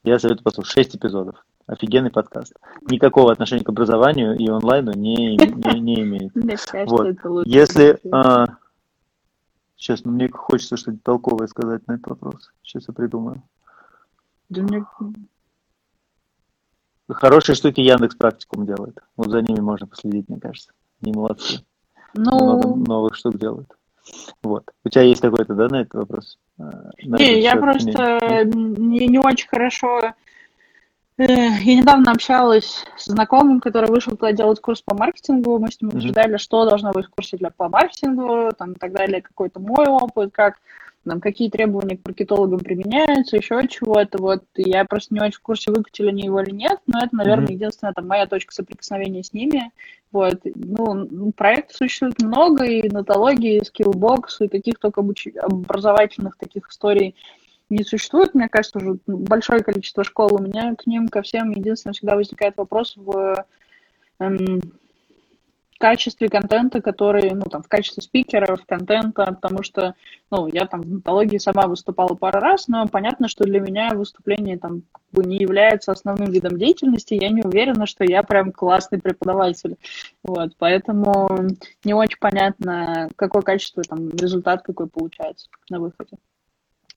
Я 0.04 0.20
советую 0.20 0.44
послушать. 0.44 0.74
Шесть 0.74 0.96
эпизодов. 0.98 1.36
Офигенный 1.66 2.12
подкаст. 2.12 2.54
Никакого 2.90 3.32
отношения 3.32 3.64
к 3.64 3.70
образованию 3.70 4.36
и 4.36 4.50
онлайну 4.50 4.92
не, 4.92 5.38
не, 5.38 5.80
не 5.80 6.02
имеет. 6.02 6.34
Вот. 6.88 7.46
Если, 7.46 8.00
Сейчас, 9.84 10.06
ну, 10.06 10.14
мне 10.14 10.30
хочется 10.30 10.78
что-то 10.78 10.98
толковое 11.04 11.48
сказать 11.48 11.86
на 11.88 11.96
этот 11.96 12.08
вопрос. 12.08 12.54
Сейчас 12.62 12.88
я 12.88 12.94
придумаю. 12.94 13.44
Да 14.48 14.62
мне... 14.62 14.86
Хорошие 17.10 17.58
штуки 17.58 17.82
Яндекс 17.82 18.16
практикум 18.16 18.66
делает. 18.66 18.98
Вот 19.18 19.30
за 19.30 19.42
ними 19.42 19.60
можно 19.60 19.86
последить, 19.86 20.30
мне 20.30 20.40
кажется. 20.40 20.72
Они 21.02 21.12
молодцы. 21.12 21.66
Ну... 22.14 22.32
Много 22.32 22.90
новых 22.90 23.16
штук 23.16 23.38
делают. 23.38 23.74
Вот. 24.42 24.72
У 24.86 24.90
тебя 24.90 25.02
есть 25.02 25.20
какой-то, 25.20 25.54
да, 25.54 25.68
на 25.68 25.82
этот 25.82 25.96
вопрос? 25.96 26.40
На 26.58 26.94
не, 26.98 27.42
я 27.42 27.58
просто 27.58 28.46
не, 28.46 29.06
не 29.10 29.20
очень 29.20 29.50
хорошо 29.50 30.00
Э, 30.00 30.12
я 31.18 31.76
недавно 31.76 32.12
общалась 32.12 32.86
с 32.98 33.06
знакомым, 33.06 33.60
который 33.60 33.90
вышел 33.90 34.16
туда 34.16 34.32
делать 34.32 34.60
курс 34.60 34.82
по 34.82 34.96
маркетингу. 34.96 35.60
Мы 35.60 35.72
с 35.72 35.82
ним 35.82 35.92
обсуждали, 35.92 36.36
mm-hmm. 36.36 36.40
что 36.40 36.66
должно 36.66 36.92
быть 36.92 37.06
в 37.06 37.10
курсе 37.12 37.38
для 37.38 37.52
по 37.52 37.70
маркетингу, 37.70 38.52
там, 38.58 38.74
и 38.74 38.76
так 38.76 38.94
далее, 38.94 39.22
какой-то 39.22 39.60
мой 39.60 39.88
опыт, 39.88 40.32
как 40.34 40.56
там, 41.06 41.20
какие 41.20 41.50
требования 41.50 41.98
к 41.98 42.06
маркетологам 42.06 42.60
применяются, 42.60 43.36
еще 43.36 43.68
чего-то. 43.68 44.22
Вот 44.22 44.44
я 44.56 44.86
просто 44.86 45.14
не 45.14 45.20
очень 45.20 45.38
в 45.38 45.42
курсе, 45.42 45.72
выкатили 45.72 46.10
они 46.10 46.24
его 46.24 46.40
или 46.42 46.52
нет, 46.52 46.80
но 46.88 47.00
это, 47.00 47.16
наверное, 47.16 47.48
mm-hmm. 47.48 47.54
единственная 47.54 47.94
там, 47.94 48.08
моя 48.08 48.26
точка 48.26 48.54
соприкосновения 48.54 49.24
с 49.24 49.34
ними. 49.34 49.72
Вот. 50.12 50.40
Ну, 50.56 51.32
проектов 51.36 51.76
существует 51.76 52.22
много, 52.22 52.66
и 52.66 52.90
Нетологии, 52.90 53.58
и 53.58 53.66
Skillbox, 53.66 54.42
и 54.42 54.48
каких 54.48 54.80
только 54.80 55.02
обуч... 55.02 55.28
образовательных 55.42 56.38
таких 56.38 56.70
историй 56.70 57.16
не 57.74 57.84
существует, 57.84 58.34
мне 58.34 58.50
кажется, 58.50 58.78
уже 58.78 58.98
большое 59.06 59.64
количество 59.64 60.04
школ. 60.04 60.36
У 60.36 60.42
меня 60.42 60.76
к 60.76 60.86
ним, 60.88 61.08
ко 61.08 61.22
всем, 61.22 61.52
единственное, 61.52 61.94
всегда 61.94 62.16
возникает 62.16 62.58
вопрос 62.58 62.94
в... 62.96 63.46
Эм, 64.20 64.62
качестве 65.84 66.30
контента, 66.30 66.82
который, 66.82 67.32
ну, 67.32 67.42
там, 67.42 67.62
в 67.62 67.68
качестве 67.68 68.02
спикеров, 68.02 68.66
контента, 68.66 69.26
потому 69.26 69.64
что, 69.64 69.96
ну, 70.32 70.48
я 70.48 70.66
там 70.66 70.82
в 70.82 70.86
Нетологии 70.86 71.38
сама 71.40 71.68
выступала 71.68 72.16
пару 72.16 72.40
раз, 72.40 72.70
но 72.70 72.88
понятно, 72.88 73.28
что 73.28 73.44
для 73.44 73.60
меня 73.60 73.90
выступление 73.94 74.58
там 74.58 74.84
как 74.94 75.04
бы 75.12 75.26
не 75.26 75.40
является 75.40 75.92
основным 75.92 76.32
видом 76.32 76.58
деятельности, 76.58 77.20
я 77.20 77.28
не 77.32 77.42
уверена, 77.42 77.86
что 77.86 78.06
я 78.06 78.24
прям 78.24 78.54
классный 78.54 79.02
преподаватель, 79.02 79.76
вот, 80.24 80.54
поэтому 80.58 81.50
не 81.84 81.94
очень 81.94 82.18
понятно, 82.18 83.10
какое 83.18 83.42
качество, 83.42 83.84
там, 83.84 84.10
результат 84.12 84.62
какой 84.62 84.88
получается 84.88 85.50
на 85.70 85.82
выходе. 85.82 86.16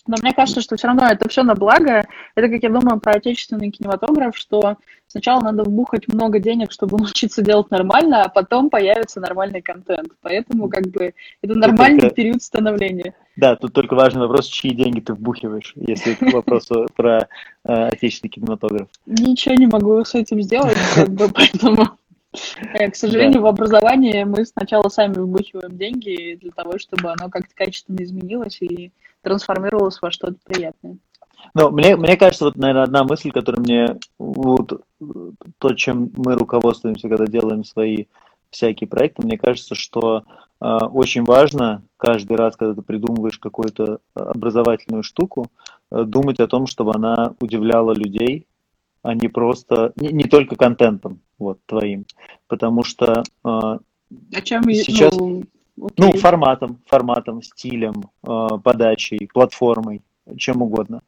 Но 0.07 0.17
мне 0.21 0.33
кажется, 0.33 0.61
что 0.61 0.77
все 0.77 0.89
равно 0.89 1.07
это 1.07 1.29
все 1.29 1.43
на 1.43 1.55
благо. 1.55 2.05
Это, 2.35 2.49
как 2.49 2.63
я 2.63 2.69
думаю, 2.69 3.01
про 3.01 3.15
отечественный 3.15 3.71
кинематограф, 3.71 4.37
что 4.37 4.77
сначала 5.07 5.41
надо 5.41 5.65
вбухать 5.65 6.09
много 6.09 6.39
денег, 6.39 6.73
чтобы 6.73 6.99
научиться 6.99 7.43
делать 7.43 7.71
нормально, 7.71 8.25
а 8.25 8.29
потом 8.29 8.71
появится 8.71 9.21
нормальный 9.21 9.63
контент. 9.63 10.11
Поэтому 10.23 10.69
как 10.69 10.87
бы 10.89 11.15
это 11.43 11.59
нормальный 11.59 12.01
только... 12.01 12.15
период 12.15 12.43
становления. 12.43 13.15
Да, 13.37 13.55
тут 13.57 13.73
только 13.73 13.95
важный 13.95 14.23
вопрос, 14.23 14.47
чьи 14.47 14.75
деньги 14.75 15.01
ты 15.01 15.13
вбухиваешь, 15.13 15.73
если 15.77 16.15
это 16.15 16.35
вопрос 16.35 16.69
про 16.95 17.19
э, 17.19 17.27
отечественный 17.65 18.31
кинематограф. 18.31 18.89
Ничего 19.05 19.55
не 19.55 19.67
могу 19.67 20.03
с 20.05 20.15
этим 20.15 20.41
сделать, 20.41 20.79
как 20.95 21.09
бы, 21.11 21.29
поэтому... 21.35 21.96
Э, 22.75 22.91
к 22.91 22.97
сожалению, 22.97 23.43
в 23.43 23.47
образовании 23.47 24.25
мы 24.25 24.45
сначала 24.45 24.89
сами 24.89 25.15
вбухиваем 25.15 25.77
деньги 25.77 26.39
для 26.41 26.51
того, 26.51 26.79
чтобы 26.79 27.11
оно 27.11 27.31
как-то 27.31 27.55
качественно 27.55 28.03
изменилось 28.03 28.61
и 28.61 28.93
трансформировалось 29.23 30.01
во 30.01 30.11
что-то 30.11 30.37
приятное. 30.45 30.99
Ну, 31.55 31.71
мне, 31.71 31.97
мне 31.97 32.17
кажется, 32.17 32.47
вот, 32.47 32.57
наверное, 32.57 32.85
одна 32.85 33.05
мысль, 33.05 33.31
которая 33.31 33.61
мне, 33.61 33.99
вот, 34.19 34.83
то, 35.59 35.75
чем 35.75 36.11
мы 36.17 36.35
руководствуемся, 36.35 37.09
когда 37.09 37.27
делаем 37.27 37.65
свои 37.65 38.07
всякие 38.51 38.89
проекты, 38.89 39.23
мне 39.23 39.39
кажется, 39.39 39.75
что 39.75 40.25
э, 40.61 40.67
очень 40.67 41.25
важно 41.25 41.83
каждый 41.97 42.37
раз, 42.37 42.57
когда 42.57 42.75
ты 42.75 42.83
придумываешь 42.83 43.39
какую-то 43.39 43.99
образовательную 44.15 45.03
штуку, 45.03 45.51
э, 45.91 46.05
думать 46.05 46.41
о 46.41 46.47
том, 46.47 46.67
чтобы 46.67 46.95
она 46.95 47.35
удивляла 47.41 47.93
людей, 47.93 48.47
а 49.03 49.15
не 49.15 49.29
просто, 49.29 49.93
не, 49.97 50.09
не 50.09 50.25
только 50.25 50.57
контентом 50.57 51.21
вот 51.39 51.59
твоим, 51.67 52.07
потому 52.49 52.85
что 52.85 53.23
э, 53.45 53.79
а 54.35 54.41
чем 54.43 54.63
сейчас, 54.65 55.17
ну, 55.17 55.43
ну, 55.97 56.13
форматом, 56.13 56.79
форматом, 56.87 57.43
стилем, 57.43 58.05
э, 58.27 58.49
подачей, 58.63 59.29
платформой, 59.33 60.03
чем 60.37 60.63
угодно. 60.63 61.03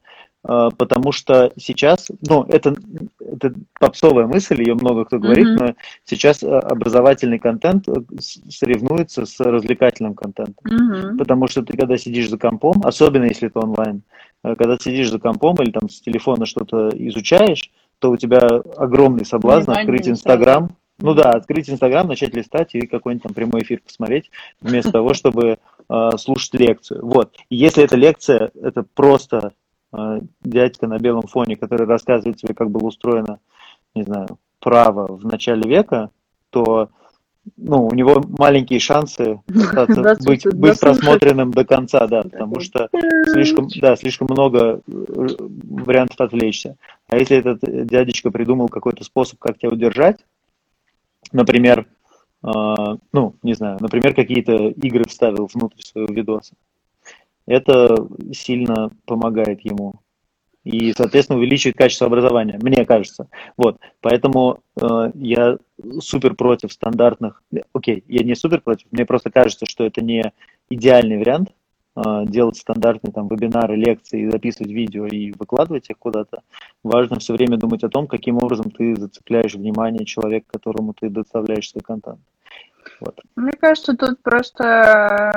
Э, 0.47 0.71
потому 0.77 1.13
что 1.13 1.53
сейчас, 1.57 2.09
ну, 2.29 2.43
это, 2.45 2.75
это 3.21 3.55
попсовая 3.79 4.27
мысль, 4.27 4.61
ее 4.61 4.75
много 4.75 5.05
кто 5.05 5.19
говорит, 5.19 5.47
mm-hmm. 5.47 5.67
но 5.67 5.75
сейчас 6.05 6.43
образовательный 6.43 7.39
контент 7.39 7.87
соревнуется 8.49 9.27
с 9.27 9.39
развлекательным 9.41 10.15
контентом. 10.15 10.65
Mm-hmm. 10.67 11.19
Потому 11.19 11.47
что 11.49 11.63
ты, 11.63 11.77
когда 11.77 11.97
сидишь 11.97 12.29
за 12.29 12.39
компом, 12.39 12.83
особенно 12.85 13.25
если 13.25 13.49
это 13.49 13.61
онлайн, 13.61 14.03
когда 14.43 14.77
сидишь 14.79 15.11
за 15.11 15.19
компом 15.19 15.57
или 15.63 15.71
там 15.71 15.89
с 15.89 16.01
телефона 16.01 16.47
что-то 16.47 16.91
изучаешь, 16.95 17.71
то 17.99 18.11
у 18.11 18.17
тебя 18.17 18.41
огромный 18.77 19.25
соблазн 19.25 19.71
Внимание, 19.71 19.83
открыть 19.83 20.09
Инстаграм, 20.09 20.77
ну 21.01 21.15
да, 21.15 21.33
открыть 21.33 21.71
Инстаграм, 21.71 22.07
начать 22.07 22.35
листать 22.35 22.75
и 22.75 22.87
какой-нибудь 22.87 23.23
там 23.23 23.35
прямой 23.35 23.63
эфир 23.63 23.81
посмотреть, 23.81 24.31
вместо 24.61 24.93
того, 24.93 25.15
чтобы 25.15 25.59
э, 25.89 26.11
слушать 26.19 26.55
лекцию. 26.55 27.05
Вот. 27.05 27.37
И 27.49 27.57
если 27.57 27.85
эта 27.85 27.97
лекция, 27.97 28.51
это 28.61 28.85
просто 28.95 29.53
э, 29.93 30.21
дядька 30.43 30.87
на 30.87 30.99
белом 30.99 31.27
фоне, 31.27 31.57
который 31.57 31.87
рассказывает 31.87 32.37
тебе, 32.37 32.55
как 32.55 32.71
было 32.71 32.87
устроено, 32.87 33.39
не 33.95 34.03
знаю, 34.03 34.39
право 34.61 35.07
в 35.15 35.25
начале 35.25 35.69
века, 35.69 36.11
то 36.51 36.91
ну, 37.57 37.87
у 37.87 37.95
него 37.95 38.23
маленькие 38.39 38.81
шансы 38.81 39.41
быть, 40.27 40.47
быть 40.55 40.81
просмотренным 40.81 41.51
до 41.51 41.65
конца, 41.65 42.07
да, 42.07 42.23
потому 42.23 42.61
что 42.61 42.89
слишком, 43.33 43.69
да, 43.81 43.97
слишком 43.97 44.27
много 44.31 44.81
э, 44.87 45.27
вариантов 45.39 46.21
отвлечься. 46.21 46.77
А 47.09 47.17
если 47.17 47.39
этот 47.39 47.61
дядечка 47.87 48.31
придумал 48.31 48.69
какой-то 48.69 49.03
способ, 49.03 49.39
как 49.39 49.59
тебя 49.59 49.71
удержать, 49.71 50.25
например, 51.33 51.87
э, 52.45 52.97
ну, 53.13 53.35
не 53.43 53.55
знаю, 53.55 53.79
например, 53.81 54.15
какие-то 54.15 54.69
игры 54.69 55.05
вставил 55.09 55.49
внутрь 55.53 55.83
своего 55.83 56.13
видоса, 56.13 56.55
это 57.47 58.07
сильно 58.33 58.91
помогает 59.07 59.61
ему 59.63 59.95
и, 60.65 60.93
соответственно, 60.93 61.39
увеличивает 61.39 61.77
качество 61.77 62.07
образования, 62.07 62.59
мне 62.61 62.85
кажется. 62.85 63.29
Вот, 63.57 63.79
поэтому 64.03 64.61
э, 64.79 65.11
я 65.15 65.57
супер 66.01 66.35
против 66.35 66.73
стандартных, 66.73 67.43
окей, 67.73 68.05
я 68.07 68.23
не 68.23 68.35
супер 68.35 68.61
против, 68.61 68.87
мне 68.91 69.07
просто 69.07 69.31
кажется, 69.31 69.65
что 69.65 69.85
это 69.85 70.03
не 70.03 70.31
идеальный 70.69 71.17
вариант, 71.17 71.49
э, 71.49 71.53
делать 72.27 72.57
стандартные 72.57 73.13
там 73.13 73.29
вебинары, 73.29 73.77
лекции, 73.77 74.31
записывать 74.31 74.71
видео 74.71 75.07
и 75.07 75.33
выкладывать 75.33 75.91
их 75.91 75.99
куда-то. 75.99 76.43
Важно 76.83 77.19
все 77.19 77.35
время 77.35 77.57
думать 77.57 77.83
о 77.85 77.89
том, 77.89 78.07
каким 78.07 78.37
образом 78.37 78.71
ты 78.71 78.95
зацепляешь 78.95 79.55
внимание 79.55 80.05
человека, 80.05 80.47
которому 80.53 80.95
ты 80.99 81.09
доставляешь 81.09 81.71
свой 81.71 81.83
контент. 81.83 82.21
Вот. 83.01 83.21
Мне 83.37 83.53
кажется, 83.53 83.97
тут 83.97 84.23
просто 84.23 85.33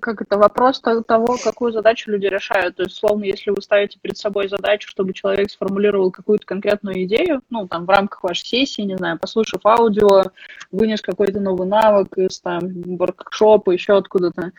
как 0.00 0.22
это 0.22 0.38
вопрос 0.38 0.80
того, 0.80 1.36
какую 1.42 1.72
задачу 1.72 2.10
люди 2.10 2.26
решают. 2.26 2.76
То 2.76 2.84
есть, 2.84 2.96
словно, 2.96 3.24
если 3.24 3.50
вы 3.50 3.60
ставите 3.60 3.98
перед 4.00 4.16
собой 4.16 4.48
задачу, 4.48 4.88
чтобы 4.88 5.12
человек 5.12 5.50
сформулировал 5.50 6.10
какую-то 6.10 6.46
конкретную 6.46 7.04
идею, 7.04 7.42
ну, 7.50 7.66
там, 7.66 7.86
в 7.86 7.90
рамках 7.90 8.22
вашей 8.22 8.46
сессии, 8.46 8.82
не 8.82 8.96
знаю, 8.96 9.18
послушав 9.18 9.66
аудио, 9.66 10.24
вынес 10.70 11.02
какой-то 11.02 11.40
новый 11.40 11.66
навык 11.66 12.16
из 12.18 12.40
там 12.40 12.60
воркшопа, 12.96 13.72
еще 13.72 13.96
откуда-то, 13.96 14.52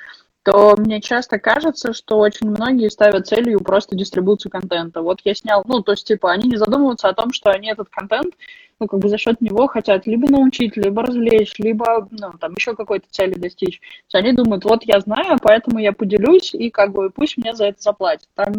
то 0.43 0.75
мне 0.77 1.01
часто 1.01 1.39
кажется, 1.39 1.93
что 1.93 2.19
очень 2.19 2.49
многие 2.49 2.89
ставят 2.89 3.27
целью 3.27 3.61
просто 3.61 3.95
дистрибуцию 3.95 4.51
контента. 4.51 5.01
Вот 5.01 5.21
я 5.23 5.33
снял, 5.33 5.63
ну, 5.65 5.81
то 5.81 5.93
есть, 5.93 6.05
типа, 6.05 6.31
они 6.31 6.49
не 6.49 6.57
задумываются 6.57 7.07
о 7.07 7.13
том, 7.13 7.31
что 7.31 7.49
они 7.49 7.71
этот 7.71 7.87
контент, 7.89 8.33
ну, 8.79 8.87
как 8.87 8.99
бы 8.99 9.07
за 9.07 9.17
счет 9.17 9.39
него 9.39 9.67
хотят 9.67 10.05
либо 10.05 10.29
научить, 10.29 10.75
либо 10.75 11.03
развлечь, 11.03 11.53
либо, 11.59 12.09
ну, 12.11 12.33
там, 12.37 12.53
еще 12.57 12.75
какой-то 12.75 13.05
цели 13.09 13.35
достичь. 13.35 13.79
То 13.79 13.85
есть 13.85 14.15
они 14.15 14.33
думают, 14.33 14.65
вот 14.65 14.83
я 14.83 14.99
знаю, 14.99 15.37
поэтому 15.41 15.79
я 15.79 15.93
поделюсь, 15.93 16.53
и 16.53 16.69
как 16.69 16.91
бы 16.91 17.09
пусть 17.09 17.37
мне 17.37 17.55
за 17.55 17.67
это 17.67 17.81
заплатят. 17.81 18.27
Там 18.35 18.51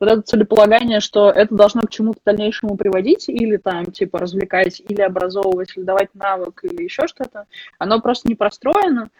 вот 0.00 0.10
это 0.10 0.22
целеполагание, 0.22 1.00
что 1.00 1.30
это 1.30 1.54
должно 1.54 1.82
к 1.82 1.90
чему-то 1.90 2.20
дальнейшему 2.24 2.76
приводить, 2.76 3.28
или 3.28 3.58
там, 3.58 3.84
типа, 3.86 4.18
развлекать, 4.18 4.80
или 4.88 5.02
образовывать, 5.02 5.76
или 5.76 5.84
давать 5.84 6.08
навык, 6.14 6.60
или 6.62 6.84
еще 6.84 7.06
что-то, 7.06 7.44
оно 7.78 8.00
просто 8.00 8.28
не 8.28 8.34
простроено. 8.34 9.10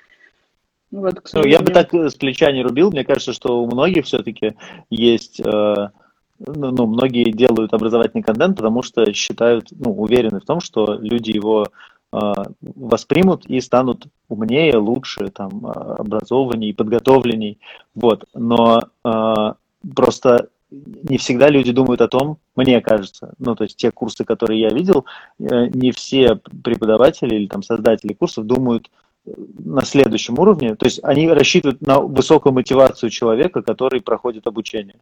Вот, 0.91 1.21
ну, 1.35 1.45
я 1.45 1.61
бы 1.61 1.73
так 1.73 1.93
с 1.93 2.15
плеча 2.15 2.51
не 2.53 2.63
рубил. 2.63 2.91
Мне 2.91 3.05
кажется, 3.05 3.33
что 3.33 3.63
у 3.63 3.67
многих 3.67 4.07
все-таки 4.07 4.55
есть... 4.91 5.41
Э, 5.41 5.89
ну, 6.39 6.71
ну, 6.71 6.87
многие 6.87 7.33
делают 7.33 7.73
образовательный 7.73 8.23
контент, 8.23 8.57
потому 8.57 8.83
что 8.83 9.11
считают, 9.13 9.69
ну, 9.71 9.93
уверены 9.93 10.41
в 10.41 10.45
том, 10.45 10.61
что 10.61 10.95
люди 10.95 11.31
его 11.31 11.67
э, 12.13 12.33
воспримут 12.61 13.47
и 13.47 13.61
станут 13.61 14.07
умнее, 14.29 14.77
лучше, 14.77 15.29
там, 15.29 15.67
образованнее, 15.67 16.75
подготовленней. 16.75 17.59
Вот. 17.95 18.25
Но 18.35 18.83
э, 19.05 19.53
просто 19.95 20.49
не 20.71 21.19
всегда 21.19 21.49
люди 21.49 21.73
думают 21.73 22.01
о 22.01 22.09
том, 22.09 22.39
мне 22.57 22.81
кажется, 22.81 23.35
ну, 23.39 23.55
то 23.55 23.65
есть 23.65 23.77
те 23.77 23.91
курсы, 23.91 24.25
которые 24.25 24.61
я 24.61 24.71
видел, 24.71 25.05
э, 25.39 25.67
не 25.69 25.93
все 25.93 26.37
преподаватели 26.37 27.35
или 27.35 27.47
там 27.47 27.63
создатели 27.63 28.13
курсов 28.13 28.47
думают 28.47 28.91
на 29.59 29.83
следующем 29.85 30.39
уровне. 30.39 30.75
То 30.75 30.87
есть 30.87 31.01
они 31.03 31.29
рассчитывают 31.29 31.81
на 31.81 32.01
высокую 32.01 32.53
мотивацию 32.53 33.11
человека, 33.11 33.63
который 33.63 34.01
проходит 34.01 34.47
обучение. 34.47 35.01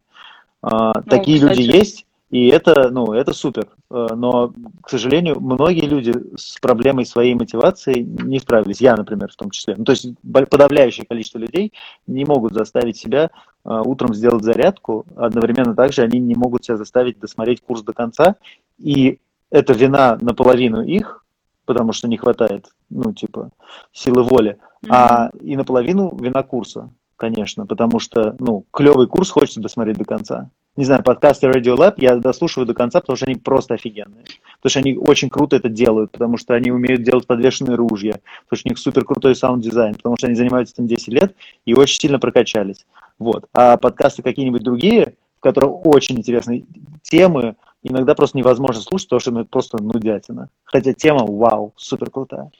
А, 0.61 0.93
ну, 0.95 1.03
Такие 1.03 1.39
кстати. 1.39 1.59
люди 1.59 1.75
есть, 1.75 2.05
и 2.31 2.47
это, 2.47 2.89
ну, 2.89 3.13
это 3.13 3.33
супер. 3.33 3.67
А, 3.89 4.15
но, 4.15 4.53
к 4.81 4.89
сожалению, 4.89 5.39
многие 5.39 5.85
люди 5.85 6.13
с 6.35 6.59
проблемой 6.59 7.05
своей 7.05 7.35
мотивации 7.35 8.01
не 8.01 8.39
справились. 8.39 8.81
Я, 8.81 8.95
например, 8.95 9.31
в 9.31 9.35
том 9.35 9.51
числе. 9.51 9.75
Ну, 9.77 9.85
то 9.85 9.91
есть 9.91 10.07
подавляющее 10.23 11.05
количество 11.05 11.37
людей 11.37 11.71
не 12.07 12.25
могут 12.25 12.53
заставить 12.53 12.97
себя 12.97 13.29
а, 13.63 13.83
утром 13.83 14.13
сделать 14.15 14.43
зарядку. 14.43 15.05
Одновременно 15.15 15.75
также 15.75 16.01
они 16.01 16.19
не 16.19 16.35
могут 16.35 16.65
себя 16.65 16.77
заставить 16.77 17.19
досмотреть 17.19 17.61
курс 17.61 17.83
до 17.83 17.93
конца. 17.93 18.35
И 18.79 19.19
это 19.51 19.73
вина 19.73 20.17
наполовину 20.19 20.81
их, 20.81 21.24
потому 21.65 21.93
что 21.93 22.07
не 22.07 22.17
хватает, 22.17 22.67
ну, 22.89 23.13
типа, 23.13 23.51
силы 23.91 24.23
воли, 24.23 24.57
mm-hmm. 24.83 24.89
а 24.89 25.29
и 25.41 25.55
наполовину 25.55 26.15
вина 26.15 26.43
курса, 26.43 26.89
конечно, 27.17 27.65
потому 27.65 27.99
что, 27.99 28.35
ну, 28.39 28.65
клевый 28.71 29.07
курс 29.07 29.29
хочется 29.29 29.61
досмотреть 29.61 29.97
до 29.97 30.05
конца. 30.05 30.49
Не 30.75 30.83
знаю, 30.83 31.03
подкасты 31.03 31.47
Radiolab 31.47 31.93
я 31.97 32.17
дослушиваю 32.17 32.67
до 32.67 32.73
конца, 32.73 32.99
потому 32.99 33.15
что 33.15 33.25
они 33.25 33.35
просто 33.35 33.75
офигенные. 33.75 34.25
Потому 34.57 34.69
что 34.69 34.79
они 34.79 34.97
очень 34.97 35.29
круто 35.29 35.55
это 35.55 35.69
делают, 35.69 36.11
потому 36.11 36.37
что 36.37 36.53
они 36.53 36.69
умеют 36.69 37.03
делать 37.03 37.25
подвешенные 37.25 37.77
ружья, 37.77 38.19
потому 38.43 38.59
что 38.59 38.67
у 38.67 38.69
них 38.71 38.77
супер 38.77 39.05
крутой 39.05 39.35
саунд-дизайн, 39.37 39.95
потому 39.95 40.17
что 40.17 40.27
они 40.27 40.35
занимаются 40.35 40.73
этим 40.75 40.87
10 40.87 41.07
лет 41.07 41.35
и 41.65 41.73
очень 41.73 41.99
сильно 41.99 42.19
прокачались. 42.19 42.85
Вот. 43.19 43.45
А 43.53 43.77
подкасты 43.77 44.21
какие-нибудь 44.21 44.63
другие, 44.63 45.15
в 45.37 45.39
которых 45.39 45.85
очень 45.85 46.17
интересные 46.17 46.65
темы, 47.03 47.55
иногда 47.87 48.15
просто 48.15 48.37
невозможно 48.37 48.81
слушать, 48.81 49.07
потому 49.07 49.19
что 49.19 49.31
ну, 49.31 49.39
это 49.41 49.49
просто 49.49 49.81
нудятина. 49.81 50.49
Хотя 50.63 50.93
тема, 50.93 51.25
вау, 51.25 51.73
супер 51.75 52.09
крутая. 52.09 52.51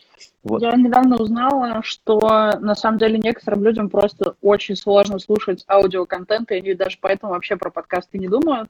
Вот. 0.43 0.61
Я 0.61 0.75
недавно 0.75 1.17
узнала, 1.17 1.81
что 1.83 2.19
на 2.59 2.75
самом 2.75 2.99
деле 2.99 3.17
некоторым 3.17 3.63
людям 3.63 3.89
просто 3.89 4.35
очень 4.41 4.75
сложно 4.75 5.17
слушать 5.17 5.65
аудиоконтент, 5.67 6.51
и 6.51 6.55
они 6.55 6.75
даже 6.75 6.97
поэтому 7.01 7.33
вообще 7.33 7.55
про 7.55 7.71
подкасты 7.71 8.19
не 8.19 8.27
думают. 8.27 8.69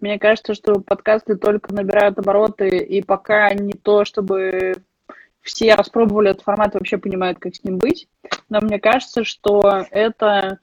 Мне 0.00 0.18
кажется, 0.18 0.54
что 0.54 0.80
подкасты 0.80 1.36
только 1.36 1.74
набирают 1.74 2.18
обороты, 2.18 2.78
и 2.78 3.02
пока 3.02 3.52
не 3.52 3.74
то, 3.74 4.06
чтобы 4.06 4.76
все 5.42 5.74
распробовали 5.74 6.30
этот 6.30 6.42
формат 6.42 6.74
и 6.74 6.78
вообще 6.78 6.96
понимают, 6.96 7.38
как 7.38 7.54
с 7.54 7.62
ним 7.62 7.76
быть. 7.76 8.08
Но 8.48 8.60
мне 8.62 8.78
кажется, 8.78 9.24
что 9.24 9.84
это 9.90 10.58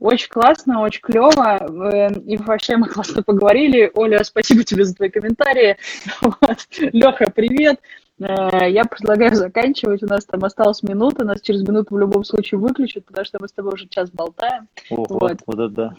очень 0.00 0.28
классно, 0.28 0.80
очень 0.80 1.02
клево. 1.02 1.58
Э, 1.92 2.12
и 2.20 2.36
вообще 2.38 2.76
мы 2.76 2.88
классно 2.88 3.22
поговорили. 3.22 3.90
Оля, 3.94 4.24
спасибо 4.24 4.64
тебе 4.64 4.84
за 4.84 4.94
твои 4.94 5.10
комментарии. 5.10 5.76
Вот. 6.22 6.58
Леха, 6.78 7.30
привет. 7.34 7.80
Э, 8.18 8.70
я 8.70 8.84
предлагаю 8.84 9.34
заканчивать. 9.34 10.02
У 10.02 10.06
нас 10.06 10.24
там 10.24 10.42
осталась 10.44 10.82
минута. 10.82 11.24
Нас 11.24 11.42
через 11.42 11.62
минуту 11.62 11.94
в 11.94 11.98
любом 11.98 12.24
случае 12.24 12.58
выключат, 12.58 13.04
потому 13.04 13.26
что 13.26 13.38
мы 13.40 13.48
с 13.48 13.52
тобой 13.52 13.74
уже 13.74 13.88
час 13.88 14.10
болтаем. 14.10 14.68
Ого, 14.90 15.06
вот. 15.08 15.38
вот 15.46 15.54
это 15.54 15.68
да. 15.68 15.94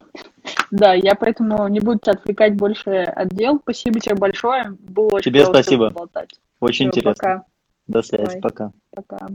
Да, 0.71 0.93
я 0.93 1.13
поэтому 1.13 1.67
не 1.67 1.79
буду 1.79 1.99
тебя 1.99 2.13
отвлекать 2.13 2.55
больше 2.55 2.89
от 2.89 3.29
дел. 3.29 3.59
Спасибо 3.61 3.99
тебе 3.99 4.15
большое. 4.15 4.75
Было 4.79 5.09
очень 5.13 5.31
Тебе 5.31 5.45
спасибо. 5.45 5.91
Болтать. 5.91 6.31
Очень 6.59 6.89
Все, 6.89 6.99
интересно. 6.99 7.13
Пока. 7.13 7.45
До 7.87 8.01
связи. 8.01 8.25
Давай. 8.25 8.41
Пока. 8.41 8.71
Пока. 8.95 9.27